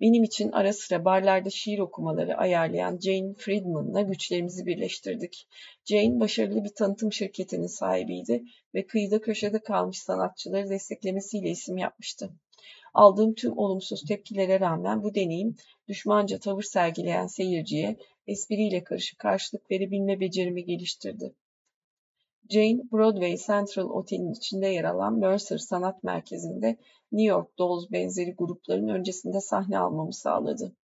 Benim 0.00 0.22
için 0.22 0.52
ara 0.52 0.72
sıra 0.72 1.04
barlarda 1.04 1.50
şiir 1.50 1.78
okumaları 1.78 2.36
ayarlayan 2.36 2.98
Jane 2.98 3.34
Friedman'la 3.34 4.00
güçlerimizi 4.00 4.66
birleştirdik. 4.66 5.48
Jane 5.84 6.20
başarılı 6.20 6.64
bir 6.64 6.74
tanıtım 6.74 7.12
şirketinin 7.12 7.66
sahibiydi 7.66 8.42
ve 8.74 8.86
kıyıda 8.86 9.20
köşede 9.20 9.58
kalmış 9.58 9.98
sanatçıları 9.98 10.70
desteklemesiyle 10.70 11.50
isim 11.50 11.78
yapmıştı. 11.78 12.30
Aldığım 12.94 13.34
tüm 13.34 13.58
olumsuz 13.58 14.04
tepkilere 14.04 14.60
rağmen 14.60 15.02
bu 15.02 15.14
deneyim 15.14 15.56
düşmanca 15.88 16.38
tavır 16.38 16.62
sergileyen 16.62 17.26
seyirciye 17.26 17.96
espriyle 18.26 18.84
karışık 18.84 19.18
karşılık 19.18 19.70
verebilme 19.70 20.20
becerimi 20.20 20.64
geliştirdi. 20.64 21.34
Jane, 22.50 22.82
Broadway 22.92 23.36
Central 23.36 23.90
Otel'in 23.90 24.32
içinde 24.32 24.66
yer 24.66 24.84
alan 24.84 25.18
Mercer 25.18 25.58
Sanat 25.58 26.04
Merkezi'nde 26.04 26.76
New 27.12 27.28
York 27.28 27.58
Dolls 27.58 27.90
benzeri 27.92 28.34
grupların 28.34 28.88
öncesinde 28.88 29.40
sahne 29.40 29.78
almamı 29.78 30.12
sağladı. 30.12 30.76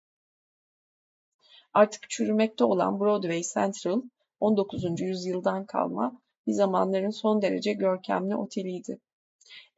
Artık 1.72 2.10
çürümekte 2.10 2.64
olan 2.64 3.00
Broadway 3.00 3.42
Central, 3.42 4.02
19. 4.40 5.00
yüzyıldan 5.00 5.66
kalma 5.66 6.22
bir 6.46 6.52
zamanların 6.52 7.10
son 7.10 7.42
derece 7.42 7.72
görkemli 7.72 8.36
oteliydi. 8.36 9.00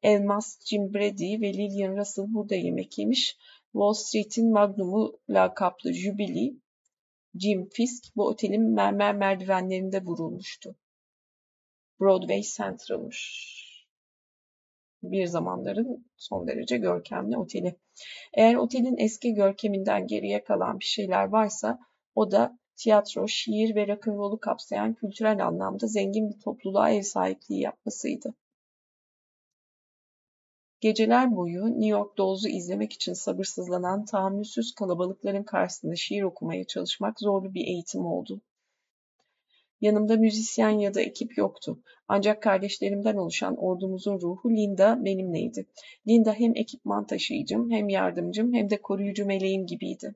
Elmas, 0.03 0.59
Jim 0.65 0.95
Brady 0.95 1.41
ve 1.41 1.53
Lillian 1.55 1.97
Russell 1.97 2.35
burada 2.35 2.55
yemek 2.55 2.99
yemiş. 2.99 3.37
Wall 3.73 3.93
Street'in 3.93 4.53
magnumu 4.53 5.19
lakaplı 5.31 5.93
Jubilee, 5.93 6.55
Jim 7.35 7.69
Fisk 7.69 8.17
bu 8.17 8.27
otelin 8.27 8.75
mermer 8.75 9.15
merdivenlerinde 9.15 10.05
vurulmuştu. 10.05 10.77
Broadway 12.01 12.43
Central'mış. 12.43 13.61
Bir 15.03 15.27
zamanların 15.27 16.07
son 16.17 16.47
derece 16.47 16.77
görkemli 16.79 17.39
oteli. 17.39 17.77
Eğer 18.35 18.55
otelin 18.55 18.97
eski 18.97 19.35
görkeminden 19.35 20.07
geriye 20.07 20.45
kalan 20.45 20.81
bir 20.81 20.85
şeyler 20.85 21.25
varsa 21.25 21.79
o 22.15 22.31
da 22.31 22.59
tiyatro, 22.77 23.29
şiir 23.29 23.75
ve 23.75 23.89
rock'n'roll'u 23.89 24.41
kapsayan 24.41 24.95
kültürel 24.95 25.47
anlamda 25.47 25.87
zengin 25.87 26.31
bir 26.31 26.41
topluluğa 26.41 26.91
ev 26.91 27.03
sahipliği 27.03 27.61
yapmasıydı. 27.61 28.35
Geceler 30.81 31.37
boyu 31.37 31.67
New 31.67 31.87
York 31.87 32.19
Dolls'u 32.19 32.49
izlemek 32.49 32.93
için 32.93 33.13
sabırsızlanan 33.13 34.05
tahammülsüz 34.05 34.75
kalabalıkların 34.75 35.43
karşısında 35.43 35.97
şiir 35.97 36.23
okumaya 36.23 36.65
çalışmak 36.65 37.21
zorlu 37.21 37.55
bir 37.55 37.67
eğitim 37.67 38.07
oldu. 38.07 38.41
Yanımda 39.81 40.17
müzisyen 40.17 40.79
ya 40.79 40.95
da 40.95 41.01
ekip 41.01 41.39
yoktu. 41.39 41.83
Ancak 42.09 42.43
kardeşlerimden 42.43 43.17
oluşan 43.17 43.57
ordumuzun 43.57 44.21
ruhu 44.21 44.51
Linda 44.51 45.05
benimleydi. 45.05 45.67
Linda 46.09 46.33
hem 46.33 46.57
ekipman 46.57 47.07
taşıyıcım, 47.07 47.71
hem 47.71 47.89
yardımcım, 47.89 48.55
hem 48.55 48.71
de 48.71 48.83
koruyucu 48.83 49.27
meleğim 49.27 49.67
gibiydi. 49.67 50.15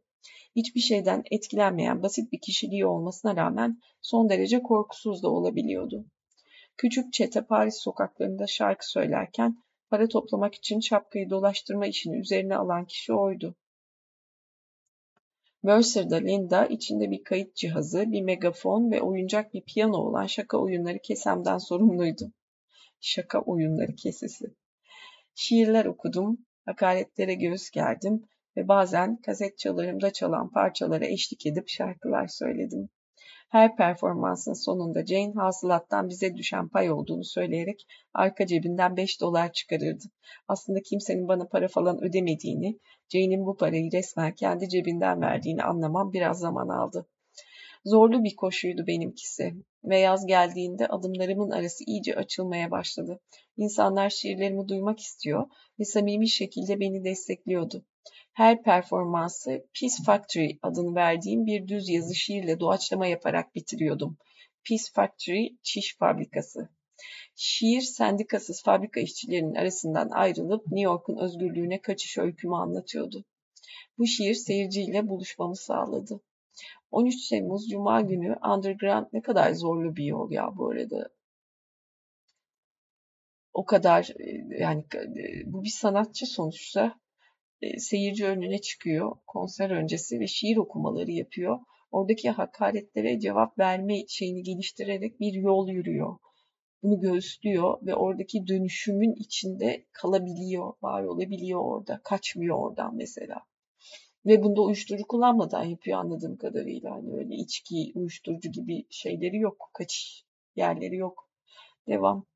Hiçbir 0.56 0.80
şeyden 0.80 1.22
etkilenmeyen 1.30 2.02
basit 2.02 2.32
bir 2.32 2.40
kişiliği 2.40 2.86
olmasına 2.86 3.36
rağmen 3.36 3.80
son 4.02 4.28
derece 4.28 4.62
korkusuz 4.62 5.22
da 5.22 5.28
olabiliyordu. 5.28 6.04
Küçük 6.76 7.12
çete 7.12 7.42
Paris 7.46 7.76
sokaklarında 7.76 8.46
şarkı 8.46 8.90
söylerken 8.90 9.56
para 9.90 10.08
toplamak 10.08 10.54
için 10.54 10.80
şapkayı 10.80 11.30
dolaştırma 11.30 11.86
işini 11.86 12.16
üzerine 12.16 12.56
alan 12.56 12.84
kişi 12.84 13.12
oydu. 13.12 13.56
Mercer'da 15.64 16.16
Linda 16.16 16.66
içinde 16.66 17.10
bir 17.10 17.24
kayıt 17.24 17.54
cihazı, 17.54 18.12
bir 18.12 18.22
megafon 18.22 18.90
ve 18.90 19.02
oyuncak 19.02 19.54
bir 19.54 19.62
piyano 19.62 19.96
olan 19.96 20.26
şaka 20.26 20.58
oyunları 20.58 20.98
kesemden 20.98 21.58
sorumluydu. 21.58 22.32
Şaka 23.00 23.40
oyunları 23.40 23.94
kesesi. 23.94 24.44
Şiirler 25.34 25.84
okudum, 25.84 26.46
hakaretlere 26.64 27.34
göğüs 27.34 27.70
gerdim 27.70 28.24
ve 28.56 28.68
bazen 28.68 29.16
kaset 29.16 29.58
çalan 30.14 30.50
parçalara 30.50 31.06
eşlik 31.06 31.46
edip 31.46 31.68
şarkılar 31.68 32.26
söyledim. 32.26 32.88
Her 33.54 33.76
performansın 33.76 34.52
sonunda 34.52 35.06
Jane 35.06 35.32
hasılattan 35.34 36.08
bize 36.08 36.36
düşen 36.36 36.68
pay 36.68 36.90
olduğunu 36.90 37.24
söyleyerek 37.24 37.86
arka 38.14 38.46
cebinden 38.46 38.96
5 38.96 39.20
dolar 39.20 39.52
çıkarırdı. 39.52 40.04
Aslında 40.48 40.80
kimsenin 40.82 41.28
bana 41.28 41.48
para 41.48 41.68
falan 41.68 42.04
ödemediğini, 42.04 42.78
Jane'in 43.08 43.46
bu 43.46 43.56
parayı 43.56 43.92
resmen 43.92 44.34
kendi 44.34 44.68
cebinden 44.68 45.20
verdiğini 45.20 45.62
anlamam 45.62 46.12
biraz 46.12 46.38
zaman 46.38 46.68
aldı. 46.68 47.06
Zorlu 47.84 48.24
bir 48.24 48.36
koşuydu 48.36 48.86
benimkisi 48.86 49.54
ve 49.84 49.98
yaz 49.98 50.26
geldiğinde 50.26 50.86
adımlarımın 50.86 51.50
arası 51.50 51.84
iyice 51.86 52.16
açılmaya 52.16 52.70
başladı. 52.70 53.20
İnsanlar 53.56 54.10
şiirlerimi 54.10 54.68
duymak 54.68 55.00
istiyor 55.00 55.46
ve 55.80 55.84
samimi 55.84 56.28
şekilde 56.28 56.80
beni 56.80 57.04
destekliyordu. 57.04 57.84
Her 58.34 58.62
performansı 58.62 59.50
Peace 59.50 60.02
Factory 60.06 60.58
adını 60.62 60.94
verdiğim 60.94 61.46
bir 61.46 61.68
düz 61.68 61.88
yazı 61.88 62.14
şiirle 62.14 62.60
doğaçlama 62.60 63.06
yaparak 63.06 63.54
bitiriyordum. 63.54 64.18
Peace 64.68 64.84
Factory 64.92 65.48
Çiş 65.62 65.96
Fabrikası. 65.96 66.68
Şiir 67.36 67.80
sendikasız 67.80 68.62
fabrika 68.62 69.00
işçilerinin 69.00 69.54
arasından 69.54 70.10
ayrılıp 70.10 70.66
New 70.66 70.80
York'un 70.80 71.16
özgürlüğüne 71.16 71.80
kaçış 71.80 72.18
öykümü 72.18 72.54
anlatıyordu. 72.54 73.24
Bu 73.98 74.06
şiir 74.06 74.34
seyirciyle 74.34 75.08
buluşmamı 75.08 75.56
sağladı. 75.56 76.20
13 76.90 77.28
Temmuz 77.28 77.68
Cuma 77.68 78.00
günü 78.00 78.36
Underground 78.54 79.06
ne 79.12 79.22
kadar 79.22 79.52
zorlu 79.52 79.96
bir 79.96 80.04
yol 80.04 80.30
ya 80.30 80.56
bu 80.56 80.70
arada. 80.70 81.08
O 83.52 83.64
kadar 83.64 84.08
yani 84.58 84.84
bu 85.46 85.64
bir 85.64 85.70
sanatçı 85.70 86.26
sonuçta 86.26 86.86
e, 86.86 87.03
seyirci 87.78 88.26
önüne 88.26 88.60
çıkıyor 88.60 89.16
konser 89.26 89.70
öncesi 89.70 90.20
ve 90.20 90.26
şiir 90.26 90.56
okumaları 90.56 91.10
yapıyor. 91.10 91.58
Oradaki 91.90 92.30
hakaretlere 92.30 93.20
cevap 93.20 93.58
verme 93.58 94.06
şeyini 94.08 94.42
geliştirerek 94.42 95.20
bir 95.20 95.32
yol 95.32 95.68
yürüyor. 95.68 96.16
Bunu 96.82 97.00
göğüslüyor 97.00 97.86
ve 97.86 97.94
oradaki 97.94 98.46
dönüşümün 98.46 99.14
içinde 99.14 99.86
kalabiliyor, 99.92 100.72
var 100.82 101.02
olabiliyor 101.02 101.60
orada. 101.60 102.00
Kaçmıyor 102.04 102.58
oradan 102.58 102.96
mesela. 102.96 103.42
Ve 104.26 104.42
bunda 104.42 104.60
uyuşturucu 104.62 105.06
kullanmadan 105.06 105.64
yapıyor 105.64 105.98
anladığım 105.98 106.36
kadarıyla. 106.36 106.90
Hani 106.90 107.12
öyle 107.12 107.34
içki, 107.34 107.92
uyuşturucu 107.94 108.52
gibi 108.52 108.84
şeyleri 108.90 109.38
yok. 109.38 109.70
Kaçış 109.72 110.24
yerleri 110.56 110.96
yok. 110.96 111.28
Devam. 111.88 112.26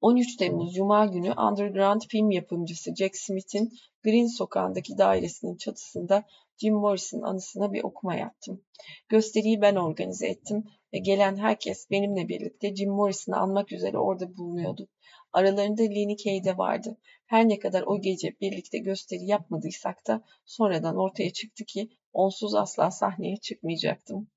13 0.00 0.36
Temmuz 0.36 0.74
Cuma 0.74 1.06
günü 1.06 1.32
underground 1.32 2.00
film 2.08 2.30
yapımcısı 2.30 2.94
Jack 2.94 3.16
Smith'in 3.16 3.72
Green 4.04 4.26
Sokağı'ndaki 4.26 4.98
dairesinin 4.98 5.56
çatısında 5.56 6.24
Jim 6.58 6.74
Morrison 6.74 7.22
anısına 7.22 7.72
bir 7.72 7.84
okuma 7.84 8.14
yaptım. 8.14 8.62
Gösteriyi 9.08 9.60
ben 9.60 9.76
organize 9.76 10.26
ettim 10.26 10.64
ve 10.92 10.98
gelen 10.98 11.36
herkes 11.36 11.90
benimle 11.90 12.28
birlikte 12.28 12.76
Jim 12.76 12.90
Morrison'ı 12.90 13.36
anmak 13.36 13.72
üzere 13.72 13.98
orada 13.98 14.36
bulunuyordu. 14.36 14.88
Aralarında 15.32 15.82
Lenny 15.82 16.16
Kay 16.16 16.44
de 16.44 16.58
vardı. 16.58 16.96
Her 17.26 17.48
ne 17.48 17.58
kadar 17.58 17.82
o 17.82 18.00
gece 18.00 18.40
birlikte 18.40 18.78
gösteri 18.78 19.24
yapmadıysak 19.26 20.06
da 20.06 20.22
sonradan 20.44 20.96
ortaya 20.96 21.32
çıktı 21.32 21.64
ki 21.64 21.88
onsuz 22.12 22.54
asla 22.54 22.90
sahneye 22.90 23.36
çıkmayacaktım. 23.36 24.28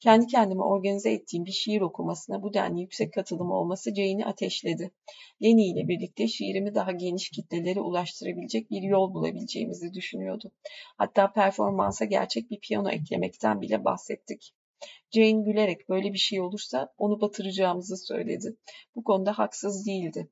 Kendi 0.00 0.26
kendime 0.26 0.62
organize 0.62 1.12
ettiğim 1.12 1.44
bir 1.44 1.52
şiir 1.52 1.80
okumasına 1.80 2.42
bu 2.42 2.54
denli 2.54 2.80
yüksek 2.80 3.12
katılım 3.12 3.50
olması 3.50 3.94
Jane'i 3.94 4.24
ateşledi. 4.24 4.90
Lenny 5.42 5.70
ile 5.70 5.88
birlikte 5.88 6.28
şiirimi 6.28 6.74
daha 6.74 6.92
geniş 6.92 7.30
kitlelere 7.30 7.80
ulaştırabilecek 7.80 8.70
bir 8.70 8.82
yol 8.82 9.14
bulabileceğimizi 9.14 9.92
düşünüyordu. 9.94 10.52
Hatta 10.98 11.32
performansa 11.32 12.04
gerçek 12.04 12.50
bir 12.50 12.60
piyano 12.60 12.90
eklemekten 12.90 13.60
bile 13.60 13.84
bahsettik. 13.84 14.52
Jane 15.10 15.42
gülerek 15.42 15.88
böyle 15.88 16.12
bir 16.12 16.18
şey 16.18 16.40
olursa 16.40 16.94
onu 16.98 17.20
batıracağımızı 17.20 17.96
söyledi. 17.96 18.56
Bu 18.94 19.04
konuda 19.04 19.38
haksız 19.38 19.86
değildi. 19.86 20.30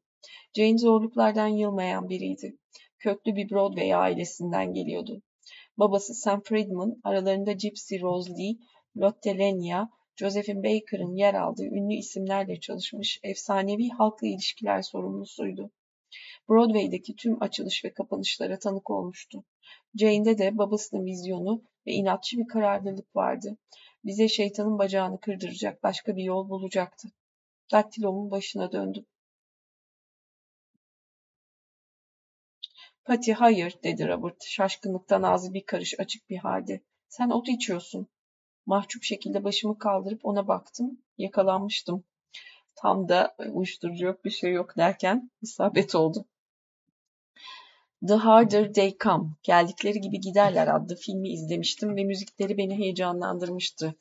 Jane 0.56 0.78
zorluklardan 0.78 1.48
yılmayan 1.48 2.08
biriydi. 2.08 2.58
Köklü 2.98 3.36
bir 3.36 3.50
Broadway 3.50 3.94
ailesinden 3.94 4.72
geliyordu. 4.72 5.22
Babası 5.78 6.14
Sam 6.14 6.42
Friedman, 6.42 7.00
aralarında 7.04 7.52
Gypsy 7.52 8.00
Rose 8.00 8.30
Lee, 8.30 8.56
Lotte 8.96 9.38
Lenya, 9.38 9.90
Josephine 10.16 10.62
Baker'ın 10.62 11.14
yer 11.14 11.34
aldığı 11.34 11.64
ünlü 11.64 11.94
isimlerle 11.94 12.60
çalışmış 12.60 13.20
efsanevi 13.22 13.88
halkla 13.88 14.26
ilişkiler 14.26 14.82
sorumlusuydu. 14.82 15.70
Broadway'deki 16.48 17.16
tüm 17.16 17.42
açılış 17.42 17.84
ve 17.84 17.92
kapanışlara 17.92 18.58
tanık 18.58 18.90
olmuştu. 18.90 19.44
Jane'de 19.94 20.38
de 20.38 20.58
babasının 20.58 21.04
vizyonu 21.04 21.62
ve 21.86 21.92
inatçı 21.92 22.38
bir 22.38 22.46
kararlılık 22.46 23.16
vardı. 23.16 23.56
Bize 24.04 24.28
şeytanın 24.28 24.78
bacağını 24.78 25.20
kırdıracak 25.20 25.82
başka 25.82 26.16
bir 26.16 26.22
yol 26.22 26.48
bulacaktı. 26.48 27.08
Daktilomun 27.72 28.30
başına 28.30 28.72
döndüm. 28.72 29.06
Pati 33.04 33.34
hayır 33.34 33.78
dedi 33.84 34.08
Robert 34.08 34.44
şaşkınlıktan 34.44 35.22
ağzı 35.22 35.54
bir 35.54 35.66
karış 35.66 36.00
açık 36.00 36.30
bir 36.30 36.38
halde. 36.38 36.80
Sen 37.08 37.30
ot 37.30 37.48
içiyorsun. 37.48 38.08
Mahcup 38.66 39.02
şekilde 39.02 39.44
başımı 39.44 39.78
kaldırıp 39.78 40.24
ona 40.24 40.48
baktım. 40.48 40.98
Yakalanmıştım. 41.18 42.04
Tam 42.74 43.08
da 43.08 43.34
uyuşturucu 43.52 44.04
yok 44.04 44.24
bir 44.24 44.30
şey 44.30 44.52
yok 44.52 44.76
derken 44.76 45.30
isabet 45.42 45.94
oldu. 45.94 46.24
The 48.08 48.14
Harder 48.14 48.72
They 48.72 48.96
Come, 49.00 49.24
Geldikleri 49.42 50.00
Gibi 50.00 50.20
Giderler 50.20 50.74
adlı 50.74 50.96
filmi 50.96 51.28
izlemiştim 51.28 51.96
ve 51.96 52.04
müzikleri 52.04 52.58
beni 52.58 52.78
heyecanlandırmıştı. 52.78 53.94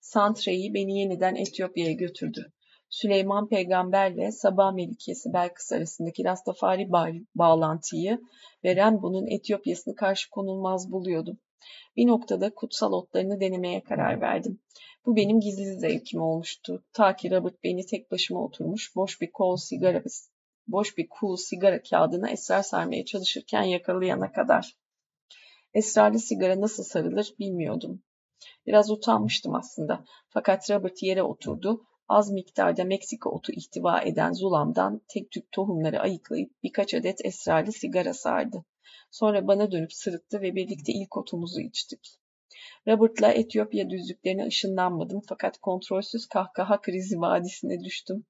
Santre'yi 0.00 0.74
beni 0.74 0.98
yeniden 0.98 1.34
Etiyopya'ya 1.34 1.92
götürdü. 1.92 2.52
Süleyman 2.88 3.48
Peygamberle 3.48 4.32
Sabah 4.32 4.72
Melikesi 4.72 5.32
Belkıs 5.32 5.72
arasındaki 5.72 6.24
Rastafari 6.24 6.92
ba 6.92 7.08
bağlantıyı 7.34 8.20
ve 8.64 8.76
Rembo'nun 8.76 9.26
Etiyopya'sını 9.26 9.94
karşı 9.94 10.30
konulmaz 10.30 10.92
buluyordum. 10.92 11.38
Bir 11.96 12.06
noktada 12.06 12.54
kutsal 12.54 12.92
otlarını 12.92 13.40
denemeye 13.40 13.82
karar 13.82 14.20
verdim. 14.20 14.60
Bu 15.06 15.16
benim 15.16 15.40
gizli 15.40 15.78
zevkim 15.78 16.22
olmuştu. 16.22 16.84
Ta 16.92 17.16
ki 17.16 17.30
Robert 17.30 17.64
beni 17.64 17.86
tek 17.86 18.10
başıma 18.10 18.44
oturmuş 18.44 18.96
boş 18.96 19.20
bir 19.20 19.32
kol 19.32 19.56
sigara 19.56 20.02
boş 20.68 20.98
bir 20.98 21.08
cool 21.20 21.36
sigara 21.36 21.82
kağıdına 21.82 22.30
esrar 22.30 22.62
sarmaya 22.62 23.04
çalışırken 23.04 23.62
yakalayana 23.62 24.32
kadar. 24.32 24.76
Esrarlı 25.74 26.18
sigara 26.18 26.60
nasıl 26.60 26.84
sarılır 26.84 27.34
bilmiyordum. 27.38 28.02
Biraz 28.66 28.90
utanmıştım 28.90 29.54
aslında. 29.54 30.04
Fakat 30.28 30.70
Robert 30.70 31.02
yere 31.02 31.22
oturdu. 31.22 31.86
Az 32.08 32.30
miktarda 32.30 32.84
Meksika 32.84 33.30
otu 33.30 33.52
ihtiva 33.52 34.00
eden 34.02 34.32
zulamdan 34.32 35.00
tek 35.08 35.30
tük 35.30 35.52
tohumları 35.52 36.00
ayıklayıp 36.00 36.62
birkaç 36.62 36.94
adet 36.94 37.24
esrarlı 37.24 37.72
sigara 37.72 38.14
sardı. 38.14 38.64
Sonra 39.10 39.46
bana 39.46 39.72
dönüp 39.72 39.92
sırıttı 39.92 40.40
ve 40.40 40.54
birlikte 40.54 40.92
ilk 40.92 41.16
otumuzu 41.16 41.60
içtik. 41.60 42.20
Robert'la 42.88 43.32
Etiyopya 43.32 43.90
düzlüklerine 43.90 44.46
ışınlanmadım 44.46 45.20
fakat 45.28 45.58
kontrolsüz 45.58 46.26
kahkaha 46.26 46.80
krizi 46.80 47.20
vadisine 47.20 47.84
düştüm. 47.84 48.24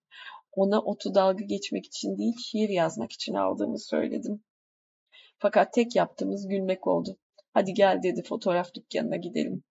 Ona 0.53 0.81
otu 0.81 1.15
dalga 1.15 1.45
geçmek 1.45 1.87
için 1.87 2.19
değil, 2.19 2.35
şiir 2.39 2.69
yazmak 2.69 3.13
için 3.13 3.35
aldığımı 3.35 3.79
söyledim. 3.79 4.45
Fakat 5.39 5.73
tek 5.73 5.97
yaptığımız 5.97 6.49
gülmek 6.49 6.87
oldu. 6.87 7.19
Hadi 7.53 7.75
gel 7.75 8.03
dedi 8.03 8.23
fotoğraf 8.23 8.75
dükkanına 8.75 9.17
gidelim. 9.17 9.65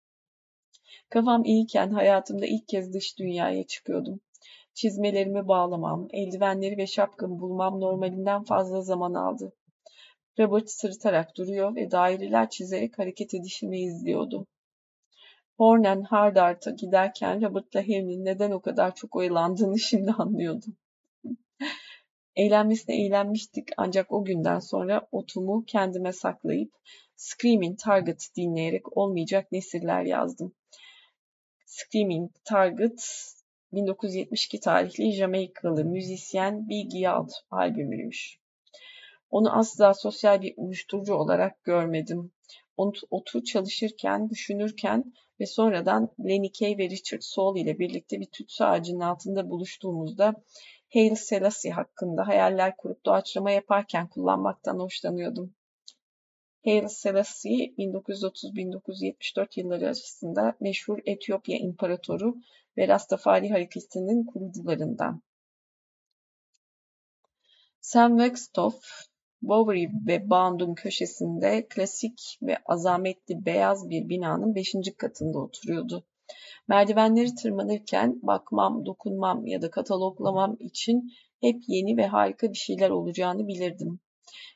Kafam 1.11 1.45
iyiyken 1.45 1.91
hayatımda 1.91 2.47
ilk 2.47 2.69
kez 2.69 2.95
dış 2.95 3.19
dünyaya 3.19 3.67
çıkıyordum. 3.67 4.21
Çizmelerimi 4.75 5.49
bağlamam, 5.49 6.09
eldivenleri 6.11 6.77
ve 6.77 6.87
şapkamı 6.87 7.41
bulmam 7.41 7.81
normalinden 7.81 8.45
fazla 8.45 8.81
zaman 8.83 9.15
aldı. 9.15 9.53
Robert 10.39 10.71
sırıtarak 10.71 11.37
duruyor 11.37 11.77
ve 11.77 11.91
daireler 11.91 12.51
çizerek 12.51 12.99
hareket 12.99 13.35
edişimi 13.35 13.81
izliyordu. 13.81 14.47
Hornen 15.57 16.03
Hardart'a 16.03 16.71
giderken 16.71 17.43
Robert'la 17.43 17.83
Harry'nin 17.83 18.25
neden 18.25 18.51
o 18.51 18.61
kadar 18.61 18.95
çok 18.95 19.17
oyalandığını 19.17 19.79
şimdi 19.91 20.11
anlıyordum. 20.11 20.77
Eğlenmesine 22.37 23.05
eğlenmiştik 23.05 23.69
ancak 23.77 24.13
o 24.13 24.25
günden 24.25 24.59
sonra 24.59 25.09
otumu 25.13 25.65
kendime 25.67 26.13
saklayıp 26.13 26.73
Screaming 27.17 27.79
Target 27.79 28.29
dinleyerek 28.37 28.97
olmayacak 28.97 29.53
nesiller 29.53 30.03
yazdım. 30.03 30.55
Screaming 31.67 32.31
Target 32.45 33.35
1972 33.73 34.61
tarihli 34.61 35.13
Jamaikalı 35.13 35.85
müzisyen 35.85 36.69
Biggie 36.69 37.11
Out 37.11 37.31
albümüymüş. 37.51 38.39
Onu 39.31 39.59
asla 39.59 39.95
sosyal 39.95 40.43
bir 40.43 40.55
uyuşturucu 40.57 41.15
olarak 41.15 41.65
görmedim. 41.65 42.33
Otur 43.11 43.45
çalışırken, 43.45 44.31
düşünürken 44.31 45.13
ve 45.41 45.47
sonradan 45.47 46.15
Lenny 46.21 46.53
Kay 46.53 46.79
ve 46.79 46.91
Richard 46.91 47.21
Saul 47.21 47.57
ile 47.57 47.79
birlikte 47.79 48.21
bir 48.21 48.27
tütsü 48.27 48.65
ağacının 48.65 49.01
altında 49.01 49.51
buluştuğumuzda 49.51 50.35
Haile 50.93 51.17
Selassie 51.17 51.73
hakkında 51.73 52.27
hayaller 52.27 52.77
kurup 52.77 53.05
doğaçlama 53.07 53.51
yaparken 53.51 54.09
kullanmaktan 54.09 54.79
hoşlanıyordum. 54.79 55.55
Haile 56.65 56.89
Selassie 56.89 57.75
1930-1974 57.79 59.61
yılları 59.61 59.87
arasında 59.87 60.57
meşhur 60.61 60.99
Etiyopya 61.05 61.59
İmparatoru 61.59 62.37
ve 62.77 62.89
Rastafari 62.89 63.51
hareketinin 63.51 64.25
kurucularından. 64.25 65.23
Sam 67.81 68.19
Wextoff, 68.19 68.85
Bowery 69.43 69.89
ve 70.07 70.31
Bandung 70.31 70.79
köşesinde 70.79 71.67
klasik 71.69 72.39
ve 72.43 72.57
azametli 72.67 73.47
beyaz 73.47 73.91
bir 73.91 74.09
binanın 74.09 74.55
beşinci 74.55 74.97
katında 74.97 75.39
oturuyordu. 75.39 76.05
Merdivenleri 76.69 77.35
tırmanırken 77.35 78.21
bakmam, 78.23 78.87
dokunmam 78.87 79.47
ya 79.47 79.63
da 79.63 79.71
kataloglamam 79.71 80.57
için 80.61 81.13
hep 81.41 81.63
yeni 81.69 81.97
ve 81.97 82.07
harika 82.07 82.53
bir 82.53 82.59
şeyler 82.59 82.91
olacağını 82.91 83.49
bilirdim. 83.49 84.01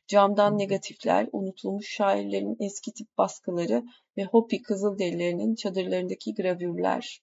Camdan 0.07 0.59
negatifler, 0.59 1.29
unutulmuş 1.33 1.95
şairlerin 1.95 2.57
eski 2.61 2.93
tip 2.93 3.19
baskıları 3.19 3.85
ve 4.17 4.25
Hopi 4.25 4.63
Kızılderililerinin 4.63 5.55
çadırlarındaki 5.55 6.35
gravürler. 6.35 7.23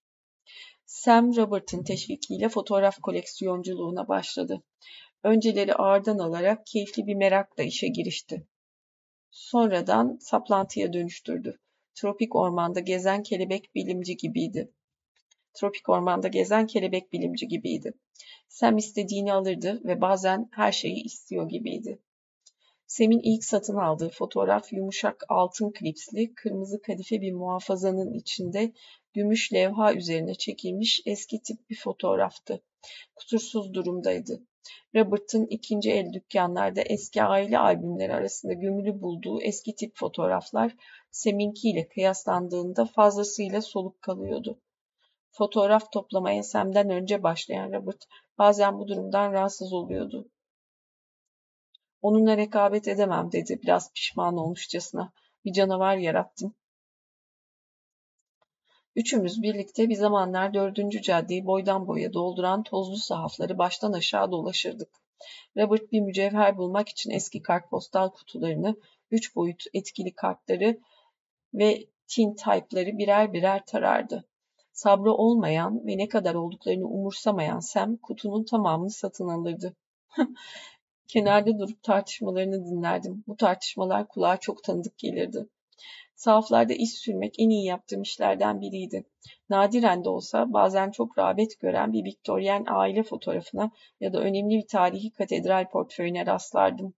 Sam 0.85 1.35
Robert'ın 1.35 1.83
teşvikiyle 1.83 2.49
fotoğraf 2.49 3.01
koleksiyonculuğuna 3.01 4.07
başladı. 4.07 4.63
Önceleri 5.23 5.75
ağırdan 5.75 6.17
alarak 6.19 6.65
keyifli 6.65 7.07
bir 7.07 7.15
merakla 7.15 7.63
işe 7.63 7.87
girişti. 7.87 8.47
Sonradan 9.31 10.17
saplantıya 10.21 10.93
dönüştürdü. 10.93 11.59
Tropik 11.95 12.35
ormanda 12.35 12.79
gezen 12.79 13.23
kelebek 13.23 13.75
bilimci 13.75 14.17
gibiydi. 14.17 14.71
Tropik 15.53 15.89
ormanda 15.89 16.27
gezen 16.27 16.67
kelebek 16.67 17.13
bilimci 17.13 17.47
gibiydi. 17.47 17.93
Sam 18.47 18.77
istediğini 18.77 19.33
alırdı 19.33 19.81
ve 19.85 20.01
bazen 20.01 20.49
her 20.51 20.71
şeyi 20.71 21.03
istiyor 21.03 21.49
gibiydi. 21.49 21.99
Sem'in 22.87 23.19
ilk 23.23 23.43
satın 23.43 23.75
aldığı 23.75 24.09
fotoğraf 24.09 24.73
yumuşak 24.73 25.23
altın 25.29 25.71
klipsli, 25.71 26.33
kırmızı 26.33 26.81
kadife 26.81 27.21
bir 27.21 27.33
muhafazanın 27.33 28.13
içinde 28.13 28.73
gümüş 29.13 29.53
levha 29.53 29.93
üzerine 29.93 30.35
çekilmiş 30.35 31.01
eski 31.05 31.41
tip 31.41 31.69
bir 31.69 31.79
fotoğraftı. 31.79 32.61
Kusursuz 33.15 33.73
durumdaydı. 33.73 34.41
Robert'ın 34.95 35.45
ikinci 35.45 35.91
el 35.91 36.13
dükkanlarda 36.13 36.81
eski 36.81 37.23
aile 37.23 37.59
albümleri 37.59 38.13
arasında 38.13 38.53
gömülü 38.53 39.01
bulduğu 39.01 39.41
eski 39.41 39.75
tip 39.75 39.95
fotoğraflar 39.95 40.75
Sem'inki 41.11 41.69
ile 41.69 41.87
kıyaslandığında 41.87 42.85
fazlasıyla 42.85 43.61
soluk 43.61 44.01
kalıyordu. 44.01 44.61
Fotoğraf 45.31 45.91
toplamaya 45.91 46.37
ensemden 46.37 46.89
önce 46.89 47.23
başlayan 47.23 47.73
Robert 47.73 48.07
bazen 48.37 48.79
bu 48.79 48.87
durumdan 48.87 49.33
rahatsız 49.33 49.73
oluyordu. 49.73 50.29
Onunla 52.01 52.37
rekabet 52.37 52.87
edemem 52.87 53.31
dedi 53.31 53.59
biraz 53.63 53.93
pişman 53.93 54.37
olmuşçasına. 54.37 55.13
Bir 55.45 55.53
canavar 55.53 55.97
yarattım. 55.97 56.55
Üçümüz 58.99 59.41
birlikte 59.41 59.89
bir 59.89 59.95
zamanlar 59.95 60.53
dördüncü 60.53 61.01
caddeyi 61.01 61.45
boydan 61.45 61.87
boya 61.87 62.13
dolduran 62.13 62.63
tozlu 62.63 62.97
sahafları 62.97 63.57
baştan 63.57 63.93
aşağı 63.93 64.31
dolaşırdık. 64.31 64.89
Robert 65.57 65.91
bir 65.91 66.01
mücevher 66.01 66.57
bulmak 66.57 66.89
için 66.89 67.11
eski 67.11 67.41
kartpostal 67.41 68.09
kutularını, 68.09 68.75
üç 69.11 69.35
boyut 69.35 69.63
etkili 69.73 70.13
kartları 70.13 70.79
ve 71.53 71.87
tin 72.07 72.33
type'ları 72.33 72.97
birer 72.97 73.33
birer 73.33 73.65
tarardı. 73.65 74.25
Sabrı 74.71 75.13
olmayan 75.13 75.87
ve 75.87 75.97
ne 75.97 76.07
kadar 76.07 76.35
olduklarını 76.35 76.87
umursamayan 76.87 77.59
Sam 77.59 77.97
kutunun 77.97 78.45
tamamını 78.45 78.91
satın 78.91 79.27
alırdı. 79.27 79.75
Kenarda 81.07 81.59
durup 81.59 81.83
tartışmalarını 81.83 82.65
dinlerdim. 82.65 83.23
Bu 83.27 83.35
tartışmalar 83.35 84.07
kulağa 84.07 84.37
çok 84.37 84.63
tanıdık 84.63 84.97
gelirdi. 84.97 85.47
Sahaflarda 86.19 86.73
iş 86.73 86.89
sürmek 86.89 87.35
en 87.37 87.49
iyi 87.49 87.65
yaptığım 87.65 88.01
işlerden 88.01 88.61
biriydi. 88.61 89.05
Nadiren 89.49 90.03
de 90.03 90.09
olsa 90.09 90.53
bazen 90.53 90.91
çok 90.91 91.17
rağbet 91.17 91.59
gören 91.59 91.93
bir 91.93 92.03
Viktoryen 92.03 92.65
aile 92.67 93.03
fotoğrafına 93.03 93.71
ya 93.99 94.13
da 94.13 94.19
önemli 94.19 94.55
bir 94.55 94.67
tarihi 94.67 95.11
katedral 95.11 95.69
portföyüne 95.69 96.25
rastlardım. 96.25 96.93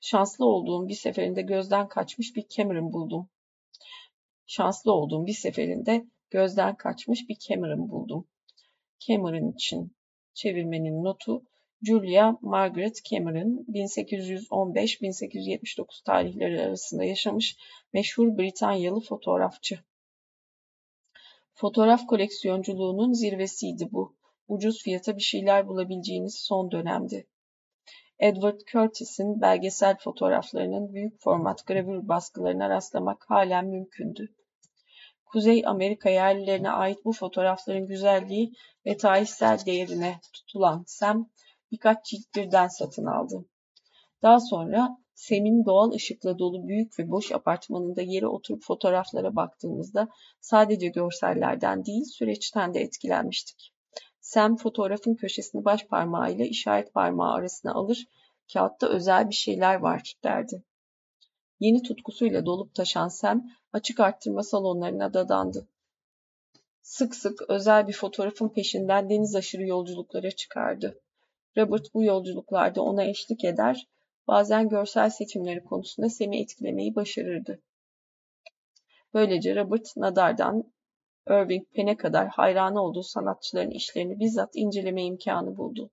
Şanslı 0.00 0.46
olduğum 0.46 0.88
bir 0.88 0.94
seferinde 0.94 1.42
gözden 1.42 1.88
kaçmış 1.88 2.36
bir 2.36 2.48
Cameron 2.48 2.92
buldum. 2.92 3.28
Şanslı 4.46 4.92
olduğum 4.92 5.26
bir 5.26 5.34
seferinde 5.34 6.04
gözden 6.30 6.76
kaçmış 6.76 7.28
bir 7.28 7.36
Cameron 7.36 7.90
buldum. 7.90 8.28
Cameron 8.98 9.52
için 9.52 9.96
çevirmenin 10.34 11.04
notu 11.04 11.42
Julia 11.84 12.38
Margaret 12.40 13.04
Cameron 13.04 13.66
1815-1879 13.68 16.04
tarihleri 16.04 16.60
arasında 16.60 17.04
yaşamış 17.04 17.56
meşhur 17.92 18.38
Britanyalı 18.38 19.00
fotoğrafçı. 19.00 19.78
Fotoğraf 21.54 22.06
koleksiyonculuğunun 22.06 23.12
zirvesiydi 23.12 23.88
bu. 23.92 24.16
Ucuz 24.48 24.82
fiyata 24.82 25.16
bir 25.16 25.22
şeyler 25.22 25.68
bulabileceğiniz 25.68 26.34
son 26.34 26.70
dönemdi. 26.70 27.26
Edward 28.18 28.60
Curtis'in 28.72 29.40
belgesel 29.40 29.96
fotoğraflarının 29.98 30.94
büyük 30.94 31.20
format 31.20 31.66
gravür 31.66 32.08
baskılarına 32.08 32.70
rastlamak 32.70 33.30
halen 33.30 33.66
mümkündü. 33.66 34.34
Kuzey 35.24 35.62
Amerika 35.66 36.10
yerlilerine 36.10 36.70
ait 36.70 37.04
bu 37.04 37.12
fotoğrafların 37.12 37.86
güzelliği 37.86 38.52
ve 38.86 38.96
tarihsel 38.96 39.58
değerine 39.66 40.20
tutulan 40.32 40.84
Sam 40.86 41.30
birkaç 41.72 42.04
cilt 42.04 42.34
birden 42.36 42.68
satın 42.68 43.06
aldı. 43.06 43.44
Daha 44.22 44.40
sonra 44.40 44.96
Sem'in 45.14 45.64
doğal 45.64 45.92
ışıkla 45.92 46.38
dolu 46.38 46.68
büyük 46.68 46.98
ve 46.98 47.10
boş 47.10 47.32
apartmanında 47.32 48.02
yere 48.02 48.26
oturup 48.26 48.62
fotoğraflara 48.62 49.36
baktığımızda 49.36 50.08
sadece 50.40 50.88
görsellerden 50.88 51.84
değil 51.84 52.04
süreçten 52.04 52.74
de 52.74 52.80
etkilenmiştik. 52.80 53.72
Sam 54.20 54.56
fotoğrafın 54.56 55.14
köşesini 55.14 55.64
baş 55.64 55.86
parmağıyla 55.86 56.44
işaret 56.44 56.94
parmağı 56.94 57.32
arasına 57.32 57.74
alır, 57.74 58.06
kağıtta 58.52 58.88
özel 58.88 59.28
bir 59.28 59.34
şeyler 59.34 59.74
var 59.74 60.14
derdi. 60.24 60.64
Yeni 61.60 61.82
tutkusuyla 61.82 62.46
dolup 62.46 62.74
taşan 62.74 63.08
Sam 63.08 63.46
açık 63.72 64.00
arttırma 64.00 64.42
salonlarına 64.42 65.14
dadandı. 65.14 65.68
Sık 66.82 67.14
sık 67.14 67.42
özel 67.48 67.88
bir 67.88 67.92
fotoğrafın 67.92 68.48
peşinden 68.48 69.10
deniz 69.10 69.36
aşırı 69.36 69.66
yolculuklara 69.66 70.30
çıkardı. 70.30 71.00
Robert 71.56 71.94
bu 71.94 72.04
yolculuklarda 72.04 72.82
ona 72.82 73.04
eşlik 73.04 73.44
eder, 73.44 73.86
bazen 74.26 74.68
görsel 74.68 75.10
seçimleri 75.10 75.64
konusunda 75.64 76.10
Sam'i 76.10 76.40
etkilemeyi 76.40 76.94
başarırdı. 76.94 77.62
Böylece 79.14 79.56
Robert 79.56 79.96
Nadar'dan 79.96 80.72
Irving 81.28 81.66
Penn'e 81.72 81.96
kadar 81.96 82.28
hayranı 82.28 82.82
olduğu 82.82 83.02
sanatçıların 83.02 83.70
işlerini 83.70 84.20
bizzat 84.20 84.50
inceleme 84.54 85.04
imkanı 85.04 85.56
buldu. 85.56 85.90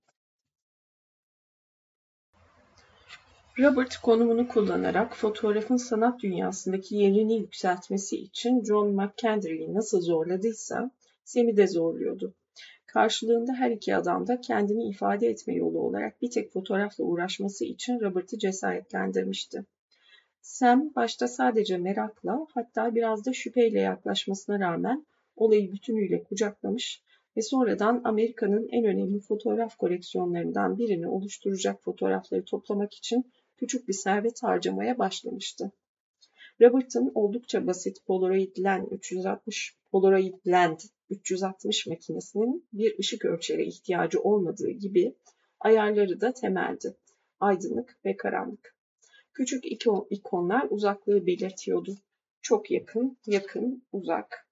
Robert 3.58 3.96
konumunu 3.96 4.48
kullanarak 4.48 5.16
fotoğrafın 5.16 5.76
sanat 5.76 6.22
dünyasındaki 6.22 6.96
yerini 6.96 7.38
yükseltmesi 7.38 8.16
için 8.16 8.64
John 8.64 8.88
McKendry'i 8.88 9.74
nasıl 9.74 10.00
zorladıysa 10.00 10.90
Sam'i 11.24 11.56
de 11.56 11.66
zorluyordu. 11.66 12.34
Karşılığında 12.92 13.52
her 13.54 13.70
iki 13.70 13.96
adam 13.96 14.26
da 14.26 14.40
kendini 14.40 14.88
ifade 14.88 15.28
etme 15.28 15.54
yolu 15.54 15.78
olarak 15.78 16.22
bir 16.22 16.30
tek 16.30 16.52
fotoğrafla 16.52 17.04
uğraşması 17.04 17.64
için 17.64 18.00
Robert'ı 18.00 18.38
cesaretlendirmişti. 18.38 19.64
Sam 20.40 20.94
başta 20.96 21.28
sadece 21.28 21.78
merakla 21.78 22.46
hatta 22.54 22.94
biraz 22.94 23.26
da 23.26 23.32
şüpheyle 23.32 23.80
yaklaşmasına 23.80 24.60
rağmen 24.60 25.06
olayı 25.36 25.72
bütünüyle 25.72 26.22
kucaklamış 26.22 27.02
ve 27.36 27.42
sonradan 27.42 28.00
Amerika'nın 28.04 28.68
en 28.72 28.84
önemli 28.84 29.20
fotoğraf 29.20 29.76
koleksiyonlarından 29.76 30.78
birini 30.78 31.08
oluşturacak 31.08 31.82
fotoğrafları 31.82 32.44
toplamak 32.44 32.94
için 32.94 33.32
küçük 33.56 33.88
bir 33.88 33.94
servet 33.94 34.42
harcamaya 34.42 34.98
başlamıştı. 34.98 35.72
Robert'ın 36.60 37.12
oldukça 37.14 37.66
basit 37.66 38.06
Polaroid 38.06 38.56
Land 38.58 38.86
360 38.90 39.76
Polaroid 39.90 40.34
Land 40.46 40.80
360 41.10 41.86
makinesinin 41.86 42.68
bir 42.72 42.98
ışık 42.98 43.24
ölçeri 43.24 43.64
ihtiyacı 43.64 44.20
olmadığı 44.20 44.70
gibi 44.70 45.16
ayarları 45.60 46.20
da 46.20 46.32
temeldi. 46.32 46.96
Aydınlık 47.40 47.98
ve 48.04 48.16
karanlık. 48.16 48.76
Küçük 49.32 49.64
ikonlar 50.10 50.66
uzaklığı 50.70 51.26
belirtiyordu. 51.26 51.96
Çok 52.42 52.70
yakın, 52.70 53.18
yakın, 53.26 53.84
uzak. 53.92 54.48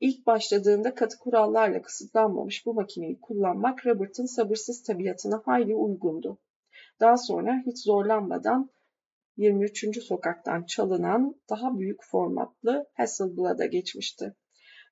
İlk 0.00 0.26
başladığında 0.26 0.94
katı 0.94 1.18
kurallarla 1.18 1.82
kısıtlanmamış 1.82 2.66
bu 2.66 2.74
makineyi 2.74 3.20
kullanmak 3.20 3.86
Robert'ın 3.86 4.26
sabırsız 4.26 4.82
tabiatına 4.82 5.42
hayli 5.44 5.74
uygundu. 5.74 6.38
Daha 7.00 7.16
sonra 7.16 7.62
hiç 7.66 7.84
zorlanmadan 7.84 8.70
23. 9.36 10.02
sokaktan 10.02 10.64
çalınan 10.64 11.40
daha 11.50 11.78
büyük 11.78 12.04
formatlı 12.04 12.86
Hasselblad'a 12.94 13.66
geçmişti. 13.66 14.34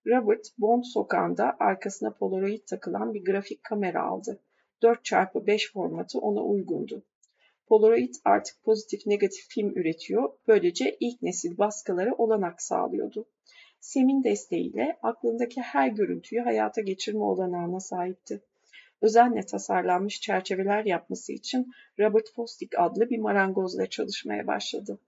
Robert 0.07 0.47
Bond 0.59 0.85
sokağında 0.85 1.57
arkasına 1.61 2.11
Polaroid 2.11 2.61
takılan 2.67 3.15
bir 3.15 3.25
grafik 3.25 3.65
kamera 3.65 4.03
aldı. 4.03 4.41
4x5 4.83 5.73
formatı 5.73 6.19
ona 6.19 6.43
uygundu. 6.43 7.03
Polaroid 7.67 8.15
artık 8.25 8.63
pozitif 8.65 9.07
negatif 9.07 9.49
film 9.49 9.71
üretiyor. 9.71 10.31
Böylece 10.49 10.97
ilk 11.01 11.23
nesil 11.23 11.59
baskılara 11.59 12.15
olanak 12.15 12.63
sağlıyordu. 12.63 13.27
Sem'in 13.81 14.25
desteğiyle 14.25 14.99
aklındaki 15.03 15.61
her 15.61 15.89
görüntüyü 15.89 16.41
hayata 16.41 16.81
geçirme 16.81 17.25
olanağına 17.25 17.81
sahipti. 17.81 18.41
Özenle 19.01 19.47
tasarlanmış 19.47 20.21
çerçeveler 20.21 20.85
yapması 20.85 21.33
için 21.33 21.73
Robert 22.01 22.35
Fosdick 22.35 22.79
adlı 22.79 23.11
bir 23.11 23.19
marangozla 23.19 23.87
çalışmaya 23.87 24.47
başladı. 24.47 24.99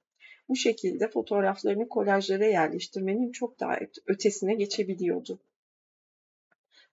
Bu 0.49 0.57
şekilde 0.57 1.09
fotoğraflarını 1.09 1.89
kolajlara 1.89 2.47
yerleştirmenin 2.47 3.33
çok 3.33 3.61
daha 3.61 3.79
ötesine 4.07 4.55
geçebiliyordu. 4.55 5.41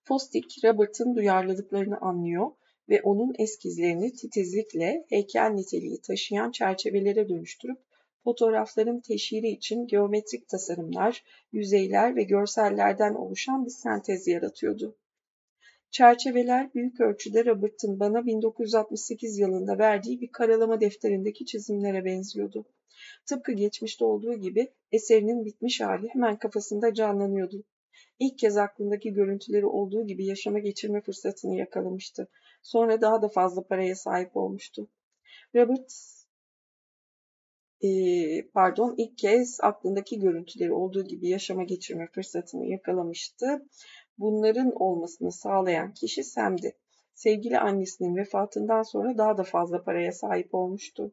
Fosdick, 0.02 0.64
Robert'ın 0.64 1.16
duyarlılıklarını 1.16 1.98
anlıyor 1.98 2.50
ve 2.88 3.02
onun 3.02 3.34
eskizlerini 3.38 4.12
titizlikle 4.12 5.04
heykel 5.08 5.50
niteliği 5.50 6.00
taşıyan 6.00 6.50
çerçevelere 6.50 7.28
dönüştürüp 7.28 7.78
fotoğrafların 8.24 9.00
teşhiri 9.00 9.48
için 9.48 9.86
geometrik 9.86 10.48
tasarımlar, 10.48 11.24
yüzeyler 11.52 12.16
ve 12.16 12.22
görsellerden 12.22 13.14
oluşan 13.14 13.66
bir 13.66 13.70
sentez 13.70 14.28
yaratıyordu. 14.28 14.96
Çerçeveler 15.90 16.74
büyük 16.74 17.00
ölçüde 17.00 17.44
Robert'ın 17.44 18.00
bana 18.00 18.26
1968 18.26 19.38
yılında 19.38 19.78
verdiği 19.78 20.20
bir 20.20 20.32
karalama 20.32 20.80
defterindeki 20.80 21.46
çizimlere 21.46 22.04
benziyordu. 22.04 22.66
Tıpkı 23.26 23.52
geçmişte 23.52 24.04
olduğu 24.04 24.34
gibi 24.34 24.72
eserinin 24.92 25.44
bitmiş 25.44 25.80
hali 25.80 26.08
hemen 26.08 26.38
kafasında 26.38 26.94
canlanıyordu. 26.94 27.64
İlk 28.18 28.38
kez 28.38 28.56
aklındaki 28.56 29.12
görüntüleri 29.12 29.66
olduğu 29.66 30.06
gibi 30.06 30.26
yaşama 30.26 30.58
geçirme 30.58 31.00
fırsatını 31.00 31.56
yakalamıştı. 31.56 32.28
Sonra 32.62 33.00
daha 33.00 33.22
da 33.22 33.28
fazla 33.28 33.66
paraya 33.66 33.94
sahip 33.94 34.36
olmuştu. 34.36 34.88
Robert 35.54 35.92
pardon 38.54 38.94
ilk 38.96 39.18
kez 39.18 39.58
aklındaki 39.62 40.18
görüntüleri 40.18 40.72
olduğu 40.72 41.04
gibi 41.04 41.28
yaşama 41.28 41.62
geçirme 41.64 42.06
fırsatını 42.06 42.66
yakalamıştı. 42.66 43.66
Bunların 44.18 44.72
olmasını 44.82 45.32
sağlayan 45.32 45.94
kişi 45.94 46.24
Sam'di. 46.24 46.76
Sevgili 47.14 47.58
annesinin 47.58 48.16
vefatından 48.16 48.82
sonra 48.82 49.18
daha 49.18 49.38
da 49.38 49.42
fazla 49.42 49.84
paraya 49.84 50.12
sahip 50.12 50.54
olmuştu. 50.54 51.12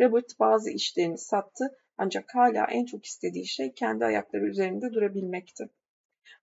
Robert 0.00 0.40
bazı 0.40 0.70
işlerini 0.70 1.18
sattı 1.18 1.78
ancak 1.98 2.34
hala 2.34 2.66
en 2.66 2.84
çok 2.84 3.04
istediği 3.04 3.46
şey 3.46 3.72
kendi 3.72 4.04
ayakları 4.04 4.46
üzerinde 4.46 4.92
durabilmekti. 4.92 5.68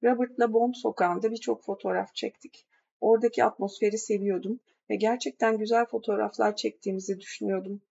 Robert'la 0.03 0.53
Bond 0.53 0.73
sokağında 0.73 1.31
birçok 1.31 1.63
fotoğraf 1.63 2.15
çektik. 2.15 2.65
Oradaki 3.01 3.43
atmosferi 3.43 3.97
seviyordum 3.97 4.59
ve 4.89 4.95
gerçekten 4.95 5.57
güzel 5.57 5.85
fotoğraflar 5.85 6.55
çektiğimizi 6.55 7.19
düşünüyordum. 7.19 7.81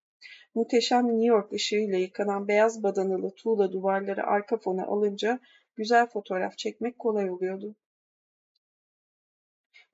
Muhteşem 0.55 1.07
New 1.07 1.27
York 1.27 1.53
ışığıyla 1.53 1.99
yıkanan 1.99 2.49
beyaz 2.49 2.83
badanalı 2.83 3.31
tuğla 3.31 3.73
duvarları 3.73 4.27
arka 4.27 4.57
fona 4.57 4.87
alınca 4.87 5.41
güzel 5.77 6.07
fotoğraf 6.07 6.59
çekmek 6.59 6.99
kolay 6.99 7.31
oluyordu. 7.31 7.75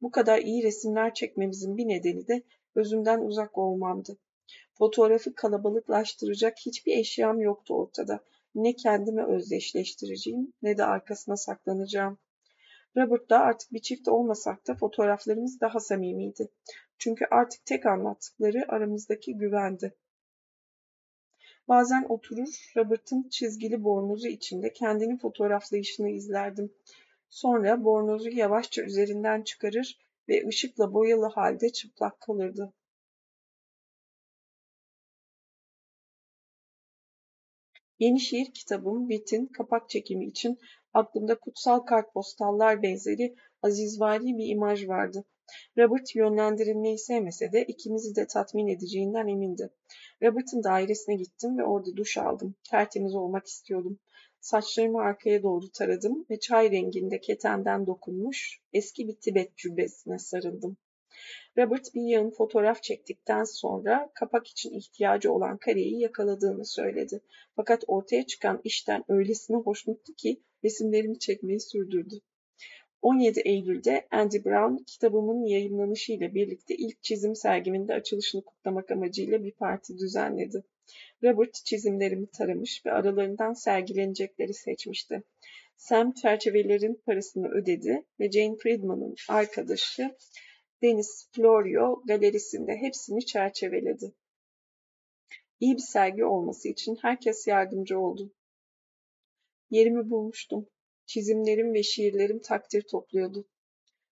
Bu 0.02 0.10
kadar 0.10 0.38
iyi 0.38 0.62
resimler 0.62 1.14
çekmemizin 1.14 1.76
bir 1.76 1.88
nedeni 1.88 2.28
de 2.28 2.42
özümden 2.74 3.20
uzak 3.20 3.58
olmamdı. 3.58 4.18
Fotoğrafı 4.78 5.34
kalabalıklaştıracak 5.34 6.58
hiçbir 6.66 6.96
eşyam 6.96 7.40
yoktu 7.40 7.74
ortada. 7.74 8.20
Ne 8.54 8.76
kendime 8.76 9.26
özdeşleştireceğim 9.26 10.52
ne 10.62 10.78
de 10.78 10.84
arkasına 10.84 11.36
saklanacağım. 11.36 12.18
Robert'la 12.96 13.38
artık 13.38 13.72
bir 13.72 13.80
çift 13.80 14.08
olmasak 14.08 14.66
da 14.66 14.74
fotoğraflarımız 14.74 15.60
daha 15.60 15.80
samimiydi. 15.80 16.48
Çünkü 16.98 17.24
artık 17.30 17.66
tek 17.66 17.86
anlattıkları 17.86 18.64
aramızdaki 18.68 19.36
güvendi. 19.36 19.94
Bazen 21.68 22.06
oturur, 22.08 22.72
Robert'ın 22.76 23.28
çizgili 23.28 23.84
bornozu 23.84 24.28
içinde 24.28 24.72
kendini 24.72 25.18
fotoğraflayışını 25.18 26.08
izlerdim. 26.08 26.72
Sonra 27.28 27.84
bornozu 27.84 28.30
yavaşça 28.30 28.82
üzerinden 28.82 29.42
çıkarır 29.42 29.98
ve 30.28 30.46
ışıkla 30.48 30.94
boyalı 30.94 31.26
halde 31.26 31.72
çıplak 31.72 32.20
kalırdı. 32.20 32.72
Yeni 37.98 38.20
şiir 38.20 38.50
kitabım 38.50 39.08
Witt'in 39.08 39.46
kapak 39.46 39.90
çekimi 39.90 40.26
için 40.26 40.58
aklımda 40.94 41.34
kutsal 41.34 41.78
kartpostallar 41.78 42.82
benzeri 42.82 43.34
azizvari 43.62 44.38
bir 44.38 44.48
imaj 44.48 44.88
vardı. 44.88 45.24
Robert 45.78 46.14
yönlendirilmeyi 46.14 46.98
sevmese 46.98 47.52
de 47.52 47.64
ikimizi 47.64 48.16
de 48.16 48.26
tatmin 48.26 48.66
edeceğinden 48.68 49.26
emindi. 49.28 49.70
Robert'ın 50.22 50.62
dairesine 50.62 51.14
gittim 51.14 51.58
ve 51.58 51.64
orada 51.64 51.96
duş 51.96 52.18
aldım. 52.18 52.54
Tertemiz 52.70 53.14
olmak 53.14 53.46
istiyordum. 53.46 53.98
Saçlarımı 54.40 55.00
arkaya 55.00 55.42
doğru 55.42 55.70
taradım 55.70 56.26
ve 56.30 56.40
çay 56.40 56.70
renginde 56.70 57.20
ketenden 57.20 57.86
dokunmuş 57.86 58.60
eski 58.72 59.08
bir 59.08 59.16
Tibet 59.16 59.56
cübbesine 59.56 60.18
sarıldım. 60.18 60.76
Robert 61.58 61.94
bir 61.94 62.02
yığın 62.02 62.30
fotoğraf 62.30 62.82
çektikten 62.82 63.44
sonra 63.44 64.10
kapak 64.14 64.46
için 64.46 64.70
ihtiyacı 64.70 65.32
olan 65.32 65.56
kareyi 65.56 66.00
yakaladığını 66.00 66.66
söyledi. 66.66 67.20
Fakat 67.56 67.84
ortaya 67.86 68.26
çıkan 68.26 68.60
işten 68.64 69.04
öylesine 69.08 69.56
hoşnuttu 69.56 70.14
ki 70.14 70.40
resimlerimi 70.64 71.18
çekmeyi 71.18 71.60
sürdürdü. 71.60 72.14
17 73.02 73.40
Eylül'de 73.40 74.06
Andy 74.10 74.44
Brown 74.44 74.84
kitabımın 74.84 75.44
yayınlanışıyla 75.44 76.34
birlikte 76.34 76.74
ilk 76.74 77.02
çizim 77.02 77.36
sergimin 77.36 77.88
de 77.88 77.94
açılışını 77.94 78.44
kutlamak 78.44 78.90
amacıyla 78.90 79.44
bir 79.44 79.52
parti 79.52 79.98
düzenledi. 79.98 80.64
Robert 81.22 81.54
çizimlerimi 81.54 82.26
taramış 82.26 82.86
ve 82.86 82.92
aralarından 82.92 83.52
sergilenecekleri 83.52 84.54
seçmişti. 84.54 85.22
Sam 85.76 86.12
çerçevelerin 86.12 87.02
parasını 87.06 87.48
ödedi 87.48 88.04
ve 88.20 88.30
Jane 88.30 88.56
Friedman'ın 88.56 89.14
arkadaşı 89.28 90.16
Deniz 90.82 91.28
Florio 91.32 92.02
galerisinde 92.04 92.76
hepsini 92.76 93.26
çerçeveledi. 93.26 94.14
İyi 95.60 95.74
bir 95.74 95.82
sergi 95.82 96.24
olması 96.24 96.68
için 96.68 96.98
herkes 97.02 97.46
yardımcı 97.46 97.98
oldu. 97.98 98.34
Yerimi 99.70 100.10
bulmuştum. 100.10 100.68
Çizimlerim 101.06 101.74
ve 101.74 101.82
şiirlerim 101.82 102.38
takdir 102.40 102.82
topluyordu. 102.82 103.48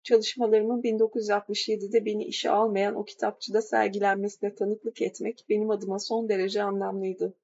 Çalışmalarımın 0.02 0.82
1967'de 0.82 2.04
beni 2.04 2.24
işe 2.24 2.50
almayan 2.50 2.94
o 2.94 3.04
kitapçıda 3.04 3.62
sergilenmesine 3.62 4.54
tanıklık 4.54 5.02
etmek 5.02 5.44
benim 5.48 5.70
adıma 5.70 5.98
son 5.98 6.28
derece 6.28 6.62
anlamlıydı. 6.62 7.34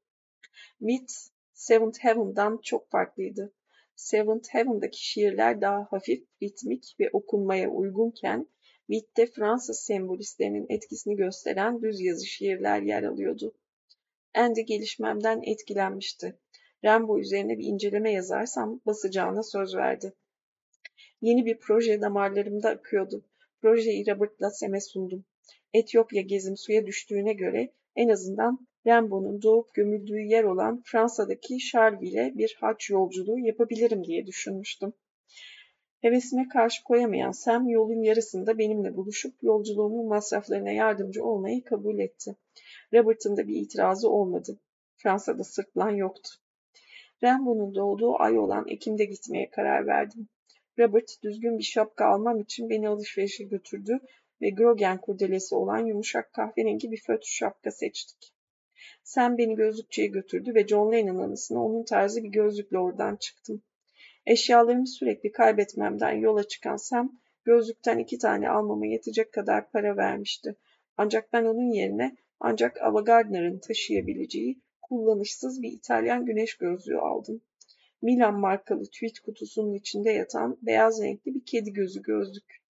Wit, 0.78 1.12
Seventh 1.52 1.98
Heaven'dan 1.98 2.58
çok 2.62 2.90
farklıydı. 2.90 3.52
Seventh 3.96 4.48
Heaven'daki 4.48 5.06
şiirler 5.06 5.60
daha 5.60 5.86
hafif, 5.90 6.24
ritmik 6.42 6.96
ve 7.00 7.10
okunmaya 7.12 7.70
uygunken 7.70 8.48
Witt'te 8.90 9.26
Fransız 9.26 9.80
sembolistlerinin 9.80 10.66
etkisini 10.68 11.16
gösteren 11.16 11.82
düz 11.82 12.00
yazı 12.00 12.26
şiirler 12.26 12.82
yer 12.82 13.02
alıyordu. 13.02 13.54
Andy 14.34 14.60
gelişmemden 14.60 15.42
etkilenmişti. 15.42 16.38
Rambo 16.84 17.18
üzerine 17.18 17.58
bir 17.58 17.64
inceleme 17.64 18.12
yazarsam 18.12 18.80
basacağına 18.86 19.42
söz 19.42 19.74
verdi. 19.76 20.12
Yeni 21.20 21.46
bir 21.46 21.58
proje 21.58 22.00
damarlarımda 22.00 22.68
akıyordu. 22.68 23.24
Projeyi 23.60 24.06
Robert 24.10 24.42
Lassem'e 24.42 24.80
sundum. 24.80 25.24
Etiyopya 25.74 26.22
gezim 26.22 26.56
suya 26.56 26.86
düştüğüne 26.86 27.32
göre 27.32 27.72
en 27.96 28.08
azından 28.08 28.68
Rambo'nun 28.86 29.42
doğup 29.42 29.74
gömüldüğü 29.74 30.20
yer 30.20 30.44
olan 30.44 30.82
Fransa'daki 30.84 31.58
Charleville'e 31.58 32.38
bir 32.38 32.56
haç 32.60 32.90
yolculuğu 32.90 33.38
yapabilirim 33.38 34.04
diye 34.04 34.26
düşünmüştüm. 34.26 34.92
Hevesime 36.00 36.48
karşı 36.48 36.84
koyamayan 36.84 37.30
Sam 37.30 37.68
yolun 37.68 38.02
yarısında 38.02 38.58
benimle 38.58 38.96
buluşup 38.96 39.42
yolculuğumun 39.42 40.08
masraflarına 40.08 40.70
yardımcı 40.70 41.24
olmayı 41.24 41.64
kabul 41.64 41.98
etti. 41.98 42.36
Robert'ın 42.94 43.36
da 43.36 43.48
bir 43.48 43.56
itirazı 43.56 44.10
olmadı. 44.10 44.58
Fransa'da 44.96 45.44
sırtlan 45.44 45.90
yoktu. 45.90 46.30
Rambo'nun 47.22 47.74
doğduğu 47.74 48.16
ay 48.22 48.38
olan 48.38 48.68
Ekim'de 48.68 49.04
gitmeye 49.04 49.50
karar 49.50 49.86
verdim. 49.86 50.28
Robert 50.78 51.22
düzgün 51.22 51.58
bir 51.58 51.64
şapka 51.64 52.06
almam 52.06 52.40
için 52.40 52.70
beni 52.70 52.88
alışverişe 52.88 53.44
götürdü 53.44 54.00
ve 54.42 54.50
Grogen 54.50 55.00
kurdelesi 55.00 55.54
olan 55.54 55.86
yumuşak 55.86 56.32
kahverengi 56.32 56.90
bir 56.90 57.02
fötr 57.06 57.26
şapka 57.26 57.70
seçtik. 57.70 58.32
Sam 59.02 59.38
beni 59.38 59.54
gözlükçüye 59.54 60.06
götürdü 60.06 60.54
ve 60.54 60.66
John 60.66 60.92
Lennon 60.92 61.18
anısına 61.18 61.64
onun 61.64 61.84
tarzı 61.84 62.24
bir 62.24 62.28
gözlükle 62.28 62.78
oradan 62.78 63.16
çıktım. 63.16 63.62
Eşyalarımı 64.28 64.86
sürekli 64.86 65.32
kaybetmemden 65.32 66.12
yola 66.12 66.48
çıkan 66.48 66.76
Sam, 66.76 67.20
gözlükten 67.44 67.98
iki 67.98 68.18
tane 68.18 68.48
almama 68.50 68.86
yetecek 68.86 69.32
kadar 69.32 69.70
para 69.70 69.96
vermişti. 69.96 70.56
Ancak 70.96 71.32
ben 71.32 71.44
onun 71.44 71.72
yerine 71.72 72.16
ancak 72.40 72.82
Ava 72.82 73.00
Gardner'ın 73.00 73.58
taşıyabileceği 73.58 74.60
kullanışsız 74.82 75.62
bir 75.62 75.72
İtalyan 75.72 76.26
güneş 76.26 76.56
gözlüğü 76.56 76.98
aldım. 76.98 77.40
Milan 78.02 78.40
markalı 78.40 78.84
tweet 78.84 79.20
kutusunun 79.20 79.74
içinde 79.74 80.10
yatan 80.10 80.58
beyaz 80.62 81.02
renkli 81.02 81.34
bir 81.34 81.44
kedi 81.44 81.72
gözü 81.72 82.02
gözlük. 82.02 82.62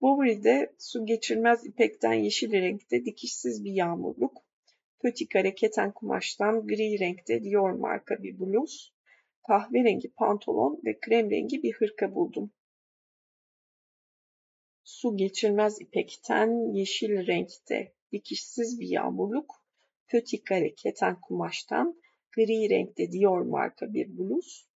Bowery'de 0.00 0.74
su 0.78 1.06
geçirmez 1.06 1.66
ipekten 1.66 2.14
yeşil 2.14 2.52
renkte 2.52 3.04
dikişsiz 3.04 3.64
bir 3.64 3.72
yağmurluk, 3.72 4.42
pötikare 5.00 5.54
keten 5.54 5.92
kumaştan 5.92 6.66
gri 6.66 6.98
renkte 7.00 7.44
Dior 7.44 7.70
marka 7.70 8.22
bir 8.22 8.38
bluz, 8.38 8.93
kahverengi 9.48 10.12
pantolon 10.12 10.80
ve 10.84 11.00
krem 11.00 11.30
rengi 11.30 11.62
bir 11.62 11.72
hırka 11.72 12.14
buldum. 12.14 12.52
Su 14.84 15.16
geçirmez 15.16 15.80
ipekten 15.80 16.74
yeşil 16.74 17.26
renkte 17.26 17.92
dikişsiz 18.12 18.80
bir 18.80 18.88
yağmurluk, 18.88 19.64
pötikare 20.08 20.74
keten 20.74 21.20
kumaştan 21.20 22.00
gri 22.32 22.70
renkte 22.70 23.12
Dior 23.12 23.40
marka 23.40 23.94
bir 23.94 24.18
bluz, 24.18 24.68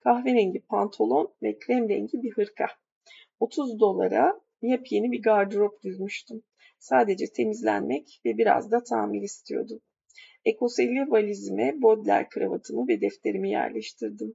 kahverengi 0.00 0.60
pantolon 0.60 1.34
ve 1.42 1.58
krem 1.58 1.88
rengi 1.88 2.22
bir 2.22 2.32
hırka. 2.32 2.66
30 3.40 3.80
dolara 3.80 4.40
yepyeni 4.62 5.12
bir 5.12 5.22
gardırop 5.22 5.82
düzmüştüm. 5.82 6.42
Sadece 6.78 7.32
temizlenmek 7.32 8.20
ve 8.24 8.38
biraz 8.38 8.70
da 8.70 8.84
tamir 8.84 9.22
istiyordum. 9.22 9.80
Ekoseli 10.44 11.10
valizime 11.10 11.82
Baudelaire 11.82 12.28
kravatımı 12.28 12.88
ve 12.88 13.00
defterimi 13.00 13.50
yerleştirdim. 13.50 14.34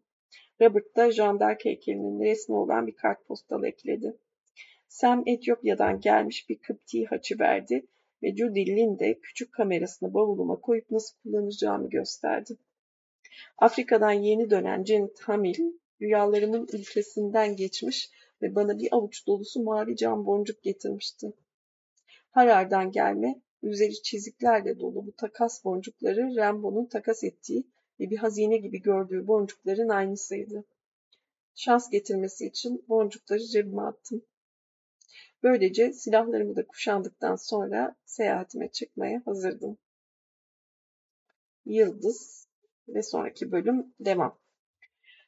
Robert 0.62 0.96
da 0.96 1.12
Jean 1.12 1.40
d'Arc 1.40 1.66
heykelinin 1.66 2.20
resmi 2.20 2.56
olan 2.56 2.88
bir 2.88 2.96
kartpostal 2.96 3.64
ekledi. 3.64 4.18
Sam 4.88 5.24
Etiyopya'dan 5.26 6.00
gelmiş 6.00 6.50
bir 6.50 6.58
Kıpti 6.60 7.06
haçı 7.06 7.40
verdi 7.40 7.86
ve 8.24 8.36
Judy 8.36 8.66
Lynn 8.66 9.00
de 9.00 9.20
küçük 9.20 9.54
kamerasını 9.54 10.14
bavuluma 10.14 10.56
koyup 10.56 10.92
nasıl 10.92 11.18
kullanacağımı 11.24 11.90
gösterdi. 11.90 12.58
Afrika'dan 13.58 14.12
yeni 14.12 14.50
dönen 14.50 14.84
Janet 14.84 15.20
Hamil, 15.20 15.74
rüyalarımın 16.02 16.68
ülkesinden 16.74 17.56
geçmiş 17.56 18.10
ve 18.42 18.56
bana 18.56 18.80
bir 18.80 18.88
avuç 18.92 19.28
dolusu 19.28 19.64
mavi 19.64 19.96
cam 19.96 20.26
boncuk 20.26 20.64
getirmişti. 20.64 21.34
Harar'dan 22.32 22.92
gelme, 22.92 23.42
üzeri 23.62 24.02
çiziklerle 24.02 24.80
dolu 24.80 25.08
bu 25.08 25.12
takas 25.12 25.66
boncukları 25.66 26.36
Rambo'nun 26.36 26.86
takas 26.86 27.24
ettiği 27.24 27.68
ve 28.00 28.10
bir 28.10 28.18
hazine 28.18 28.58
gibi 28.58 28.82
gördüğü 28.82 29.28
boncukların 29.28 29.90
aynısıydı. 29.90 30.66
Şans 31.56 31.90
getirmesi 31.90 32.46
için 32.46 32.86
boncukları 32.90 33.44
cebime 33.46 33.82
attım. 33.82 34.26
Böylece 35.44 35.94
silahlarımı 35.94 36.56
da 36.56 36.68
kuşandıktan 36.68 37.36
sonra 37.36 37.96
seyahatime 38.06 38.72
çıkmaya 38.72 39.22
hazırdım. 39.26 39.78
Yıldız 41.66 42.48
ve 42.88 43.04
sonraki 43.04 43.52
bölüm 43.52 43.94
devam. 44.00 44.40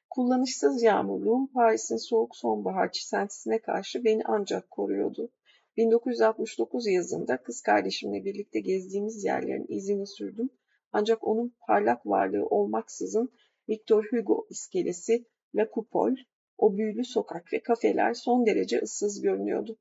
Kullanışsız 0.09 0.83
yağmurluğum 0.83 1.47
Paris'in 1.53 1.97
soğuk 1.97 2.35
sonbahar 2.35 2.91
çisentisine 2.91 3.61
karşı 3.61 4.03
beni 4.03 4.21
ancak 4.25 4.71
koruyordu. 4.71 5.31
1969 5.77 6.87
yazında 6.87 7.43
kız 7.43 7.61
kardeşimle 7.61 8.25
birlikte 8.25 8.59
gezdiğimiz 8.59 9.23
yerlerin 9.23 9.65
izini 9.69 10.07
sürdüm. 10.07 10.49
Ancak 10.91 11.27
onun 11.27 11.55
parlak 11.67 12.05
varlığı 12.05 12.45
olmaksızın 12.45 13.33
Victor 13.69 14.05
Hugo 14.11 14.47
iskelesi, 14.49 15.25
La 15.55 15.67
Coupole, 15.73 16.15
o 16.57 16.77
büyülü 16.77 17.05
sokak 17.05 17.53
ve 17.53 17.61
kafeler 17.61 18.13
son 18.13 18.45
derece 18.45 18.79
ıssız 18.79 19.21
görünüyordu. 19.21 19.77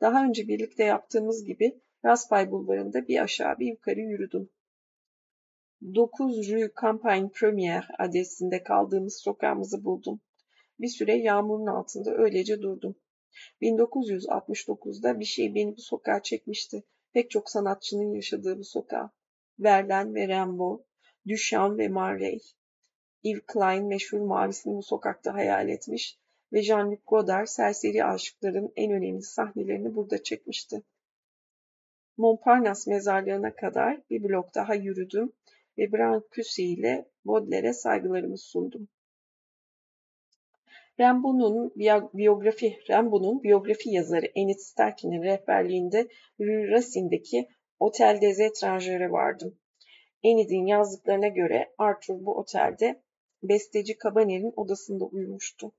Daha 0.00 0.24
önce 0.24 0.48
birlikte 0.48 0.84
yaptığımız 0.84 1.44
gibi 1.44 1.80
Raspail 2.04 2.50
Bulvarı'nda 2.50 3.08
bir 3.08 3.22
aşağı 3.22 3.58
bir 3.58 3.66
yukarı 3.66 4.00
yürüdüm. 4.00 4.50
9 5.94 6.50
Rue 6.50 6.70
Campagne 6.80 7.28
Première 7.28 7.84
adresinde 7.98 8.62
kaldığımız 8.62 9.20
sokağımızı 9.20 9.84
buldum. 9.84 10.20
Bir 10.80 10.88
süre 10.88 11.16
yağmurun 11.16 11.66
altında 11.66 12.14
öylece 12.14 12.62
durdum. 12.62 12.96
1969'da 13.62 15.20
bir 15.20 15.24
şey 15.24 15.54
beni 15.54 15.76
bu 15.76 15.80
sokağa 15.80 16.22
çekmişti. 16.22 16.84
Pek 17.12 17.30
çok 17.30 17.50
sanatçının 17.50 18.14
yaşadığı 18.14 18.58
bu 18.58 18.64
sokağa. 18.64 19.10
Verlaine 19.58 20.14
ve 20.14 20.28
Rimbaud, 20.28 20.80
Duchamp 21.28 21.78
ve 21.78 21.88
Marley. 21.88 22.40
Yves 23.22 23.42
Klein 23.46 23.86
meşhur 23.86 24.20
mavisini 24.20 24.76
bu 24.76 24.82
sokakta 24.82 25.34
hayal 25.34 25.68
etmiş 25.68 26.18
ve 26.52 26.62
Jean-Luc 26.62 26.98
Godard 27.06 27.46
serseri 27.46 28.04
aşıkların 28.04 28.72
en 28.76 28.92
önemli 28.92 29.22
sahnelerini 29.22 29.94
burada 29.94 30.22
çekmişti. 30.22 30.82
Montparnasse 32.16 32.90
mezarlığına 32.90 33.54
kadar 33.54 34.02
bir 34.10 34.22
blok 34.22 34.54
daha 34.54 34.74
yürüdüm 34.74 35.32
ve 35.78 35.92
Brancusi 35.92 36.64
ile 36.64 37.10
Baudelaire'e 37.24 37.72
saygılarımı 37.72 38.38
sundum. 38.38 38.88
Rimbaud'un 41.00 41.72
biyografi, 42.14 42.78
Rimbaud'un 42.90 43.42
biyografi 43.42 43.90
yazarı 43.90 44.26
Enid 44.34 44.58
Starkin'in 44.58 45.22
rehberliğinde 45.22 46.08
Rue 46.40 46.70
Racine'deki 46.70 47.48
Hotel 47.78 48.20
des 48.20 48.40
Étrangers 48.40 49.12
vardım. 49.12 49.58
Enid'in 50.22 50.66
yazdıklarına 50.66 51.28
göre 51.28 51.74
Arthur 51.78 52.26
bu 52.26 52.38
otelde 52.38 53.02
besteci 53.42 53.96
Cabanet'in 54.04 54.52
odasında 54.56 55.04
uyumuştu. 55.04 55.72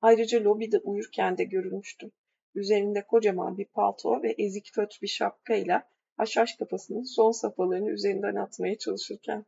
Ayrıca 0.00 0.44
lobide 0.44 0.78
uyurken 0.78 1.38
de 1.38 1.44
görülmüştü. 1.44 2.10
Üzerinde 2.54 3.06
kocaman 3.06 3.58
bir 3.58 3.64
palto 3.64 4.22
ve 4.22 4.34
ezik 4.38 4.70
föt 4.74 5.02
bir 5.02 5.08
şapkayla 5.08 5.88
haşhaş 6.16 6.54
kafasının 6.54 7.02
son 7.02 7.30
safhalarını 7.30 7.90
üzerinden 7.90 8.34
atmaya 8.34 8.78
çalışırken. 8.78 9.46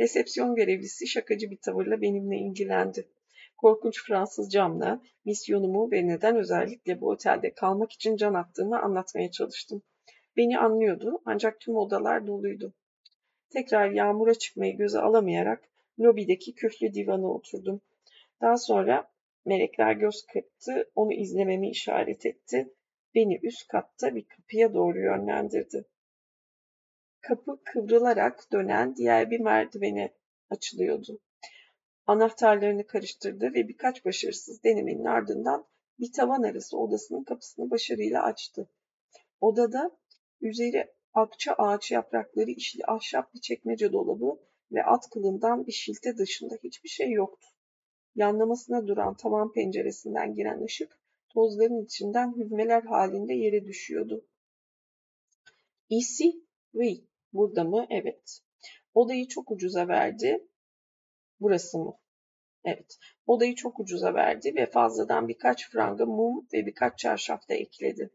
Resepsiyon 0.00 0.54
görevlisi 0.54 1.06
şakacı 1.06 1.50
bir 1.50 1.58
tavırla 1.58 2.00
benimle 2.00 2.36
ilgilendi. 2.36 3.08
Korkunç 3.62 4.04
Fransız 4.06 4.52
camla 4.52 5.02
misyonumu 5.24 5.90
ve 5.92 6.06
neden 6.06 6.36
özellikle 6.36 7.00
bu 7.00 7.08
otelde 7.08 7.54
kalmak 7.54 7.92
için 7.92 8.16
can 8.16 8.34
attığımı 8.34 8.82
anlatmaya 8.82 9.30
çalıştım. 9.30 9.82
Beni 10.36 10.58
anlıyordu 10.58 11.22
ancak 11.24 11.60
tüm 11.60 11.76
odalar 11.76 12.26
doluydu. 12.26 12.74
Tekrar 13.50 13.90
yağmura 13.90 14.34
çıkmayı 14.34 14.76
göze 14.76 14.98
alamayarak 14.98 15.64
lobideki 16.00 16.54
küflü 16.54 16.94
divana 16.94 17.26
oturdum. 17.26 17.80
Daha 18.40 18.56
sonra 18.56 19.10
melekler 19.44 19.92
göz 19.92 20.26
kırptı, 20.32 20.90
onu 20.94 21.12
izlememi 21.12 21.70
işaret 21.70 22.26
etti. 22.26 22.74
Beni 23.14 23.40
üst 23.42 23.68
katta 23.68 24.14
bir 24.14 24.24
kapıya 24.24 24.74
doğru 24.74 24.98
yönlendirdi. 24.98 25.84
Kapı 27.20 27.62
kıvrılarak 27.64 28.52
dönen 28.52 28.96
diğer 28.96 29.30
bir 29.30 29.40
merdivene 29.40 30.14
açılıyordu. 30.50 31.20
Anahtarlarını 32.06 32.86
karıştırdı 32.86 33.44
ve 33.44 33.68
birkaç 33.68 34.04
başarısız 34.04 34.64
denemenin 34.64 35.04
ardından 35.04 35.66
bir 35.98 36.12
tavan 36.12 36.42
arası 36.42 36.78
odasının 36.78 37.24
kapısını 37.24 37.70
başarıyla 37.70 38.22
açtı. 38.22 38.70
Odada 39.40 39.98
üzeri 40.40 40.94
akça 41.14 41.52
ağaç 41.52 41.90
yaprakları 41.90 42.50
işli 42.50 42.84
ahşap 42.86 43.34
bir 43.34 43.40
çekmece 43.40 43.92
dolabı 43.92 44.40
ve 44.72 44.84
at 44.84 45.10
kılından 45.10 45.66
bir 45.66 45.72
şilte 45.72 46.16
dışında 46.16 46.54
hiçbir 46.64 46.88
şey 46.88 47.10
yoktu. 47.10 47.46
Yanlamasına 48.14 48.86
duran 48.86 49.16
tavan 49.16 49.52
penceresinden 49.52 50.34
giren 50.34 50.64
ışık 50.64 51.00
tozların 51.28 51.84
içinden 51.84 52.36
hüzmeler 52.36 52.82
halinde 52.82 53.34
yere 53.34 53.64
düşüyordu. 53.64 54.26
Ici? 55.88 56.32
Oui. 56.74 57.06
Burada 57.32 57.64
mı? 57.64 57.86
Evet. 57.90 58.40
Odayı 58.94 59.28
çok 59.28 59.50
ucuza 59.50 59.88
verdi. 59.88 60.48
Burası 61.42 61.78
mı? 61.78 61.98
Evet. 62.64 62.98
Odayı 63.26 63.54
çok 63.54 63.80
ucuza 63.80 64.14
verdi 64.14 64.52
ve 64.56 64.66
fazladan 64.66 65.28
birkaç 65.28 65.70
franga 65.70 66.06
mum 66.06 66.48
ve 66.52 66.66
birkaç 66.66 66.98
çarşaf 66.98 67.48
da 67.48 67.54
ekledi. 67.54 68.10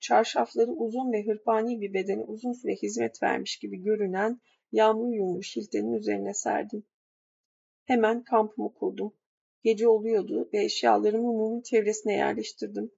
Çarşafları 0.00 0.70
uzun 0.70 1.12
ve 1.12 1.26
hırpani 1.26 1.80
bir 1.80 1.94
bedene 1.94 2.22
uzun 2.22 2.52
süre 2.52 2.74
hizmet 2.74 3.22
vermiş 3.22 3.58
gibi 3.58 3.82
görünen 3.82 4.40
yağmur 4.72 5.12
yumru 5.14 5.42
şiltenin 5.42 5.92
üzerine 5.92 6.34
serdim. 6.34 6.84
Hemen 7.84 8.22
kampımı 8.22 8.74
kurdum. 8.74 9.14
Gece 9.62 9.88
oluyordu 9.88 10.48
ve 10.52 10.64
eşyalarımı 10.64 11.32
mumun 11.32 11.62
çevresine 11.62 12.12
yerleştirdim. 12.12 12.90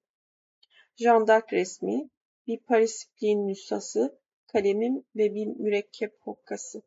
Jandark 0.97 1.53
resmi, 1.53 2.11
bir 2.47 2.59
Parisplin 2.59 3.49
nüshası, 3.49 4.21
kalemim 4.47 5.05
ve 5.17 5.35
bir 5.35 5.47
mürekkep 5.47 6.19
hokkası. 6.21 6.83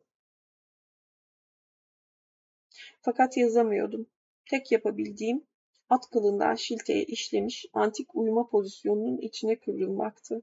Fakat 3.02 3.36
yazamıyordum. 3.36 4.06
Tek 4.50 4.72
yapabildiğim 4.72 5.46
at 5.88 6.10
kılından 6.10 6.54
şilteye 6.54 7.04
işlemiş 7.04 7.66
antik 7.72 8.14
uyuma 8.14 8.48
pozisyonunun 8.48 9.18
içine 9.18 9.58
kıvrılmaktı. 9.58 10.42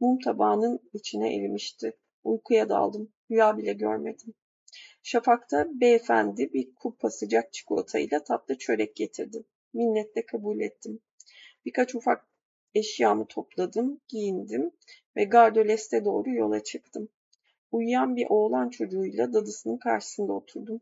Mum 0.00 0.18
tabağının 0.18 0.80
içine 0.92 1.36
erimişti. 1.36 1.96
Uykuya 2.24 2.68
daldım. 2.68 3.12
Rüya 3.30 3.58
bile 3.58 3.72
görmedim. 3.72 4.34
Şafakta 5.02 5.68
beyefendi 5.80 6.52
bir 6.52 6.74
kupa 6.74 7.10
sıcak 7.10 7.52
çikolatayla 7.52 8.24
tatlı 8.24 8.58
çörek 8.58 8.96
getirdi. 8.96 9.44
Minnetle 9.72 10.26
kabul 10.26 10.60
ettim. 10.60 11.00
Birkaç 11.64 11.94
ufak 11.94 12.26
eşyamı 12.74 13.26
topladım, 13.26 14.00
giyindim 14.08 14.70
ve 15.16 15.24
Gardoles'te 15.24 16.04
doğru 16.04 16.30
yola 16.30 16.62
çıktım. 16.62 17.08
Uyuyan 17.72 18.16
bir 18.16 18.26
oğlan 18.28 18.70
çocuğuyla 18.70 19.32
dadısının 19.32 19.76
karşısında 19.76 20.32
oturdum. 20.32 20.80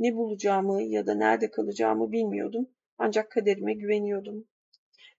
Ne 0.00 0.16
bulacağımı 0.16 0.82
ya 0.82 1.06
da 1.06 1.14
nerede 1.14 1.50
kalacağımı 1.50 2.12
bilmiyordum 2.12 2.68
ancak 2.98 3.30
kaderime 3.30 3.74
güveniyordum. 3.74 4.48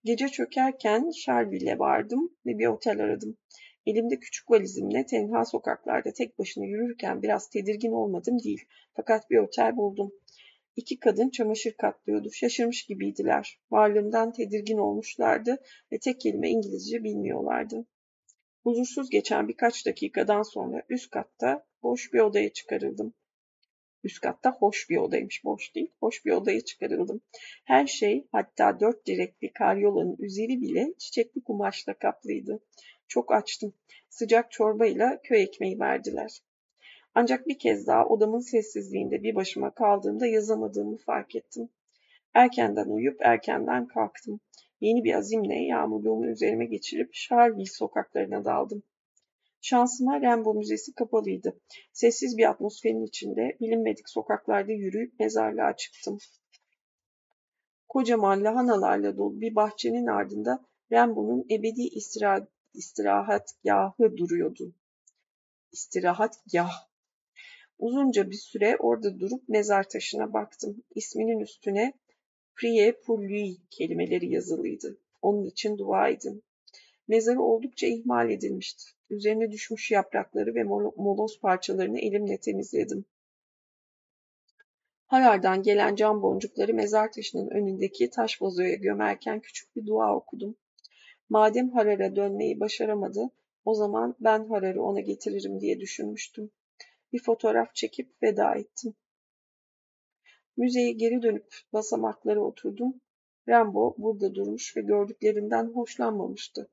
Gece 0.03 0.27
çökerken 0.27 1.09
Shelby'le 1.09 1.79
vardım 1.79 2.35
ve 2.45 2.57
bir 2.57 2.67
otel 2.67 2.99
aradım. 2.99 3.37
Elimde 3.85 4.19
küçük 4.19 4.51
valizimle 4.51 5.05
tenha 5.05 5.45
sokaklarda 5.45 6.13
tek 6.13 6.39
başına 6.39 6.65
yürürken 6.65 7.21
biraz 7.21 7.49
tedirgin 7.49 7.91
olmadım 7.91 8.39
değil. 8.43 8.65
Fakat 8.93 9.29
bir 9.29 9.37
otel 9.37 9.77
buldum. 9.77 10.11
İki 10.75 10.99
kadın 10.99 11.29
çamaşır 11.29 11.73
katlıyordu. 11.73 12.31
Şaşırmış 12.31 12.85
gibiydiler. 12.85 13.59
Varlığımdan 13.71 14.31
tedirgin 14.31 14.77
olmuşlardı 14.77 15.57
ve 15.91 15.99
tek 15.99 16.19
kelime 16.19 16.49
İngilizce 16.49 17.03
bilmiyorlardı. 17.03 17.85
Huzursuz 18.63 19.09
geçen 19.09 19.47
birkaç 19.47 19.85
dakikadan 19.85 20.43
sonra 20.43 20.83
üst 20.89 21.09
katta 21.09 21.65
boş 21.83 22.13
bir 22.13 22.19
odaya 22.19 22.53
çıkarıldım. 22.53 23.13
Üst 24.03 24.21
katta 24.21 24.51
hoş 24.51 24.89
bir 24.89 24.97
odaymış, 24.97 25.43
boş 25.43 25.75
değil. 25.75 25.91
Hoş 25.99 26.25
bir 26.25 26.31
odaya 26.31 26.61
çıkarıldım. 26.61 27.21
Her 27.65 27.87
şey 27.87 28.27
hatta 28.31 28.79
dört 28.79 29.07
direkli 29.07 29.53
karyolanın 29.53 30.15
üzeri 30.19 30.61
bile 30.61 30.93
çiçekli 30.97 31.43
kumaşla 31.43 31.93
kaplıydı. 31.93 32.59
Çok 33.07 33.33
açtım. 33.33 33.73
Sıcak 34.09 34.51
çorbayla 34.51 35.21
köy 35.21 35.43
ekmeği 35.43 35.79
verdiler. 35.79 36.41
Ancak 37.15 37.47
bir 37.47 37.59
kez 37.59 37.87
daha 37.87 38.05
odamın 38.05 38.39
sessizliğinde 38.39 39.23
bir 39.23 39.35
başıma 39.35 39.73
kaldığımda 39.73 40.27
yazamadığımı 40.27 40.97
fark 40.97 41.35
ettim. 41.35 41.69
Erkenden 42.33 42.87
uyuyup 42.87 43.21
erkenden 43.21 43.87
kalktım. 43.87 44.39
Yeni 44.79 45.03
bir 45.03 45.13
azimle 45.13 45.55
yağmurluğumu 45.55 46.27
üzerime 46.27 46.65
geçirip 46.65 47.13
Charleville 47.13 47.65
sokaklarına 47.65 48.45
daldım. 48.45 48.83
Şansıma 49.61 50.21
Rembo 50.21 50.53
Müzesi 50.53 50.93
kapalıydı. 50.93 51.59
Sessiz 51.93 52.37
bir 52.37 52.49
atmosferin 52.49 53.05
içinde 53.05 53.57
bilinmedik 53.59 54.09
sokaklarda 54.09 54.71
yürüyüp 54.71 55.19
mezarlığa 55.19 55.75
çıktım. 55.75 56.17
Kocaman 57.89 58.43
lahanalarla 58.43 59.17
dolu 59.17 59.41
bir 59.41 59.55
bahçenin 59.55 60.07
ardında 60.07 60.65
Rembo'nun 60.91 61.45
ebedi 61.51 61.81
istira 61.81 62.47
istirahatgahı 62.73 64.17
duruyordu. 64.17 64.73
İstirahatgah. 65.71 66.71
Uzunca 67.79 68.29
bir 68.29 68.35
süre 68.35 68.77
orada 68.79 69.19
durup 69.19 69.49
mezar 69.49 69.89
taşına 69.89 70.33
baktım. 70.33 70.83
İsminin 70.95 71.39
üstüne 71.39 71.93
Priye 72.55 72.91
pour 72.91 73.29
kelimeleri 73.69 74.29
yazılıydı. 74.29 74.97
Onun 75.21 75.45
için 75.45 75.77
dua 75.77 76.09
edin. 76.09 76.43
Mezarı 77.11 77.41
oldukça 77.41 77.87
ihmal 77.87 78.29
edilmişti. 78.29 78.83
Üzerine 79.09 79.51
düşmüş 79.51 79.91
yaprakları 79.91 80.55
ve 80.55 80.63
moloz 80.63 81.39
parçalarını 81.39 81.99
elimle 81.99 82.37
temizledim. 82.37 83.05
Harar'dan 85.05 85.63
gelen 85.63 85.95
cam 85.95 86.21
boncukları 86.21 86.73
mezar 86.73 87.11
taşının 87.11 87.49
önündeki 87.49 88.09
taş 88.09 88.41
vazoya 88.41 88.75
gömerken 88.75 89.39
küçük 89.39 89.75
bir 89.75 89.85
dua 89.85 90.15
okudum. 90.15 90.55
Madem 91.29 91.69
Harar'a 91.69 92.15
dönmeyi 92.15 92.59
başaramadı, 92.59 93.31
o 93.65 93.73
zaman 93.73 94.15
ben 94.19 94.47
Harar'ı 94.47 94.83
ona 94.83 94.99
getiririm 94.99 95.59
diye 95.59 95.79
düşünmüştüm. 95.79 96.51
Bir 97.13 97.23
fotoğraf 97.23 97.75
çekip 97.75 98.23
veda 98.23 98.55
ettim. 98.55 98.93
Müzeye 100.57 100.91
geri 100.91 101.21
dönüp 101.21 101.47
basamaklara 101.73 102.39
oturdum. 102.39 103.01
Rambo 103.49 103.95
burada 103.97 104.35
durmuş 104.35 104.77
ve 104.77 104.81
gördüklerinden 104.81 105.65
hoşlanmamıştı. 105.65 106.69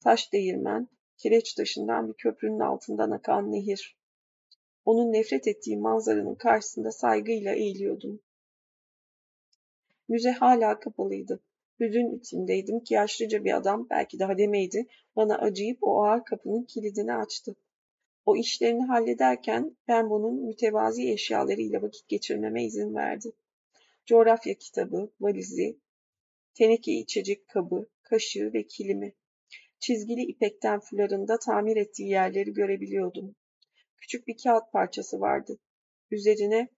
Taş 0.00 0.32
değirmen, 0.32 0.88
kireç 1.16 1.54
taşından 1.54 2.08
bir 2.08 2.14
köprünün 2.14 2.60
altından 2.60 3.10
akan 3.10 3.52
nehir. 3.52 3.98
Onun 4.84 5.12
nefret 5.12 5.48
ettiği 5.48 5.78
manzaranın 5.78 6.34
karşısında 6.34 6.92
saygıyla 6.92 7.54
eğiliyordum. 7.54 8.20
Müze 10.08 10.30
hala 10.30 10.80
kapalıydı. 10.80 11.40
Hüzün 11.80 12.18
içindeydim 12.18 12.80
ki 12.80 12.94
yaşlıca 12.94 13.44
bir 13.44 13.56
adam, 13.56 13.86
belki 13.90 14.18
de 14.18 14.24
hademeydi, 14.24 14.86
bana 15.16 15.38
acıyıp 15.38 15.78
o 15.80 16.04
ağır 16.04 16.24
kapının 16.24 16.62
kilidini 16.62 17.14
açtı. 17.14 17.56
O 18.26 18.36
işlerini 18.36 18.84
hallederken 18.84 19.76
Rambo'nun 19.90 20.46
mütevazi 20.46 21.12
eşyalarıyla 21.12 21.82
vakit 21.82 22.08
geçirmeme 22.08 22.64
izin 22.64 22.94
verdi. 22.94 23.32
Coğrafya 24.06 24.54
kitabı, 24.54 25.12
valizi, 25.20 25.78
teneke 26.54 26.92
içecek 26.92 27.48
kabı, 27.48 27.86
kaşığı 28.02 28.52
ve 28.52 28.66
kilimi. 28.66 29.14
Çizgili 29.78 30.22
ipekten 30.22 30.80
fularında 30.80 31.38
tamir 31.38 31.76
ettiği 31.76 32.08
yerleri 32.08 32.52
görebiliyordum. 32.52 33.36
Küçük 33.96 34.26
bir 34.26 34.36
kağıt 34.42 34.72
parçası 34.72 35.20
vardı. 35.20 35.58
Üzerine 36.10 36.68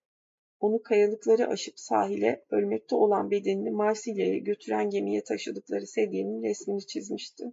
onu 0.60 0.82
kayalıkları 0.82 1.48
aşıp 1.48 1.80
sahile 1.80 2.44
ölmekte 2.50 2.94
olan 2.94 3.30
bedenini 3.30 3.70
Marsilya'ya 3.70 4.38
götüren 4.38 4.90
gemiye 4.90 5.24
taşıdıkları 5.24 5.86
sedyenin 5.86 6.42
resmini 6.42 6.86
çizmişti. 6.86 7.44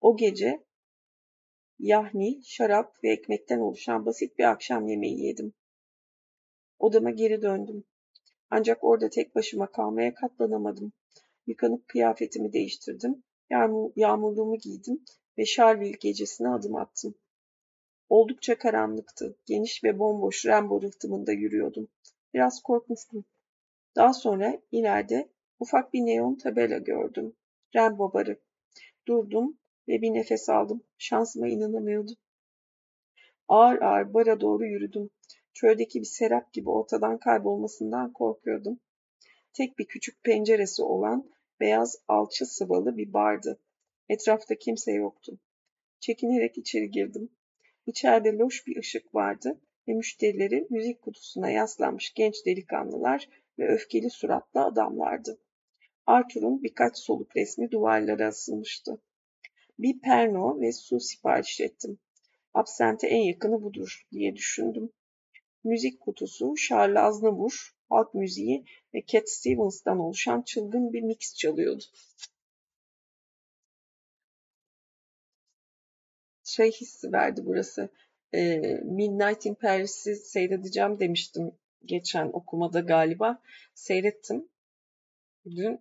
O 0.00 0.16
gece 0.16 0.64
yahni, 1.78 2.40
şarap 2.44 3.04
ve 3.04 3.12
ekmekten 3.12 3.58
oluşan 3.58 4.06
basit 4.06 4.38
bir 4.38 4.44
akşam 4.44 4.88
yemeği 4.88 5.26
yedim. 5.26 5.54
Odama 6.78 7.10
geri 7.10 7.42
döndüm. 7.42 7.84
Ancak 8.50 8.84
orada 8.84 9.08
tek 9.08 9.34
başıma 9.34 9.70
kalmaya 9.70 10.14
katlanamadım. 10.14 10.92
Yıkanıp 11.46 11.88
kıyafetimi 11.88 12.52
değiştirdim, 12.52 13.22
yağmur, 13.50 13.92
yağmurluğumu 13.96 14.58
giydim 14.58 15.04
ve 15.38 15.44
Charleville 15.44 15.96
gecesine 16.00 16.48
adım 16.48 16.76
attım. 16.76 17.14
Oldukça 18.08 18.58
karanlıktı. 18.58 19.36
Geniş 19.46 19.84
ve 19.84 19.98
bomboş 19.98 20.46
Rembo 20.46 20.82
rıhtımında 20.82 21.32
yürüyordum. 21.32 21.88
Biraz 22.34 22.62
korkmuştum. 22.62 23.24
Daha 23.96 24.12
sonra 24.12 24.60
ileride 24.72 25.28
ufak 25.58 25.92
bir 25.92 26.00
neon 26.00 26.34
tabela 26.34 26.78
gördüm. 26.78 27.36
Rembo 27.76 28.12
barı. 28.12 28.40
Durdum 29.08 29.58
ve 29.88 30.02
bir 30.02 30.14
nefes 30.14 30.48
aldım. 30.48 30.82
Şansıma 30.98 31.48
inanamıyordum. 31.48 32.16
Ağır 33.48 33.82
ağır 33.82 34.14
bara 34.14 34.40
doğru 34.40 34.66
yürüdüm. 34.66 35.10
Çöldeki 35.52 36.00
bir 36.00 36.06
serap 36.06 36.52
gibi 36.52 36.70
ortadan 36.70 37.18
kaybolmasından 37.18 38.12
korkuyordum. 38.12 38.80
Tek 39.52 39.78
bir 39.78 39.84
küçük 39.84 40.24
penceresi 40.24 40.82
olan 40.82 41.33
beyaz 41.60 41.96
alçı 42.08 42.46
sıvalı 42.46 42.96
bir 42.96 43.12
bardı. 43.12 43.60
Etrafta 44.08 44.54
kimse 44.54 44.92
yoktu. 44.92 45.38
Çekinerek 46.00 46.58
içeri 46.58 46.90
girdim. 46.90 47.30
İçeride 47.86 48.32
loş 48.32 48.66
bir 48.66 48.76
ışık 48.76 49.14
vardı 49.14 49.60
ve 49.88 49.92
müşterileri 49.92 50.66
müzik 50.70 51.02
kutusuna 51.02 51.50
yaslanmış 51.50 52.14
genç 52.14 52.46
delikanlılar 52.46 53.28
ve 53.58 53.68
öfkeli 53.68 54.10
suratlı 54.10 54.64
adamlardı. 54.64 55.38
Arthur'un 56.06 56.62
birkaç 56.62 56.98
soluk 56.98 57.36
resmi 57.36 57.70
duvarlara 57.70 58.26
asılmıştı. 58.26 59.02
Bir 59.78 60.00
perno 60.00 60.60
ve 60.60 60.72
su 60.72 61.00
sipariş 61.00 61.60
ettim. 61.60 61.98
Absente 62.54 63.06
en 63.06 63.22
yakını 63.22 63.62
budur 63.62 64.06
diye 64.12 64.36
düşündüm. 64.36 64.92
Müzik 65.64 66.00
kutusu 66.00 66.54
Charles 66.54 66.98
Aznavour, 66.98 67.73
halk 67.88 68.14
müziği 68.14 68.64
ve 68.94 69.02
Cat 69.06 69.30
Stevens'tan 69.30 69.98
oluşan 69.98 70.42
çılgın 70.42 70.92
bir 70.92 71.02
mix 71.02 71.34
çalıyordu. 71.34 71.84
Şey 76.44 76.72
hissi 76.72 77.12
verdi 77.12 77.42
burası. 77.44 77.88
E, 78.34 78.56
Midnight 78.84 79.46
in 79.46 79.54
Paris'i 79.54 80.16
seyredeceğim 80.16 81.00
demiştim 81.00 81.52
geçen 81.84 82.26
okumada 82.32 82.80
galiba. 82.80 83.42
Seyrettim. 83.74 84.48
Dün 85.46 85.80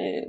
e, 0.00 0.24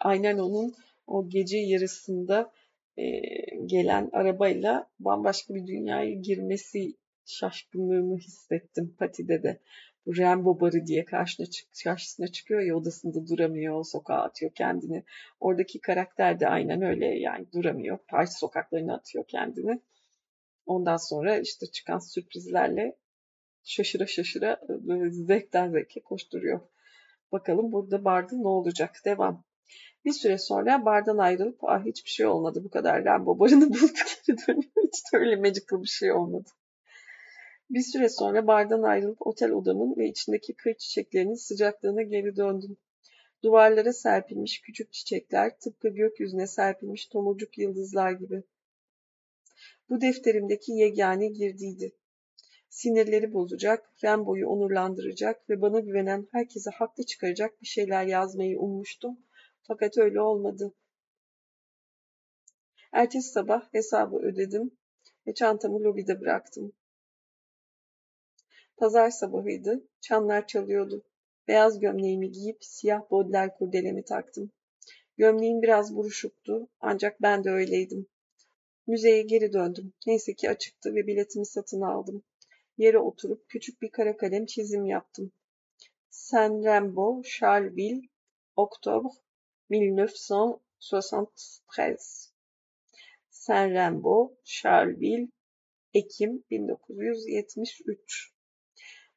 aynen 0.00 0.38
onun 0.38 0.74
o 1.06 1.28
gece 1.28 1.58
yarısında 1.58 2.52
e, 2.96 3.20
gelen 3.66 4.10
arabayla 4.12 4.90
bambaşka 5.00 5.54
bir 5.54 5.66
dünyaya 5.66 6.12
girmesi 6.12 6.94
şaşkınlığını 7.26 8.18
hissettim 8.18 8.94
Pati'de 8.98 9.42
de. 9.42 9.60
Bu 10.06 10.16
Rambo 10.16 10.60
barı 10.60 10.86
diye 10.86 11.04
karşına, 11.04 11.46
çık 11.46 11.68
karşısına 11.84 12.28
çıkıyor 12.28 12.60
ya 12.60 12.76
odasında 12.76 13.26
duramıyor, 13.28 13.84
sokağa 13.84 14.22
atıyor 14.22 14.52
kendini. 14.54 15.04
Oradaki 15.40 15.80
karakter 15.80 16.40
de 16.40 16.48
aynen 16.48 16.82
öyle 16.82 17.06
yani 17.06 17.46
duramıyor. 17.52 17.98
Paris 18.08 18.38
sokaklarına 18.38 18.94
atıyor 18.94 19.24
kendini. 19.28 19.80
Ondan 20.66 20.96
sonra 20.96 21.38
işte 21.38 21.66
çıkan 21.66 21.98
sürprizlerle 21.98 22.96
şaşıra 23.64 24.06
şaşıra 24.06 24.60
böyle 24.68 25.10
zevkten 25.10 25.70
zevke 25.70 26.00
koşturuyor. 26.00 26.60
Bakalım 27.32 27.72
burada 27.72 28.04
barda 28.04 28.36
ne 28.36 28.48
olacak? 28.48 28.96
Devam. 29.04 29.44
Bir 30.04 30.12
süre 30.12 30.38
sonra 30.38 30.84
bardan 30.84 31.18
ayrılıp 31.18 31.64
ah 31.64 31.84
hiçbir 31.84 32.10
şey 32.10 32.26
olmadı 32.26 32.64
bu 32.64 32.70
kadar 32.70 33.04
Rambo 33.04 33.38
barını 33.38 33.68
bulduk 33.68 33.96
geri 34.26 34.38
dönüyor. 34.48 34.72
Hiç 34.82 35.12
de 35.12 35.18
öyle 35.18 35.36
magical 35.36 35.82
bir 35.82 35.88
şey 35.88 36.12
olmadı. 36.12 36.48
Bir 37.70 37.80
süre 37.80 38.08
sonra 38.08 38.46
bardan 38.46 38.82
ayrılıp 38.82 39.26
otel 39.26 39.50
odamın 39.50 39.96
ve 39.96 40.08
içindeki 40.08 40.54
kır 40.54 40.74
çiçeklerinin 40.74 41.34
sıcaklığına 41.34 42.02
geri 42.02 42.36
döndüm. 42.36 42.76
Duvarlara 43.44 43.92
serpilmiş 43.92 44.60
küçük 44.60 44.92
çiçekler 44.92 45.58
tıpkı 45.58 45.88
gökyüzüne 45.88 46.46
serpilmiş 46.46 47.06
tomurcuk 47.06 47.58
yıldızlar 47.58 48.12
gibi. 48.12 48.42
Bu 49.88 50.00
defterimdeki 50.00 50.72
yegane 50.72 51.28
girdiydi. 51.28 51.92
Sinirleri 52.68 53.32
bozacak, 53.32 53.92
Rembo'yu 54.04 54.48
onurlandıracak 54.48 55.50
ve 55.50 55.60
bana 55.60 55.80
güvenen 55.80 56.28
herkese 56.32 56.70
haklı 56.70 57.06
çıkaracak 57.06 57.62
bir 57.62 57.66
şeyler 57.66 58.06
yazmayı 58.06 58.58
ummuştum. 58.58 59.18
Fakat 59.62 59.98
öyle 59.98 60.20
olmadı. 60.20 60.74
Ertesi 62.92 63.28
sabah 63.28 63.74
hesabı 63.74 64.16
ödedim 64.16 64.70
ve 65.26 65.34
çantamı 65.34 65.80
lobide 65.80 66.20
bıraktım. 66.20 66.72
Pazar 68.76 69.10
sabahıydı. 69.10 69.88
Çanlar 70.00 70.46
çalıyordu. 70.46 71.04
Beyaz 71.48 71.80
gömleğimi 71.80 72.32
giyip 72.32 72.64
siyah 72.64 73.10
bodler 73.10 73.58
kurdelemi 73.58 74.04
taktım. 74.04 74.50
Gömleğim 75.16 75.62
biraz 75.62 75.96
buruşuktu 75.96 76.68
ancak 76.80 77.22
ben 77.22 77.44
de 77.44 77.50
öyleydim. 77.50 78.06
Müzeye 78.86 79.22
geri 79.22 79.52
döndüm. 79.52 79.92
Neyse 80.06 80.34
ki 80.34 80.50
açıktı 80.50 80.94
ve 80.94 81.06
biletimi 81.06 81.46
satın 81.46 81.80
aldım. 81.80 82.22
Yere 82.78 82.98
oturup 82.98 83.48
küçük 83.48 83.82
bir 83.82 83.90
kara 83.90 84.16
kalem 84.16 84.46
çizim 84.46 84.86
yaptım. 84.86 85.32
Saint 86.10 86.64
Rambo, 86.64 87.22
Charleville, 87.22 88.08
Oktobre 88.56 89.08
1973. 89.70 92.30
Saint 93.30 93.74
Rambo, 93.74 94.34
Charleville, 94.44 95.28
Ekim 95.94 96.44
1973. 96.50 98.35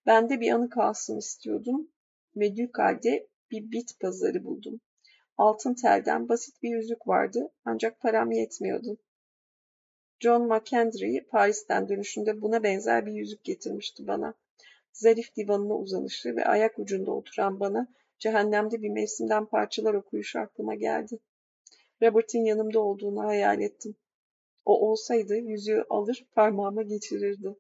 Ben 0.06 0.30
de 0.30 0.40
bir 0.40 0.52
anı 0.52 0.70
kalsın 0.70 1.18
istiyordum 1.18 1.92
ve 2.36 2.58
Ducal'de 2.58 3.28
bir 3.52 3.72
bit 3.72 4.00
pazarı 4.00 4.44
buldum. 4.44 4.82
Altın 5.38 5.74
telden 5.74 6.30
basit 6.30 6.64
bir 6.64 6.70
yüzük 6.70 7.08
vardı 7.08 7.52
ancak 7.66 8.00
param 8.00 8.32
yetmiyordu. 8.32 8.98
John 10.20 10.48
McKendry 10.48 11.26
Paris'ten 11.26 11.90
dönüşünde 11.90 12.42
buna 12.42 12.64
benzer 12.64 13.06
bir 13.06 13.14
yüzük 13.14 13.44
getirmişti 13.44 14.08
bana. 14.08 14.34
Zarif 14.94 15.36
divanına 15.36 15.78
uzanışı 15.78 16.36
ve 16.36 16.46
ayak 16.46 16.80
ucunda 16.80 17.12
oturan 17.12 17.60
bana 17.60 17.88
cehennemde 18.20 18.82
bir 18.82 18.90
mevsimden 18.90 19.46
parçalar 19.46 19.94
okuyuşu 19.94 20.40
aklıma 20.40 20.76
geldi. 20.76 21.20
Robert'in 22.02 22.46
yanımda 22.46 22.80
olduğunu 22.80 23.24
hayal 23.24 23.62
ettim. 23.62 23.96
O 24.66 24.90
olsaydı 24.90 25.36
yüzüğü 25.36 25.86
alır 25.90 26.26
parmağıma 26.32 26.84
geçirirdi. 26.84 27.56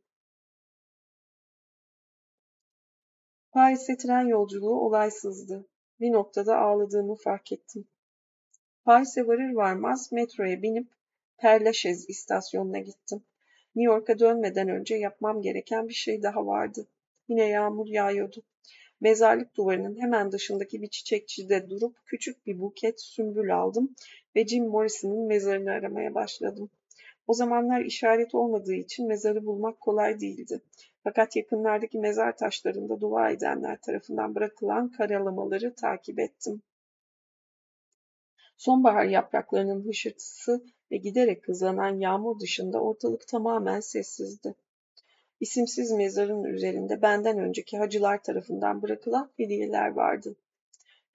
Paris'e 3.52 3.98
tren 3.98 4.28
yolculuğu 4.28 4.80
olaysızdı. 4.80 5.68
Bir 6.00 6.12
noktada 6.12 6.58
ağladığımı 6.58 7.16
fark 7.16 7.52
ettim. 7.52 7.88
Paris'e 8.86 9.28
varır 9.28 9.54
varmaz 9.54 10.12
metroya 10.12 10.62
binip 10.62 10.88
Lachaise 11.44 12.06
istasyonuna 12.08 12.80
gittim. 12.80 13.24
New 13.76 13.94
York'a 13.94 14.20
dönmeden 14.20 14.70
önce 14.70 14.96
yapmam 14.96 15.42
gereken 15.42 15.88
bir 15.88 15.94
şey 15.94 16.24
daha 16.24 16.46
vardı. 16.46 16.88
Yine 17.28 17.50
yağmur 17.50 17.88
yağıyordu. 17.88 18.44
Mezarlık 19.02 19.56
duvarının 19.56 20.02
hemen 20.02 20.32
dışındaki 20.32 20.82
bir 20.82 20.88
çiçekçide 20.88 21.70
durup 21.70 21.96
küçük 22.06 22.46
bir 22.46 22.60
buket 22.60 23.02
sümbül 23.02 23.56
aldım 23.56 23.96
ve 24.36 24.48
Jim 24.48 24.68
Morrison'ın 24.68 25.28
mezarını 25.28 25.72
aramaya 25.72 26.16
başladım. 26.16 26.70
O 27.30 27.34
zamanlar 27.34 27.82
işaret 27.82 28.36
olmadığı 28.36 28.74
için 28.74 29.08
mezarı 29.08 29.46
bulmak 29.46 29.80
kolay 29.80 30.20
değildi. 30.20 30.62
Fakat 31.04 31.36
yakınlardaki 31.36 32.00
mezar 32.00 32.38
taşlarında 32.38 33.02
dua 33.02 33.30
edenler 33.30 33.82
tarafından 33.82 34.36
bırakılan 34.36 34.92
karalamaları 34.92 35.76
takip 35.76 36.20
ettim. 36.20 36.62
Sonbahar 38.58 39.06
yapraklarının 39.06 39.88
hışırtısı 39.88 40.64
ve 40.92 40.98
giderek 40.98 41.48
hızlanan 41.48 42.00
yağmur 42.00 42.40
dışında 42.40 42.82
ortalık 42.82 43.28
tamamen 43.28 43.80
sessizdi. 43.80 44.56
İsimsiz 45.40 45.92
mezarın 45.92 46.44
üzerinde 46.44 47.02
benden 47.02 47.40
önceki 47.40 47.78
hacılar 47.78 48.24
tarafından 48.24 48.82
bırakılan 48.82 49.32
hediyeler 49.38 49.88
vardı. 49.90 50.36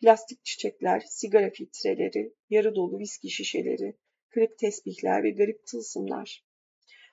Plastik 0.01 0.45
çiçekler, 0.45 1.05
sigara 1.09 1.51
filtreleri, 1.51 2.33
yarı 2.51 2.75
dolu 2.75 2.99
viski 2.99 3.31
şişeleri, 3.31 3.95
kırık 4.35 4.59
tesbihler 4.59 5.23
ve 5.23 5.31
garip 5.31 5.67
tılsımlar. 5.67 6.45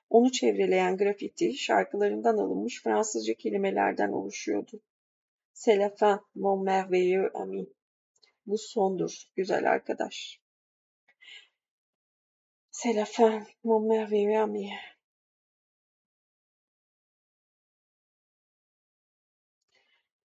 Onu 0.09 0.31
çevreleyen 0.31 0.97
grafiti 0.97 1.53
şarkılarından 1.53 2.37
alınmış 2.37 2.83
Fransızca 2.83 3.33
kelimelerden 3.33 4.11
oluşuyordu. 4.11 4.81
C'est 5.53 5.79
la 5.79 5.89
fin, 5.89 6.19
mon 6.35 6.63
merveilleux 6.63 7.31
ami. 7.33 7.67
Bu 8.45 8.57
sondur, 8.57 9.23
güzel 9.35 9.71
arkadaş. 9.71 10.41
C'est 12.71 12.95
la 12.95 13.05
fin, 13.05 13.47
mon 13.63 13.87
merveilleux 13.87 14.43
ami. 14.43 14.69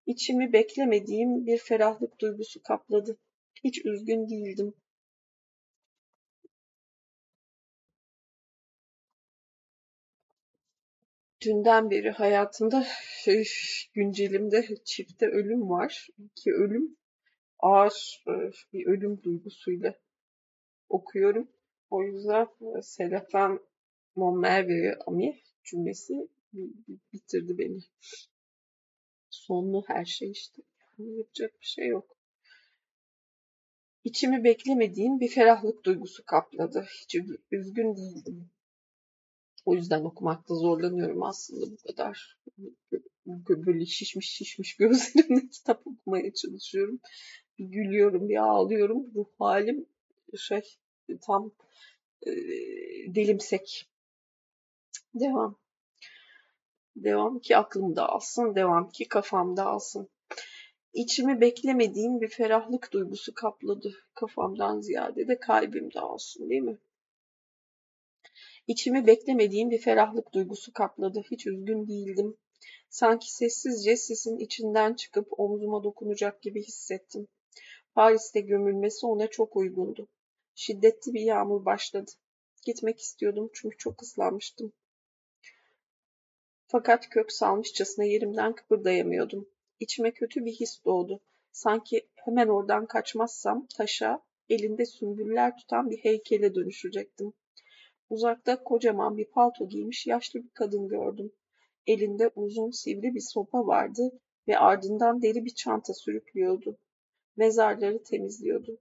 İçimi 0.07 0.53
beklemediğim 0.53 1.47
bir 1.47 1.59
ferahlık 1.59 2.21
duygusu 2.21 2.63
kapladı. 2.63 3.19
Hiç 3.65 3.85
üzgün 3.85 4.29
değildim. 4.29 4.75
Dünden 11.47 11.91
beri 11.91 12.11
hayatımda 12.11 12.87
güncelimde 13.95 14.67
çifte 14.85 15.27
ölüm 15.27 15.71
var. 15.71 16.09
İki 16.19 16.53
ölüm 16.53 16.97
ağır 17.59 18.25
e, 18.29 18.33
bir 18.73 18.87
ölüm 18.87 19.23
duygusuyla 19.23 19.95
okuyorum. 20.89 21.49
O 21.91 22.03
yüzden 22.03 22.47
e, 22.61 22.83
Selafen 22.83 23.61
Mon 24.17 24.41
Merveille 24.41 24.99
Ami 25.07 25.41
cümlesi 25.65 26.29
bitirdi 27.13 27.59
beni. 27.59 27.79
Sonlu 29.31 29.85
her 29.87 30.05
şey 30.05 30.31
işte. 30.31 30.63
Yapacak 30.99 31.61
bir 31.61 31.67
şey 31.67 31.87
yok. 31.87 32.17
İçimi 34.05 34.45
beklemediğim 34.45 35.21
bir 35.21 35.29
ferahlık 35.29 35.85
duygusu 35.85 36.25
kapladı. 36.25 36.87
Hiç 37.03 37.17
üzgün 37.51 37.97
değildim. 37.97 38.51
O 39.67 39.75
yüzden 39.75 40.05
okumakta 40.05 40.55
zorlanıyorum 40.55 41.23
aslında 41.23 41.67
bu 41.71 41.77
kadar. 41.77 42.39
Böyle 43.27 43.87
şişmiş 43.87 44.31
şişmiş 44.31 44.77
gözlerimle 44.77 45.49
kitap 45.53 45.87
okumaya 45.87 46.35
çalışıyorum. 46.35 47.01
Bir 47.59 47.65
gülüyorum, 47.65 48.29
bir 48.29 48.37
ağlıyorum. 48.37 49.15
Ruh 49.15 49.27
halim 49.39 49.87
şey 50.37 50.63
tam 51.27 51.53
e, 52.27 52.31
delimsek. 53.15 53.91
Devam. 55.15 55.57
Devam 56.97 57.39
ki 57.39 57.57
aklım 57.57 57.97
dağılsın, 57.97 58.55
devam 58.55 58.91
ki 58.91 59.09
kafam 59.09 59.57
dağılsın. 59.57 60.09
İçimi 60.93 61.41
beklemediğim 61.41 62.21
bir 62.21 62.29
ferahlık 62.29 62.93
duygusu 62.93 63.35
kapladı. 63.35 63.95
Kafamdan 64.15 64.81
ziyade 64.81 65.29
de 65.29 65.39
kalbim 65.39 65.95
dağılsın 65.95 66.51
değil 66.51 66.63
mi? 66.63 66.79
İçimi 68.67 69.07
beklemediğim 69.07 69.71
bir 69.71 69.79
ferahlık 69.79 70.33
duygusu 70.33 70.73
kapladı. 70.73 71.23
Hiç 71.31 71.47
üzgün 71.47 71.89
değildim. 71.89 72.37
Sanki 72.89 73.35
sessizce 73.35 73.97
sisin 73.97 74.39
içinden 74.39 74.95
çıkıp 74.95 75.41
omzuma 75.41 75.85
dokunacak 75.85 76.43
gibi 76.43 76.63
hissettim. 76.63 77.29
Paris'te 77.95 78.41
gömülmesi 78.41 79.07
ona 79.07 79.27
çok 79.27 79.57
uygundu. 79.57 80.09
Şiddetli 80.55 81.15
bir 81.15 81.21
yağmur 81.21 81.65
başladı. 81.65 82.11
Gitmek 82.65 83.01
istiyordum 83.01 83.51
çünkü 83.55 83.77
çok 83.77 84.03
ıslanmıştım. 84.03 84.73
Fakat 86.67 87.09
kök 87.09 87.33
salmışçasına 87.33 88.05
yerimden 88.05 88.55
kıpırdayamıyordum. 88.55 89.49
İçime 89.81 90.13
kötü 90.13 90.45
bir 90.45 90.53
his 90.53 90.85
doğdu. 90.85 91.21
Sanki 91.53 92.09
hemen 92.15 92.49
oradan 92.49 92.87
kaçmazsam 92.87 93.67
taşa, 93.77 94.23
elinde 94.49 94.87
sümbüller 94.87 95.57
tutan 95.57 95.91
bir 95.91 95.99
heykele 95.99 96.55
dönüşecektim. 96.55 97.33
Uzakta 98.11 98.63
kocaman 98.63 99.17
bir 99.17 99.25
palto 99.25 99.69
giymiş 99.69 100.07
yaşlı 100.07 100.45
bir 100.45 100.51
kadın 100.55 100.89
gördüm. 100.89 101.33
Elinde 101.87 102.31
uzun 102.37 102.71
sivri 102.71 103.15
bir 103.15 103.21
sopa 103.21 103.67
vardı 103.67 104.21
ve 104.49 104.59
ardından 104.59 105.23
deri 105.23 105.45
bir 105.45 105.55
çanta 105.55 105.95
sürüklüyordu. 105.95 106.79
Mezarları 107.37 108.03
temizliyordu. 108.03 108.79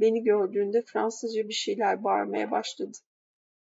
Beni 0.00 0.22
gördüğünde 0.22 0.82
Fransızca 0.82 1.48
bir 1.48 1.54
şeyler 1.54 2.04
bağırmaya 2.04 2.50
başladı. 2.50 2.98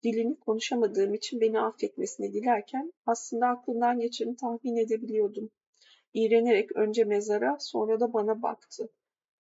Dilini 0.02 0.38
konuşamadığım 0.38 1.14
için 1.14 1.40
beni 1.40 1.60
affetmesini 1.60 2.32
dilerken 2.32 2.92
aslında 3.06 3.46
aklından 3.46 3.98
geçeni 3.98 4.36
tahmin 4.36 4.76
edebiliyordum. 4.76 5.50
İğrenerek 6.14 6.76
önce 6.76 7.04
mezara 7.04 7.56
sonra 7.60 8.00
da 8.00 8.12
bana 8.12 8.42
baktı. 8.42 8.88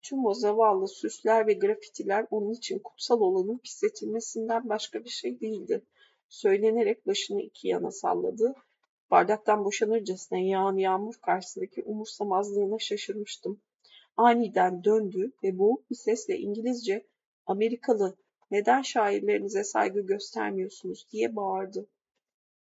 Tüm 0.03 0.27
o 0.27 0.35
zavallı 0.35 0.89
süsler 0.89 1.47
ve 1.47 1.53
grafitiler 1.53 2.27
onun 2.31 2.53
için 2.53 2.79
kutsal 2.79 3.21
olanın 3.21 3.59
pisletilmesinden 3.59 4.69
başka 4.69 5.05
bir 5.05 5.09
şey 5.11 5.41
değildi. 5.41 5.83
Söylenerek 6.29 7.07
başını 7.07 7.43
iki 7.43 7.69
yana 7.69 7.91
salladı. 7.91 8.55
Bardaktan 9.11 9.65
boşanırcasına 9.65 10.39
yağan 10.39 10.77
yağmur 10.77 11.15
karşısındaki 11.15 11.83
umursamazlığına 11.83 12.79
şaşırmıştım. 12.79 13.61
Aniden 14.17 14.85
döndü 14.85 15.33
ve 15.43 15.59
boğuk 15.59 15.91
bir 15.91 15.97
sesle 15.97 16.39
İngilizce 16.39 17.07
Amerikalı 17.47 18.17
neden 18.51 18.83
şairlerinize 18.83 19.65
saygı 19.65 20.01
göstermiyorsunuz 20.01 21.07
diye 21.13 21.37
bağırdı. 21.37 21.89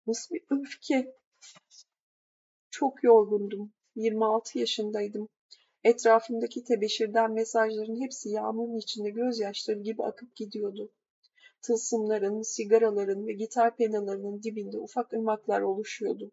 Nasıl 0.06 0.34
bir 0.34 0.44
öfke. 0.50 1.14
Çok 2.70 3.04
yorgundum. 3.04 3.72
26 3.96 4.58
yaşındaydım. 4.58 5.28
Etrafımdaki 5.88 6.64
tebeşirden 6.64 7.32
mesajların 7.32 8.00
hepsi 8.00 8.30
yağmurun 8.30 8.76
içinde 8.76 9.10
gözyaşları 9.10 9.80
gibi 9.80 10.02
akıp 10.02 10.36
gidiyordu. 10.36 10.92
Tılsımların, 11.62 12.42
sigaraların 12.42 13.26
ve 13.26 13.32
gitar 13.32 13.76
penalarının 13.76 14.42
dibinde 14.42 14.78
ufak 14.78 15.12
ırmaklar 15.12 15.60
oluşuyordu. 15.60 16.32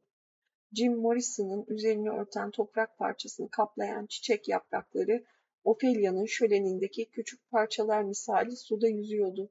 Jim 0.73 0.98
Morrison'ın 0.98 1.65
üzerini 1.68 2.10
örten 2.10 2.52
toprak 2.52 2.98
parçasını 2.98 3.49
kaplayan 3.49 4.06
çiçek 4.06 4.49
yaprakları 4.49 5.23
Ophelia'nın 5.64 6.26
şölenindeki 6.26 7.10
küçük 7.10 7.49
parçalar 7.49 8.03
misali 8.03 8.57
suda 8.57 8.88
yüzüyordu. 8.88 9.49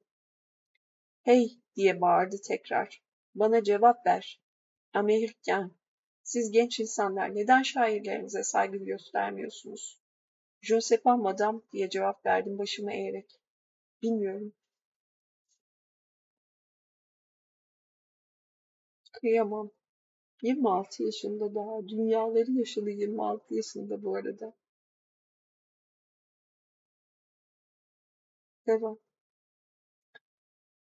Hey 1.22 1.59
diye 1.76 2.01
bağırdı 2.01 2.36
tekrar. 2.48 3.02
Bana 3.35 3.62
cevap 3.62 4.06
ver. 4.06 4.43
Amerikan. 4.93 5.72
Siz 6.24 6.51
genç 6.51 6.80
insanlar 6.80 7.34
neden 7.34 7.62
şairlerinize 7.62 8.42
saygı 8.44 8.76
göstermiyorsunuz? 8.78 9.98
Je 10.62 10.80
sais 10.82 11.02
pas 11.02 11.18
diye 11.72 11.90
cevap 11.90 12.26
verdim 12.26 12.59
başımı 12.59 12.92
eğerek. 12.94 13.40
Bilmiyorum. 14.02 14.55
Kıyamam. 19.12 19.70
26 20.42 21.02
yaşında 21.02 21.55
daha. 21.55 21.88
Dünyaları 21.88 22.51
yaşadı 22.52 22.90
26 22.90 23.55
yaşında 23.55 24.02
bu 24.02 24.16
arada. 24.16 24.55
Devam. 28.66 28.98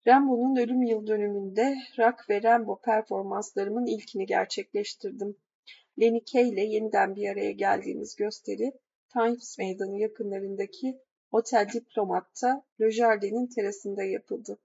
Rambo'nun 0.08 0.56
ölüm 0.56 0.82
yıl 0.82 1.06
dönümünde 1.06 1.76
rock 1.98 2.30
ve 2.30 2.42
Rambo 2.42 2.80
performanslarımın 2.80 3.86
ilkini 3.86 4.26
gerçekleştirdim. 4.26 5.36
Lenny 6.00 6.20
Kay 6.32 6.48
ile 6.48 6.60
yeniden 6.60 7.16
bir 7.16 7.28
araya 7.28 7.50
geldiğimiz 7.50 8.16
gösteri 8.16 8.72
Times 9.12 9.58
Meydanı 9.58 9.98
yakınlarındaki 9.98 10.98
Otel 11.32 11.68
Diplomat'ta 11.72 12.64
Le 12.80 12.90
Jardin'in 12.90 13.46
terasında 13.46 14.02
yapıldı. 14.02 14.58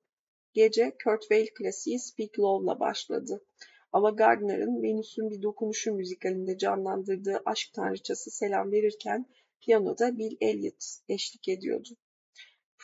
Gece 0.54 0.98
Kurt 1.04 1.22
Weill 1.22 1.48
klasiği 1.56 2.00
Speak 2.00 2.40
Low'la 2.40 2.80
başladı. 2.80 3.46
Ava 3.92 4.10
Gardner'ın 4.10 4.84
Venüs'ün 4.84 5.30
bir 5.30 5.42
dokunuşu 5.42 5.94
müzikalinde 5.94 6.58
canlandırdığı 6.58 7.42
aşk 7.46 7.74
tanrıçası 7.74 8.32
selam 8.32 8.72
verirken 8.72 9.26
piyanoda 9.62 10.18
Bill 10.18 10.38
Elliot 10.42 10.98
eşlik 11.10 11.50
ediyordu. 11.50 11.90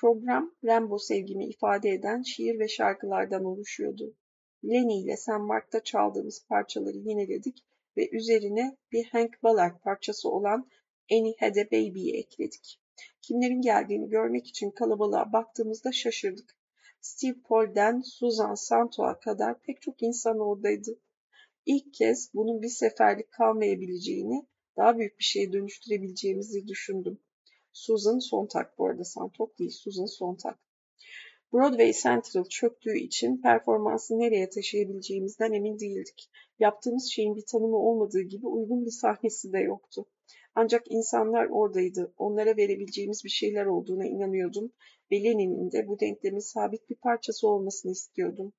Program 0.02 0.56
Rambo 0.66 0.98
sevgimi 0.98 1.46
ifade 1.46 1.90
eden 1.90 2.22
şiir 2.22 2.60
ve 2.60 2.68
şarkılardan 2.68 3.46
oluşuyordu. 3.46 4.16
Lenny 4.64 5.02
ile 5.02 5.18
St. 5.18 5.30
Mark'ta 5.40 5.84
çaldığımız 5.84 6.46
parçaları 6.50 6.98
yineledik 6.98 7.66
ve 7.98 8.10
üzerine 8.10 8.78
bir 8.92 9.06
Hank 9.06 9.44
Ballard 9.44 9.80
parçası 9.80 10.30
olan 10.30 10.70
Annie 11.12 11.36
Had 11.40 11.56
a 11.56 11.66
Baby'yi 11.66 12.18
ekledik. 12.18 12.82
Kimlerin 13.22 13.62
geldiğini 13.62 14.10
görmek 14.10 14.48
için 14.48 14.72
kalabalığa 14.72 15.34
baktığımızda 15.34 15.92
şaşırdık. 15.92 16.56
Steve 17.02 17.42
Paul'den 17.50 18.02
Susan 18.02 18.56
Santo'a 18.56 19.20
kadar 19.20 19.62
pek 19.62 19.82
çok 19.82 20.04
insan 20.04 20.40
oradaydı. 20.40 21.00
İlk 21.66 21.94
kez 21.94 22.32
bunun 22.34 22.62
bir 22.62 22.70
seferlik 22.70 23.32
kalmayabileceğini, 23.32 24.48
daha 24.78 24.98
büyük 24.98 25.20
bir 25.20 25.24
şeye 25.24 25.54
dönüştürebileceğimizi 25.54 26.68
düşündüm. 26.68 27.20
Susan 27.74 28.20
Sontag 28.20 28.68
bu 28.78 28.86
arada 28.86 29.04
Santok 29.04 29.60
değil, 29.60 29.72
Susan 29.72 30.06
Sontag. 30.06 30.56
Broadway 31.54 31.94
Central 31.94 32.46
çöktüğü 32.50 32.98
için 32.98 33.42
performansı 33.42 34.20
nereye 34.20 34.50
taşıyabileceğimizden 34.50 35.54
emin 35.54 35.80
değildik. 35.80 36.30
Yaptığımız 36.60 37.12
şeyin 37.12 37.36
bir 37.36 37.46
tanımı 37.46 37.78
olmadığı 37.78 38.22
gibi 38.22 38.48
uygun 38.48 38.86
bir 38.86 38.92
sahnesi 38.92 39.54
de 39.54 39.60
yoktu. 39.60 40.06
Ancak 40.56 40.92
insanlar 40.92 41.46
oradaydı. 41.46 42.14
Onlara 42.18 42.58
verebileceğimiz 42.58 43.24
bir 43.24 43.30
şeyler 43.30 43.66
olduğuna 43.66 44.06
inanıyordum 44.06 44.72
ve 45.12 45.24
Lenin'in 45.24 45.72
de 45.72 45.88
bu 45.88 46.00
denklemin 46.00 46.40
sabit 46.40 46.90
bir 46.90 46.96
parçası 46.96 47.48
olmasını 47.48 47.92
istiyordum. 47.92 48.54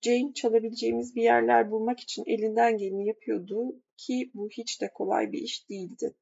Jane 0.00 0.32
çalabileceğimiz 0.34 1.16
bir 1.16 1.22
yerler 1.22 1.70
bulmak 1.70 2.00
için 2.00 2.24
elinden 2.26 2.76
geleni 2.76 3.06
yapıyordu 3.06 3.80
ki 3.96 4.30
bu 4.34 4.48
hiç 4.48 4.80
de 4.80 4.90
kolay 4.94 5.32
bir 5.32 5.38
iş 5.38 5.70
değildi. 5.70 6.14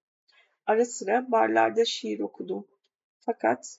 Ara 0.70 0.84
sıra 0.84 1.30
barlarda 1.30 1.84
şiir 1.84 2.20
okudum. 2.20 2.66
Fakat 3.20 3.78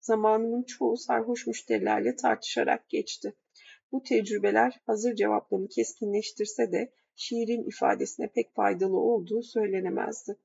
zamanımın 0.00 0.62
çoğu 0.62 0.96
sarhoş 0.96 1.46
müşterilerle 1.46 2.16
tartışarak 2.16 2.88
geçti. 2.88 3.34
Bu 3.92 4.02
tecrübeler 4.02 4.80
hazır 4.86 5.14
cevaplarını 5.14 5.68
keskinleştirse 5.68 6.72
de 6.72 6.92
şiirin 7.16 7.68
ifadesine 7.68 8.28
pek 8.28 8.54
faydalı 8.54 8.96
olduğu 8.96 9.42
söylenemezdi. 9.42 10.36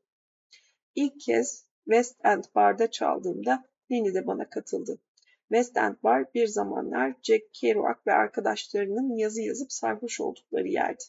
İlk 0.96 1.20
kez 1.20 1.66
West 1.84 2.26
End 2.26 2.44
Bar'da 2.56 2.92
çaldığımda 2.92 3.64
Lenny 3.92 4.14
de 4.14 4.28
bana 4.28 4.50
katıldı. 4.50 5.00
West 5.48 5.78
End 5.78 5.96
Bar 6.04 6.34
bir 6.34 6.48
zamanlar 6.48 7.16
Jack 7.24 7.54
Kerouac 7.54 8.00
ve 8.08 8.14
arkadaşlarının 8.14 9.16
yazı 9.16 9.42
yazıp 9.42 9.72
sarhoş 9.72 10.22
oldukları 10.22 10.68
yerdi. 10.68 11.04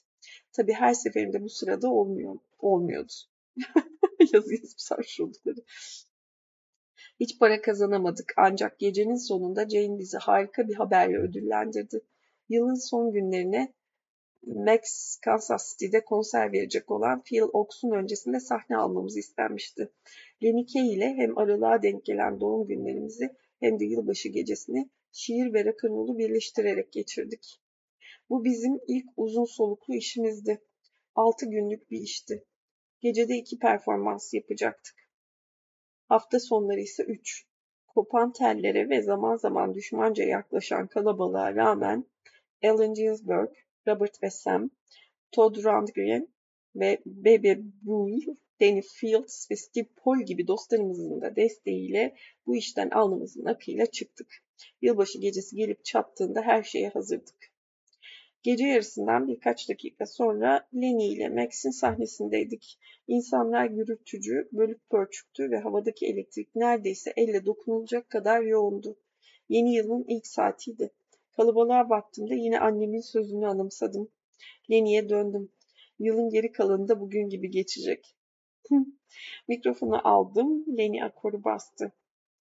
Tabi 0.52 0.72
her 0.72 0.94
seferinde 0.94 1.42
bu 1.42 1.48
sırada 1.48 1.88
olmuyor, 1.92 2.38
olmuyordu. 2.58 3.12
yazı 4.32 4.54
yazıp 4.54 4.80
sarhoş 4.80 5.20
oldukları. 5.20 5.60
Hiç 7.20 7.38
para 7.38 7.62
kazanamadık 7.62 8.34
ancak 8.36 8.78
gecenin 8.78 9.16
sonunda 9.16 9.68
Jane 9.68 9.98
bizi 9.98 10.18
harika 10.18 10.68
bir 10.68 10.74
haberle 10.74 11.18
ödüllendirdi. 11.18 12.00
Yılın 12.48 12.88
son 12.88 13.12
günlerine 13.12 13.74
Max 14.46 15.16
Kansas 15.24 15.72
City'de 15.72 16.04
konser 16.04 16.52
verecek 16.52 16.90
olan 16.90 17.22
Phil 17.22 17.42
Oakes'un 17.52 17.90
öncesinde 17.90 18.40
sahne 18.40 18.76
almamız 18.76 19.16
istenmişti. 19.16 19.90
Kay 20.72 20.94
ile 20.94 21.14
hem 21.16 21.38
aralığa 21.38 21.82
denk 21.82 22.04
gelen 22.04 22.40
doğum 22.40 22.66
günlerimizi 22.66 23.30
hem 23.60 23.80
de 23.80 23.84
yılbaşı 23.84 24.28
gecesini 24.28 24.90
şiir 25.12 25.52
ve 25.52 25.64
rock'n'roll'u 25.64 26.18
birleştirerek 26.18 26.92
geçirdik. 26.92 27.60
Bu 28.30 28.44
bizim 28.44 28.80
ilk 28.88 29.06
uzun 29.16 29.44
soluklu 29.44 29.94
işimizdi. 29.94 30.60
Altı 31.14 31.46
günlük 31.46 31.90
bir 31.90 32.00
işti. 32.00 32.44
Gecede 33.00 33.36
iki 33.36 33.58
performans 33.58 34.34
yapacaktık. 34.34 34.94
Hafta 36.08 36.40
sonları 36.40 36.80
ise 36.80 37.02
üç. 37.02 37.46
Kopan 37.86 38.32
tellere 38.32 38.88
ve 38.88 39.02
zaman 39.02 39.36
zaman 39.36 39.74
düşmanca 39.74 40.24
yaklaşan 40.24 40.86
kalabalığa 40.86 41.54
rağmen 41.54 42.04
Allen 42.64 42.94
Ginsberg, 42.94 43.48
Robert 43.88 44.22
ve 44.22 44.30
Sam, 44.30 44.70
Todd 45.32 45.56
Rundgren 45.56 46.28
ve 46.76 46.98
Bebe 47.06 47.58
Buell, 47.82 48.36
Danny 48.60 48.82
Fields 48.82 49.50
ve 49.50 49.56
Steve 49.56 49.88
Paul 49.96 50.22
gibi 50.22 50.46
dostlarımızın 50.46 51.20
da 51.20 51.36
desteğiyle 51.36 52.16
bu 52.46 52.56
işten 52.56 52.90
alnımızın 52.90 53.44
akıyla 53.44 53.86
çıktık. 53.86 54.44
Yılbaşı 54.82 55.18
gecesi 55.18 55.56
gelip 55.56 55.84
çattığında 55.84 56.42
her 56.42 56.62
şeye 56.62 56.88
hazırdık. 56.88 57.55
Gece 58.42 58.66
yarısından 58.66 59.28
birkaç 59.28 59.68
dakika 59.68 60.06
sonra 60.06 60.68
Lenny 60.74 61.12
ile 61.12 61.28
Max'in 61.28 61.70
sahnesindeydik. 61.70 62.78
İnsanlar 63.06 63.66
gürültücü, 63.66 64.48
bölük 64.52 64.90
pörçüktü 64.90 65.50
ve 65.50 65.58
havadaki 65.58 66.06
elektrik 66.06 66.54
neredeyse 66.54 67.12
elle 67.16 67.46
dokunulacak 67.46 68.10
kadar 68.10 68.40
yoğundu. 68.40 68.98
Yeni 69.48 69.74
yılın 69.74 70.04
ilk 70.08 70.26
saatiydi. 70.26 70.90
Kalabalığa 71.32 71.90
baktığımda 71.90 72.34
yine 72.34 72.60
annemin 72.60 73.00
sözünü 73.00 73.46
anımsadım. 73.46 74.08
Lenny'e 74.70 75.08
döndüm. 75.08 75.52
Yılın 75.98 76.30
geri 76.30 76.52
kalanı 76.52 76.88
da 76.88 77.00
bugün 77.00 77.28
gibi 77.28 77.50
geçecek. 77.50 78.16
Mikrofonu 79.48 80.08
aldım. 80.08 80.64
Lenny 80.78 81.02
akoru 81.02 81.44
bastı. 81.44 81.92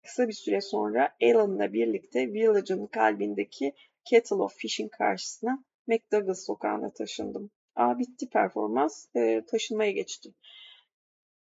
Kısa 0.03 0.29
bir 0.29 0.33
süre 0.33 0.61
sonra 0.61 1.17
Alan'la 1.23 1.73
birlikte 1.73 2.33
Village'ın 2.33 2.87
kalbindeki 2.87 3.75
Kettle 4.05 4.37
of 4.37 4.55
Fish'in 4.57 4.89
karşısına 4.89 5.65
McDougall 5.91 6.35
sokağına 6.35 6.91
taşındım. 6.91 7.51
Aa 7.77 7.99
bitti 7.99 8.29
performans. 8.29 9.07
E, 9.17 9.45
taşınmaya 9.51 9.91
geçtim. 9.91 10.35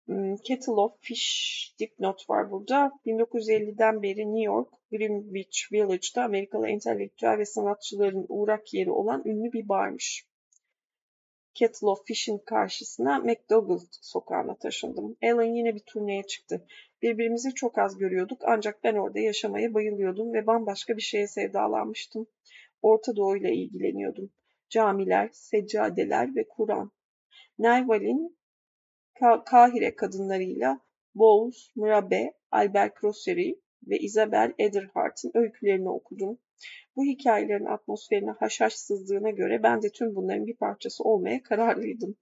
Hmm, 0.06 0.36
Kettle 0.36 0.72
of 0.72 0.92
Fish 1.00 1.74
dipnot 1.78 2.30
var 2.30 2.50
burada. 2.50 2.92
1950'den 3.06 4.02
beri 4.02 4.34
New 4.34 4.42
York, 4.42 4.68
Greenwich 4.90 5.72
Village'da 5.72 6.24
Amerikalı 6.24 6.68
entelektüel 6.68 7.38
ve 7.38 7.44
sanatçıların 7.44 8.26
uğrak 8.28 8.74
yeri 8.74 8.90
olan 8.90 9.22
ünlü 9.24 9.52
bir 9.52 9.68
barmış. 9.68 10.26
Kettle 11.54 11.86
of 11.86 12.06
Fish'in 12.06 12.38
karşısına 12.38 13.18
McDougall 13.18 13.80
sokağına 13.90 14.54
taşındım. 14.54 15.16
Alan 15.22 15.54
yine 15.54 15.74
bir 15.74 15.80
turneye 15.86 16.22
çıktı. 16.22 16.66
Birbirimizi 17.02 17.54
çok 17.54 17.78
az 17.78 17.98
görüyorduk 17.98 18.42
ancak 18.46 18.84
ben 18.84 18.94
orada 18.94 19.18
yaşamaya 19.18 19.74
bayılıyordum 19.74 20.32
ve 20.32 20.46
bambaşka 20.46 20.96
bir 20.96 21.02
şeye 21.02 21.26
sevdalanmıştım. 21.26 22.26
Orta 22.82 23.16
Doğu 23.16 23.36
ile 23.36 23.54
ilgileniyordum. 23.54 24.30
Camiler, 24.70 25.30
seccadeler 25.32 26.36
ve 26.36 26.48
Kur'an. 26.48 26.92
Nerval'in 27.58 28.38
Kahire 29.46 29.94
kadınlarıyla 29.96 30.80
Bowles, 31.14 31.76
Murabe, 31.76 32.32
Albert 32.50 32.96
Grosseri 32.96 33.60
ve 33.82 33.98
Isabel 33.98 34.54
Eberhardt'ın 34.60 35.32
öykülerini 35.34 35.88
okudum. 35.88 36.38
Bu 36.96 37.04
hikayelerin 37.04 37.64
atmosferine 37.64 38.30
haşhaş 38.30 38.74
sızdığına 38.74 39.30
göre 39.30 39.62
ben 39.62 39.82
de 39.82 39.90
tüm 39.90 40.14
bunların 40.14 40.46
bir 40.46 40.56
parçası 40.56 41.04
olmaya 41.04 41.42
kararlıydım. 41.42 42.16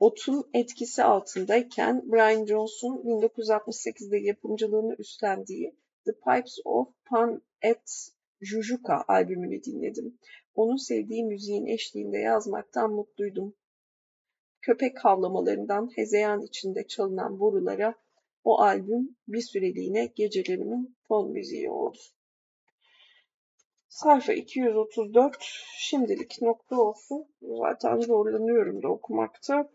Ot'un 0.00 0.50
etkisi 0.54 1.02
altındayken 1.02 2.12
Brian 2.12 2.46
Jones'un 2.46 2.96
1968'de 2.96 4.18
yapımcılığını 4.18 4.94
üstlendiği 4.98 5.76
The 6.04 6.12
Pipes 6.12 6.58
of 6.64 6.88
Pan 7.04 7.42
et 7.62 8.10
Jujuka 8.40 9.04
albümünü 9.08 9.62
dinledim. 9.62 10.18
Onun 10.54 10.76
sevdiği 10.76 11.24
müziğin 11.24 11.66
eşliğinde 11.66 12.18
yazmaktan 12.18 12.92
mutluydum. 12.92 13.54
Köpek 14.60 15.04
havlamalarından 15.04 15.90
hezeyan 15.96 16.42
içinde 16.42 16.86
çalınan 16.86 17.40
borulara 17.40 17.94
o 18.44 18.60
albüm 18.60 19.16
bir 19.28 19.40
süreliğine 19.40 20.06
gecelerimin 20.06 20.96
fon 21.08 21.32
müziği 21.32 21.70
oldu. 21.70 21.98
Sayfa 23.88 24.32
234 24.32 25.36
şimdilik 25.78 26.42
nokta 26.42 26.80
olsun. 26.80 27.26
Zaten 27.42 28.00
zorlanıyorum 28.00 28.82
da 28.82 28.88
okumakta. 28.88 29.70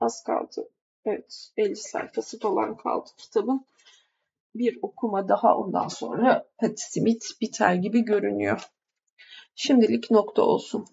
Az 0.00 0.22
kaldı. 0.22 0.70
Evet 1.04 1.50
50 1.56 1.76
sayfası 1.76 2.38
falan 2.38 2.76
kaldı 2.76 3.10
kitabın. 3.16 3.66
Bir 4.54 4.78
okuma 4.82 5.28
daha 5.28 5.56
ondan 5.56 5.88
sonra 5.88 6.48
Patti 6.58 6.92
Smith 6.92 7.40
biter 7.40 7.74
gibi 7.74 8.00
görünüyor. 8.00 8.70
Şimdilik 9.54 10.10
nokta 10.10 10.42
olsun. 10.42 10.86